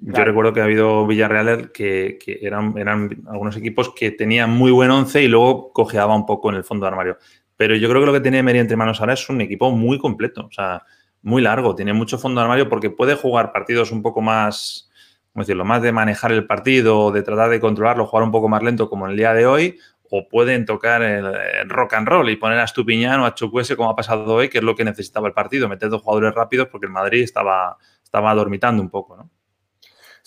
yo 0.00 0.24
recuerdo 0.24 0.52
que 0.52 0.60
ha 0.60 0.64
habido 0.64 1.06
Villarreal 1.06 1.72
que, 1.72 2.18
eran, 2.40 2.76
eran, 2.78 3.24
algunos 3.26 3.56
equipos 3.56 3.92
que 3.94 4.12
tenían 4.12 4.50
muy 4.50 4.70
buen 4.70 4.90
once 4.90 5.22
y 5.22 5.28
luego 5.28 5.72
cojeaba 5.72 6.14
un 6.14 6.24
poco 6.24 6.50
en 6.50 6.56
el 6.56 6.64
fondo 6.64 6.86
de 6.86 6.90
armario. 6.90 7.18
Pero 7.56 7.74
yo 7.74 7.88
creo 7.88 8.02
que 8.02 8.06
lo 8.06 8.12
que 8.12 8.20
tiene 8.20 8.42
Meri 8.42 8.60
entre 8.60 8.76
manos 8.76 9.00
ahora 9.00 9.14
es 9.14 9.28
un 9.28 9.40
equipo 9.40 9.72
muy 9.72 9.98
completo, 9.98 10.46
o 10.46 10.52
sea, 10.52 10.84
muy 11.22 11.42
largo, 11.42 11.74
tiene 11.74 11.92
mucho 11.92 12.18
fondo 12.18 12.40
armario 12.40 12.68
porque 12.68 12.90
puede 12.90 13.14
jugar 13.14 13.52
partidos 13.52 13.90
un 13.92 14.02
poco 14.02 14.20
más, 14.20 14.90
¿cómo 15.32 15.42
decirlo?, 15.42 15.64
más 15.64 15.82
de 15.82 15.92
manejar 15.92 16.32
el 16.32 16.46
partido, 16.46 17.10
de 17.10 17.22
tratar 17.22 17.50
de 17.50 17.60
controlarlo, 17.60 18.06
jugar 18.06 18.24
un 18.24 18.32
poco 18.32 18.48
más 18.48 18.62
lento 18.62 18.88
como 18.88 19.06
en 19.06 19.12
el 19.12 19.16
día 19.16 19.34
de 19.34 19.46
hoy, 19.46 19.78
o 20.10 20.28
pueden 20.28 20.64
tocar 20.64 21.02
el, 21.02 21.68
rock 21.68 21.94
and 21.94 22.08
roll 22.08 22.30
y 22.30 22.36
poner 22.36 22.58
a 22.58 22.66
Stupiñán 22.66 23.20
o 23.20 23.26
a 23.26 23.34
Chukwese 23.34 23.76
como 23.76 23.90
ha 23.90 23.96
pasado 23.96 24.24
hoy, 24.34 24.48
que 24.48 24.58
es 24.58 24.64
lo 24.64 24.74
que 24.74 24.84
necesitaba 24.84 25.28
el 25.28 25.34
partido, 25.34 25.68
meter 25.68 25.90
dos 25.90 26.02
jugadores 26.02 26.34
rápidos 26.34 26.68
porque 26.68 26.86
el 26.86 26.92
Madrid 26.92 27.22
estaba, 27.22 27.76
estaba 28.02 28.34
dormitando 28.34 28.82
un 28.82 28.88
poco, 28.88 29.16
¿no? 29.16 29.30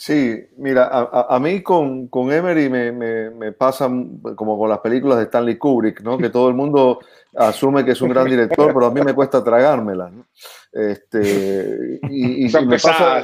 Sí, 0.03 0.47
mira, 0.57 0.89
a, 1.29 1.39
mí 1.39 1.61
con, 1.61 2.07
con 2.07 2.31
Emery 2.31 2.69
me, 2.69 2.91
me, 2.91 3.51
pasa 3.51 3.87
como 4.35 4.57
con 4.57 4.67
las 4.67 4.79
películas 4.79 5.19
de 5.19 5.25
Stanley 5.25 5.59
Kubrick, 5.59 6.01
¿no? 6.01 6.17
Que 6.17 6.31
todo 6.31 6.49
el 6.49 6.55
mundo 6.55 7.01
asume 7.35 7.85
que 7.85 7.91
es 7.91 8.01
un 8.01 8.09
gran 8.09 8.25
director, 8.25 8.73
pero 8.73 8.87
a 8.87 8.89
mí 8.89 8.99
me 9.01 9.13
cuesta 9.13 9.43
tragármela, 9.43 10.09
¿no? 10.09 10.25
Este, 10.71 11.99
y, 12.09 12.45
me, 12.45 12.79
pasa, 12.79 13.21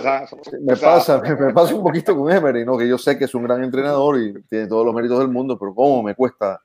me, 0.62 0.76
pasa, 0.76 1.20
me, 1.20 1.52
pasa, 1.52 1.74
un 1.74 1.82
poquito 1.82 2.16
con 2.16 2.32
Emery, 2.32 2.64
¿no? 2.64 2.78
Que 2.78 2.88
yo 2.88 3.00
sé 3.00 3.18
que 3.18 3.26
es 3.26 3.34
un 3.34 3.42
gran 3.42 3.64
entrenador 3.64 4.20
y 4.20 4.44
tiene 4.44 4.68
todos 4.68 4.86
los 4.86 4.94
méritos 4.94 5.18
del 5.18 5.30
mundo, 5.30 5.58
pero 5.58 5.74
cómo 5.74 6.04
me 6.04 6.14
cuesta 6.14 6.62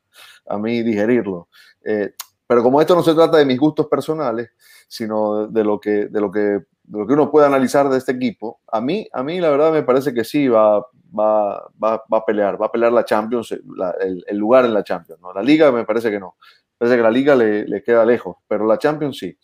a 0.46 0.58
mí 0.58 0.82
digerirlo. 0.82 1.48
Eh, 1.82 2.12
pero 2.46 2.62
como 2.62 2.82
esto 2.82 2.94
no 2.94 3.02
se 3.02 3.14
trata 3.14 3.38
de 3.38 3.46
mis 3.46 3.58
gustos 3.58 3.86
personales, 3.86 4.50
sino 4.88 5.46
de 5.46 5.64
lo 5.64 5.80
que, 5.80 6.08
de 6.08 6.20
lo 6.20 6.30
que 6.30 6.66
lo 6.90 7.06
que 7.06 7.14
uno 7.14 7.30
puede 7.30 7.46
analizar 7.46 7.88
de 7.88 7.98
este 7.98 8.12
equipo, 8.12 8.60
a 8.70 8.80
mí, 8.80 9.06
a 9.12 9.22
mí 9.22 9.40
la 9.40 9.50
verdad 9.50 9.72
me 9.72 9.82
parece 9.82 10.12
que 10.12 10.24
sí 10.24 10.48
va, 10.48 10.78
va, 11.18 11.70
va, 11.82 12.02
a 12.10 12.24
pelear, 12.24 12.60
va 12.60 12.66
a 12.66 12.72
pelear 12.72 12.92
la 12.92 13.04
Champions, 13.04 13.52
el, 13.52 14.36
lugar 14.36 14.64
en 14.64 14.74
la 14.74 14.84
Champions. 14.84 15.20
¿no? 15.20 15.32
La 15.32 15.42
Liga 15.42 15.70
me 15.70 15.84
parece 15.84 16.10
que 16.10 16.18
no, 16.18 16.36
parece 16.76 16.96
que 16.96 17.02
la 17.02 17.10
Liga 17.10 17.34
le, 17.34 17.66
le, 17.66 17.82
queda 17.82 18.04
lejos, 18.04 18.36
pero 18.48 18.66
la 18.66 18.78
Champions 18.78 19.18
sí. 19.18 19.36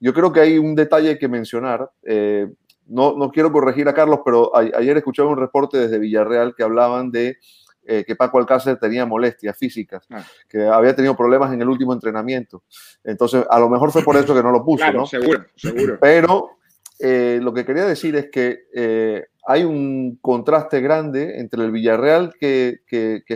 Yo 0.00 0.12
creo 0.12 0.32
que 0.32 0.40
hay 0.40 0.58
un 0.58 0.74
detalle 0.74 1.18
que 1.18 1.28
mencionar. 1.28 1.90
Eh, 2.02 2.48
no, 2.88 3.16
no, 3.16 3.30
quiero 3.30 3.50
corregir 3.50 3.88
a 3.88 3.94
Carlos, 3.94 4.20
pero 4.24 4.54
ayer 4.54 4.96
escuchaba 4.96 5.30
un 5.30 5.38
reporte 5.38 5.78
desde 5.78 5.98
Villarreal 5.98 6.54
que 6.54 6.62
hablaban 6.62 7.10
de 7.10 7.38
eh, 7.88 8.04
que 8.04 8.16
Paco 8.16 8.38
Alcácer 8.38 8.78
tenía 8.78 9.06
molestias 9.06 9.56
físicas, 9.56 10.06
ah. 10.10 10.24
que 10.48 10.64
había 10.66 10.94
tenido 10.94 11.16
problemas 11.16 11.52
en 11.52 11.62
el 11.62 11.68
último 11.68 11.92
entrenamiento. 11.92 12.64
Entonces, 13.04 13.44
a 13.48 13.58
lo 13.58 13.68
mejor 13.68 13.90
fue 13.92 14.02
por 14.02 14.16
eso 14.16 14.34
que 14.34 14.42
no 14.42 14.50
lo 14.50 14.64
puso, 14.64 14.84
claro, 14.84 15.00
¿no? 15.00 15.06
Seguro, 15.06 15.44
seguro. 15.56 15.98
Pero 16.00 16.55
eh, 16.98 17.40
lo 17.42 17.52
que 17.52 17.64
quería 17.64 17.84
decir 17.84 18.16
es 18.16 18.30
que 18.30 18.64
eh, 18.74 19.26
hay 19.46 19.64
un 19.64 20.18
contraste 20.20 20.80
grande 20.80 21.38
entre 21.38 21.62
el 21.62 21.70
Villarreal 21.70 22.34
que, 22.40 22.80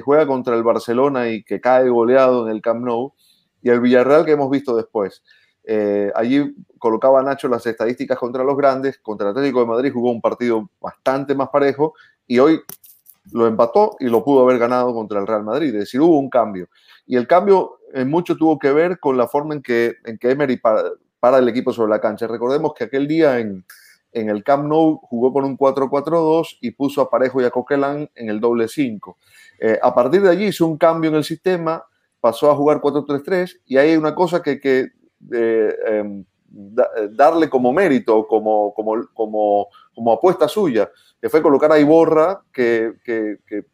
juega 0.03 0.27
contra 0.27 0.57
el 0.57 0.63
Barcelona 0.63 1.29
y 1.29 1.45
que 1.45 1.61
cae 1.61 1.89
goleado 1.89 2.47
en 2.47 2.55
el 2.55 2.63
Camp 2.63 2.85
Nou 2.85 3.15
y 3.63 3.69
el 3.69 3.81
Villarreal 3.81 4.25
que 4.25 4.33
hemos 4.33 4.51
visto 4.51 4.77
después. 4.77 5.23
Eh, 5.65 6.11
allí 6.15 6.55
colocaba 6.79 7.23
Nacho 7.23 7.49
las 7.49 7.67
estadísticas 7.67 8.19
contra 8.19 8.43
los 8.43 8.57
grandes, 8.57 8.99
contra 8.99 9.29
el 9.29 9.37
Atlético 9.37 9.61
de 9.61 9.67
Madrid 9.67 9.93
jugó 9.93 10.11
un 10.11 10.23
partido 10.23 10.71
bastante 10.81 11.35
más 11.35 11.51
parejo 11.51 11.95
y 12.27 12.39
hoy 12.39 12.61
lo 13.33 13.47
empató 13.47 13.97
y 14.01 14.07
lo 14.07 14.25
pudo 14.25 14.43
haber 14.43 14.59
ganado 14.59 14.95
contra 14.95 15.21
el 15.21 15.27
Real 15.27 15.45
Madrid. 15.45 15.69
Es 15.69 15.81
decir, 15.81 16.01
hubo 16.01 16.19
un 16.19 16.31
cambio. 16.31 16.69
Y 17.07 17.17
el 17.17 17.27
cambio 17.27 17.79
en 17.93 18.09
mucho 18.09 18.37
tuvo 18.37 18.59
que 18.59 18.73
ver 18.73 18.99
con 18.99 19.17
la 19.17 19.29
forma 19.29 19.55
en 19.55 19.63
que, 19.63 19.97
en 20.05 20.17
que 20.19 20.31
Emery 20.31 20.57
para 21.21 21.39
el 21.39 21.49
equipo 21.49 21.73
sobre 21.73 21.91
la 21.91 22.01
cancha. 22.01 22.27
Recordemos 22.27 22.73
que 22.75 22.85
aquel 22.85 23.07
día 23.07 23.39
en, 23.39 23.65
el 24.13 24.43
Camp 24.43 24.67
Nou 24.67 24.99
jugó 25.03 25.33
con 25.33 25.45
un 25.45 25.57
4-4-2 25.57 26.59
y 26.63 26.73
puso 26.73 27.01
a 27.03 27.11
Parejo 27.11 27.41
y 27.41 27.45
a 27.45 27.51
Coquelin 27.51 28.11
en 28.15 28.29
el 28.29 28.41
doble 28.41 28.67
5. 28.67 29.17
Eh, 29.61 29.79
a 29.81 29.95
partir 29.95 30.23
de 30.23 30.31
allí 30.31 30.47
hizo 30.47 30.67
un 30.67 30.77
cambio 30.77 31.11
en 31.11 31.17
el 31.17 31.25
sistema, 31.25 31.85
pasó 32.21 32.51
a 32.51 32.57
jugar 32.57 32.81
4-3-3 32.81 33.61
y 33.67 33.77
hay 33.77 33.97
una 33.97 34.15
cosa 34.15 34.43
que, 34.43 34.59
que 34.59 34.89
eh, 35.33 35.77
em, 35.87 36.25
darle 37.11 37.49
como 37.49 37.73
mérito, 37.73 38.27
como, 38.27 38.75
como, 38.75 39.07
como, 39.15 39.69
como, 39.95 40.13
apuesta 40.13 40.49
suya, 40.49 40.91
que 41.21 41.29
fue 41.29 41.41
colocar 41.41 41.71
a 41.71 41.79
Iborra, 41.79 42.43
que, 42.53 42.95
que, 43.05 43.37
que 43.47 43.65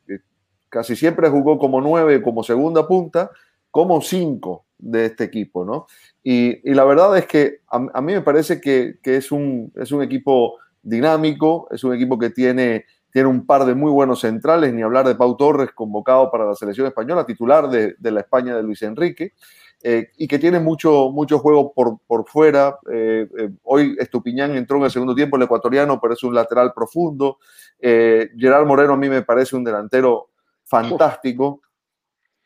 casi 0.69 0.95
siempre 0.95 1.31
jugó 1.31 1.59
como 1.59 1.81
9, 1.81 2.21
como 2.21 2.43
segunda 2.43 2.87
punta, 2.87 3.31
como 3.71 4.03
5 4.03 4.66
de 4.79 5.07
este 5.07 5.25
equipo, 5.25 5.65
¿no? 5.65 5.87
Y, 6.23 6.73
la 6.73 6.85
verdad 6.85 7.17
es 7.17 7.27
que 7.27 7.61
a, 7.69 8.01
mí 8.01 8.13
me 8.13 8.21
parece 8.21 8.61
que, 8.61 8.99
es, 9.03 9.33
un, 9.33 9.73
es 9.77 9.93
un 9.93 10.03
equipo 10.03 10.59
dinámico, 10.83 11.69
es 11.71 11.85
un 11.85 11.95
equipo 11.95 12.19
que 12.19 12.31
tiene, 12.31 12.85
tiene 13.13 13.29
un 13.29 13.47
par 13.47 13.65
de 13.65 13.75
muy 13.75 13.91
buenos 13.91 14.21
centrales, 14.21 14.73
ni 14.73 14.83
hablar 14.83 15.07
de 15.07 15.15
Pau 15.15 15.37
Torres, 15.37 15.71
convocado 15.73 16.31
para 16.31 16.45
la 16.45 16.55
selección 16.55 16.87
española, 16.87 17.27
titular 17.27 17.69
de, 17.69 17.97
la 18.01 18.21
España 18.21 18.57
de 18.57 18.63
Luis 18.63 18.83
Enrique, 18.83 19.35
eh, 19.83 20.11
y 20.17 20.27
que 20.27 20.39
tiene 20.39 20.59
mucho, 20.59 21.11
mucho 21.11 21.39
juego 21.39 21.73
por, 21.73 21.99
por 22.07 22.27
fuera. 22.27 22.79
Eh, 22.91 23.29
eh, 23.39 23.51
hoy 23.63 23.97
Estupiñán 23.99 24.57
entró 24.57 24.79
en 24.79 24.85
el 24.85 24.91
segundo 24.91 25.15
tiempo, 25.15 25.37
el 25.37 25.45
ecuatoriano, 25.45 26.01
pero 26.01 26.15
es 26.15 26.23
un 26.25 26.35
lateral 26.35 26.73
profundo. 26.75 27.39
Gerard 27.79 28.67
Moreno 28.67 28.95
a 28.95 28.97
mí 28.97 29.09
me 29.09 29.23
parece 29.23 29.55
un 29.55 29.63
delantero 29.63 30.31
fantástico 30.65 31.61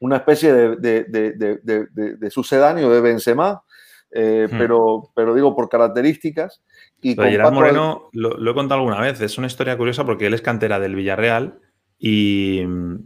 una 0.01 0.17
especie 0.17 0.53
de, 0.53 2.31
sucedáneo 2.31 2.91
de 2.91 3.01
Benzema, 3.01 3.63
eh, 4.11 4.49
hmm. 4.51 4.59
pero, 4.59 5.11
pero 5.15 5.35
digo 5.35 5.55
por 5.55 5.69
características. 5.69 6.63
Y 7.01 7.15
Gerard 7.15 7.53
Moreno, 7.53 8.11
lo, 8.13 8.51
he 8.51 8.55
contado 8.55 8.81
alguna 8.81 9.01
vez, 9.01 9.21
es 9.21 9.39
una 9.39 9.47
historia 9.47 9.77
curiosa 9.77 10.05
porque 10.05 10.27
él 10.27 10.35
es 10.35 10.43
cantera 10.43 10.81
del 10.81 10.97
Villarreal 10.97 11.61
y 11.99 12.63
mm, 12.67 12.97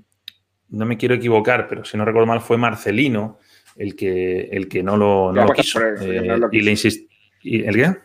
no 0.71 0.87
me 0.87 0.97
quiero 0.97 1.15
equivocar, 1.15 1.69
pero 1.69 1.85
si 1.85 1.97
no 1.97 2.05
recuerdo 2.05 2.27
mal 2.27 2.41
fue 2.41 2.57
Marcelino 2.57 3.39
el 3.77 3.95
que, 3.95 4.49
el 4.53 4.69
que 4.69 4.83
no 4.83 4.97
lo, 4.97 5.33
no 5.33 5.47
quiso. 5.49 5.81
Eh, 5.81 6.41
y 6.53 6.61
le. 6.61 6.73
¿El 6.73 7.75
qué? 7.75 7.97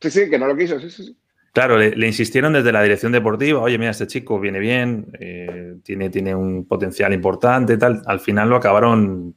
Sí, 0.00 0.10
sí, 0.10 0.30
que 0.30 0.38
no 0.38 0.46
lo 0.46 0.56
quiso, 0.56 0.80
sí, 0.80 0.90
sí. 0.90 1.04
sí. 1.04 1.16
Claro, 1.56 1.78
le, 1.78 2.06
insistieron 2.06 2.52
desde 2.52 2.70
la 2.70 2.82
dirección 2.82 3.12
deportiva, 3.12 3.62
oye, 3.62 3.78
mira, 3.78 3.90
este 3.90 4.06
chico 4.06 4.38
viene 4.38 4.58
bien, 4.58 5.06
eh, 5.18 5.76
tiene, 5.82 6.10
tiene 6.10 6.34
un 6.34 6.68
potencial 6.68 7.14
importante, 7.14 7.78
tal. 7.78 8.02
Al 8.04 8.20
final 8.20 8.50
lo 8.50 8.56
acabaron, 8.56 9.34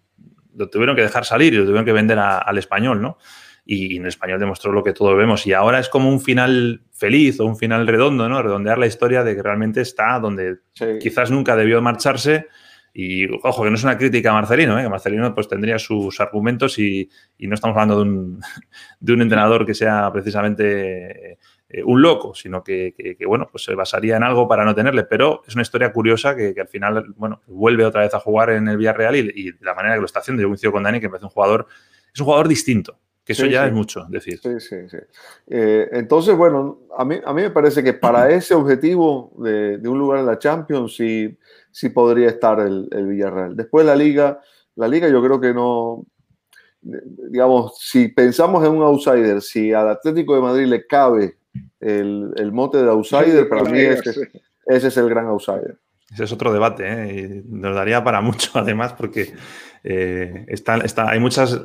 lo 0.54 0.70
tuvieron 0.70 0.98
que 0.98 1.04
dejar 1.04 1.24
salir 1.24 1.54
y 1.54 1.56
lo 1.56 1.64
tuvieron 1.64 1.86
que 1.86 1.94
vender 1.94 2.20
al 2.20 2.58
español, 2.58 3.02
¿no? 3.02 3.20
Y, 3.66 3.96
en 3.96 4.02
el 4.02 4.10
español 4.10 4.38
demostró 4.38 4.74
lo 4.74 4.84
que 4.84 4.92
todos 4.92 5.16
vemos. 5.16 5.48
Y 5.48 5.54
ahora 5.54 5.80
es 5.80 5.88
como 5.88 6.10
un 6.10 6.20
final 6.20 6.82
feliz 6.92 7.40
o 7.40 7.46
un 7.46 7.56
final 7.56 7.88
redondo, 7.88 8.28
¿no? 8.28 8.44
Redondear 8.44 8.78
la 8.78 8.88
historia 8.88 9.24
de 9.24 9.38
que 9.38 9.42
realmente 9.42 9.80
está 9.80 10.20
donde 10.20 10.58
quizás 11.00 11.32
nunca 11.32 11.56
debió 11.56 11.82
marcharse. 11.82 12.48
Y 12.94 13.34
ojo, 13.44 13.64
que 13.64 13.70
no 13.70 13.78
es 13.78 13.84
una 13.86 13.98
crítica 13.98 14.32
a 14.32 14.34
Marcelino, 14.34 14.78
¿eh? 14.78 14.84
que 14.84 14.90
Marcelino 14.90 15.34
pues 15.34 15.48
tendría 15.48 15.80
sus 15.80 16.20
argumentos 16.20 16.80
y, 16.80 17.10
y 17.38 17.48
no 17.48 17.56
estamos 17.56 17.78
hablando 17.78 17.96
de 17.96 18.02
un, 18.02 18.42
de 19.00 19.14
un 19.14 19.22
entrenador 19.22 19.66
que 19.66 19.74
sea 19.74 20.12
precisamente 20.12 21.38
eh, 21.70 21.84
un 21.84 22.02
loco, 22.02 22.34
sino 22.34 22.64
que, 22.64 23.16
bueno, 23.28 23.48
pues 23.52 23.64
se 23.64 23.76
basaría 23.76 24.18
en 24.18 24.24
algo 24.24 24.48
para 24.48 24.66
no 24.66 24.74
tenerle. 24.74 25.04
Pero 25.04 25.44
es 25.48 25.54
una 25.54 25.62
historia 25.62 25.94
curiosa 25.94 26.36
que, 26.36 26.56
al 26.60 26.68
final, 26.68 27.14
bueno, 27.16 27.42
vuelve 27.48 27.86
otra 27.86 28.02
vez 28.02 28.14
a 28.14 28.20
jugar 28.20 28.50
en 28.50 28.68
el 28.68 28.78
Villarreal 28.78 29.16
y, 29.16 29.32
y 29.36 29.64
la 29.64 29.76
manera 29.76 29.96
que 29.96 30.02
lo 30.02 30.06
está 30.06 30.20
haciendo. 30.20 30.42
Yo 30.42 30.48
coincido 30.48 30.72
con 30.72 30.84
Dani 30.84 31.00
que 31.00 31.08
me 31.08 31.12
parece 31.12 31.26
un 31.26 31.32
jugador, 31.32 31.68
es 32.14 32.20
un 32.20 32.26
jugador 32.26 32.48
distinto. 32.48 32.98
Que 33.30 33.34
eso 33.34 33.46
ya 33.46 33.68
es 33.68 33.72
mucho 33.72 34.08
decir. 34.10 34.40
Sí, 34.42 34.60
sí, 34.60 34.90
sí. 34.90 34.98
Eh, 35.46 35.88
entonces, 35.92 36.36
bueno, 36.36 36.80
a 36.98 37.06
mí, 37.06 37.18
a 37.24 37.32
mí 37.32 37.44
me 37.44 37.52
parece 37.52 37.84
que 37.84 37.94
para 37.94 38.28
ese 38.32 38.56
objetivo 38.56 39.32
de, 39.38 39.80
un 39.88 40.00
lugar 40.00 40.22
en 40.22 40.26
la 40.26 40.40
Champions 40.40 40.96
sí, 40.96 41.38
sí 41.72 41.90
podría 41.90 42.30
estar 42.30 42.60
el, 42.60 42.88
el 42.92 43.06
Villarreal. 43.06 43.56
Después 43.56 43.86
la 43.86 43.96
Liga, 43.96 44.42
la 44.74 44.88
Liga 44.88 45.08
yo 45.10 45.22
creo 45.22 45.40
que 45.40 45.54
no, 45.54 46.08
digamos, 46.82 47.78
si 47.78 48.08
pensamos 48.08 48.65
en 48.65 48.72
un 48.72 48.82
outsider, 48.82 49.42
si 49.42 49.74
al 49.74 49.90
Atlético 49.90 50.34
de 50.34 50.42
Madrid 50.42 50.65
le 50.65 50.88
cabe 50.88 51.38
el, 51.79 52.52
mote 52.52 52.77
de 52.79 52.89
outsider, 52.89 53.47
para 53.47 53.63
mí 53.63 53.79
ese, 53.79 54.27
es 54.65 54.97
el 54.97 55.10
gran 55.10 55.27
outsider. 55.27 55.77
Ese 56.12 56.23
es 56.23 56.31
otro 56.31 56.52
debate, 56.52 56.83
¿eh? 56.87 57.43
nos 57.45 57.75
daría 57.75 58.04
para 58.04 58.21
mucho 58.21 58.52
además, 58.56 58.93
porque 58.93 59.33
eh, 59.83 60.45
está, 60.47 60.79
hay 61.08 61.19
muchas, 61.19 61.62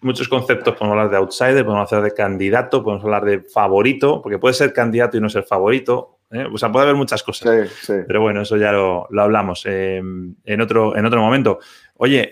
muchos 0.00 0.28
conceptos. 0.28 0.74
Podemos 0.76 0.96
hablar 0.96 1.10
de 1.10 1.16
outsider, 1.18 1.64
podemos 1.64 1.92
hablar 1.92 2.10
de 2.10 2.16
candidato, 2.16 2.82
podemos 2.82 3.04
hablar 3.04 3.24
de 3.24 3.40
favorito, 3.40 4.22
porque 4.22 4.38
puede 4.38 4.54
ser 4.54 4.72
candidato 4.72 5.16
y 5.16 5.20
no 5.20 5.28
ser 5.28 5.44
favorito. 5.44 6.20
¿eh? 6.30 6.46
O 6.50 6.56
sea, 6.56 6.72
puede 6.72 6.84
haber 6.84 6.96
muchas 6.96 7.22
cosas. 7.22 7.70
Pero 7.86 8.20
bueno, 8.20 8.42
eso 8.42 8.56
ya 8.56 8.72
lo, 8.72 9.08
hablamos 9.18 9.66
en, 9.66 10.60
otro, 10.60 10.96
en 10.96 11.04
otro 11.04 11.20
momento. 11.20 11.58
Oye, 11.96 12.30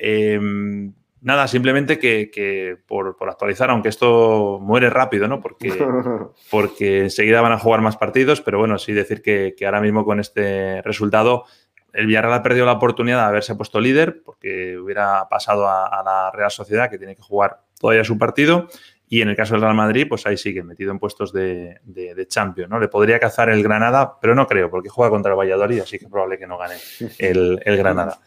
nada, 1.20 1.48
simplemente 1.48 1.98
que, 1.98 2.78
por, 2.86 3.16
actualizar, 3.28 3.70
aunque 3.70 3.88
esto 3.88 4.58
muere 4.60 4.90
rápido, 4.90 5.28
¿no? 5.28 5.40
Porque, 5.40 5.72
porque 6.50 7.00
enseguida 7.00 7.40
van 7.40 7.52
a 7.52 7.58
jugar 7.58 7.80
más 7.80 7.96
partidos, 7.96 8.40
pero 8.40 8.58
bueno, 8.58 8.78
sí 8.78 8.92
decir 8.92 9.22
que, 9.22 9.54
ahora 9.64 9.80
mismo 9.80 10.04
con 10.04 10.20
este 10.20 10.82
resultado 10.82 11.44
el 11.92 12.06
Villarreal 12.06 12.34
ha 12.34 12.42
perdido 12.42 12.66
la 12.66 12.72
oportunidad 12.72 13.22
de 13.22 13.28
haberse 13.28 13.54
puesto 13.54 13.80
líder 13.80 14.22
porque 14.22 14.78
hubiera 14.78 15.26
pasado 15.28 15.66
a, 15.66 16.02
la 16.04 16.30
Real 16.32 16.50
Sociedad 16.50 16.90
que 16.90 16.98
tiene 16.98 17.16
que 17.16 17.22
jugar 17.22 17.62
todavía 17.80 18.04
su 18.04 18.18
partido 18.18 18.68
y 19.08 19.22
en 19.22 19.28
el 19.30 19.36
caso 19.36 19.54
del 19.54 19.62
Real 19.62 19.74
Madrid, 19.74 20.06
pues 20.06 20.26
ahí 20.26 20.36
sigue 20.36 20.62
metido 20.62 20.92
en 20.92 20.98
puestos 20.98 21.32
de, 21.32 21.80
de, 21.82 22.26
Champions, 22.26 22.68
¿no? 22.68 22.78
Le 22.78 22.88
podría 22.88 23.18
cazar 23.18 23.48
el 23.48 23.62
Granada, 23.62 24.18
pero 24.20 24.34
no 24.34 24.46
creo, 24.46 24.70
porque 24.70 24.90
juega 24.90 25.10
contra 25.10 25.32
el 25.32 25.38
Valladolid, 25.38 25.80
así 25.80 25.98
que 25.98 26.04
es 26.04 26.10
probable 26.10 26.38
que 26.38 26.46
no 26.46 26.58
gane 26.58 26.74
el, 27.18 27.58
el 27.64 27.76
Granada. 27.78 28.20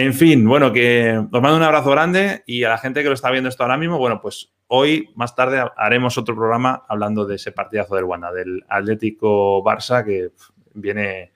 En 0.00 0.14
fin, 0.14 0.46
bueno, 0.46 0.72
que 0.72 1.18
os 1.18 1.42
mando 1.42 1.56
un 1.56 1.64
abrazo 1.64 1.90
grande 1.90 2.44
y 2.46 2.62
a 2.62 2.68
la 2.68 2.78
gente 2.78 3.02
que 3.02 3.08
lo 3.08 3.16
está 3.16 3.32
viendo 3.32 3.48
esto 3.48 3.64
ahora 3.64 3.76
mismo, 3.76 3.98
bueno, 3.98 4.20
pues 4.20 4.52
hoy, 4.68 5.10
más 5.16 5.34
tarde, 5.34 5.60
haremos 5.76 6.16
otro 6.16 6.36
programa 6.36 6.84
hablando 6.88 7.26
de 7.26 7.34
ese 7.34 7.50
partidazo 7.50 7.96
del 7.96 8.04
Wanda, 8.04 8.32
del 8.32 8.64
Atlético 8.68 9.60
Barça, 9.64 10.04
que 10.04 10.30
viene, 10.72 11.32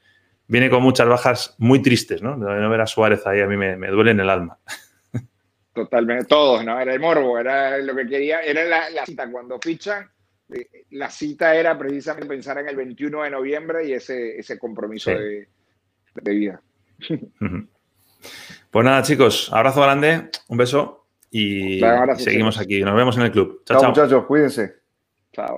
viene 0.46 0.70
con 0.70 0.80
muchas 0.80 1.08
bajas 1.08 1.56
muy 1.58 1.82
tristes, 1.82 2.22
¿no? 2.22 2.38
De 2.38 2.60
no 2.60 2.70
ver 2.70 2.82
a 2.82 2.86
Suárez 2.86 3.26
ahí 3.26 3.40
a 3.40 3.48
mí 3.48 3.56
me, 3.56 3.74
me 3.74 3.88
duele 3.88 4.12
en 4.12 4.20
el 4.20 4.30
alma. 4.30 4.56
Totalmente, 5.74 6.26
todos, 6.26 6.64
¿no? 6.64 6.78
Era 6.78 6.94
el 6.94 7.00
morbo, 7.00 7.40
era 7.40 7.78
lo 7.78 7.96
que 7.96 8.06
quería, 8.06 8.42
era 8.42 8.62
la, 8.64 9.04
cita. 9.04 9.28
Cuando 9.28 9.58
fichan, 9.58 10.08
eh, 10.54 10.84
la 10.90 11.10
cita 11.10 11.52
era 11.56 11.76
precisamente 11.76 12.28
pensar 12.28 12.58
en 12.58 12.68
el 12.68 12.76
21 12.76 13.24
de 13.24 13.30
noviembre 13.30 13.88
y 13.88 13.94
ese, 13.94 14.38
ese 14.38 14.56
compromiso 14.56 15.10
de, 15.10 15.48
vida. 16.14 16.62
Pues 18.70 18.84
nada, 18.84 19.02
chicos, 19.02 19.50
abrazo 19.52 19.82
grande, 19.82 20.30
un 20.48 20.56
beso 20.56 21.06
y 21.30 21.80
seguimos 22.18 22.58
aquí. 22.58 22.80
Nos 22.80 22.94
vemos 22.94 23.16
en 23.16 23.22
el 23.22 23.32
club. 23.32 23.62
Chao, 23.64 23.80
chao, 23.80 23.90
muchachos, 23.90 24.24
cuídense. 24.26 24.76
Chao. 25.32 25.56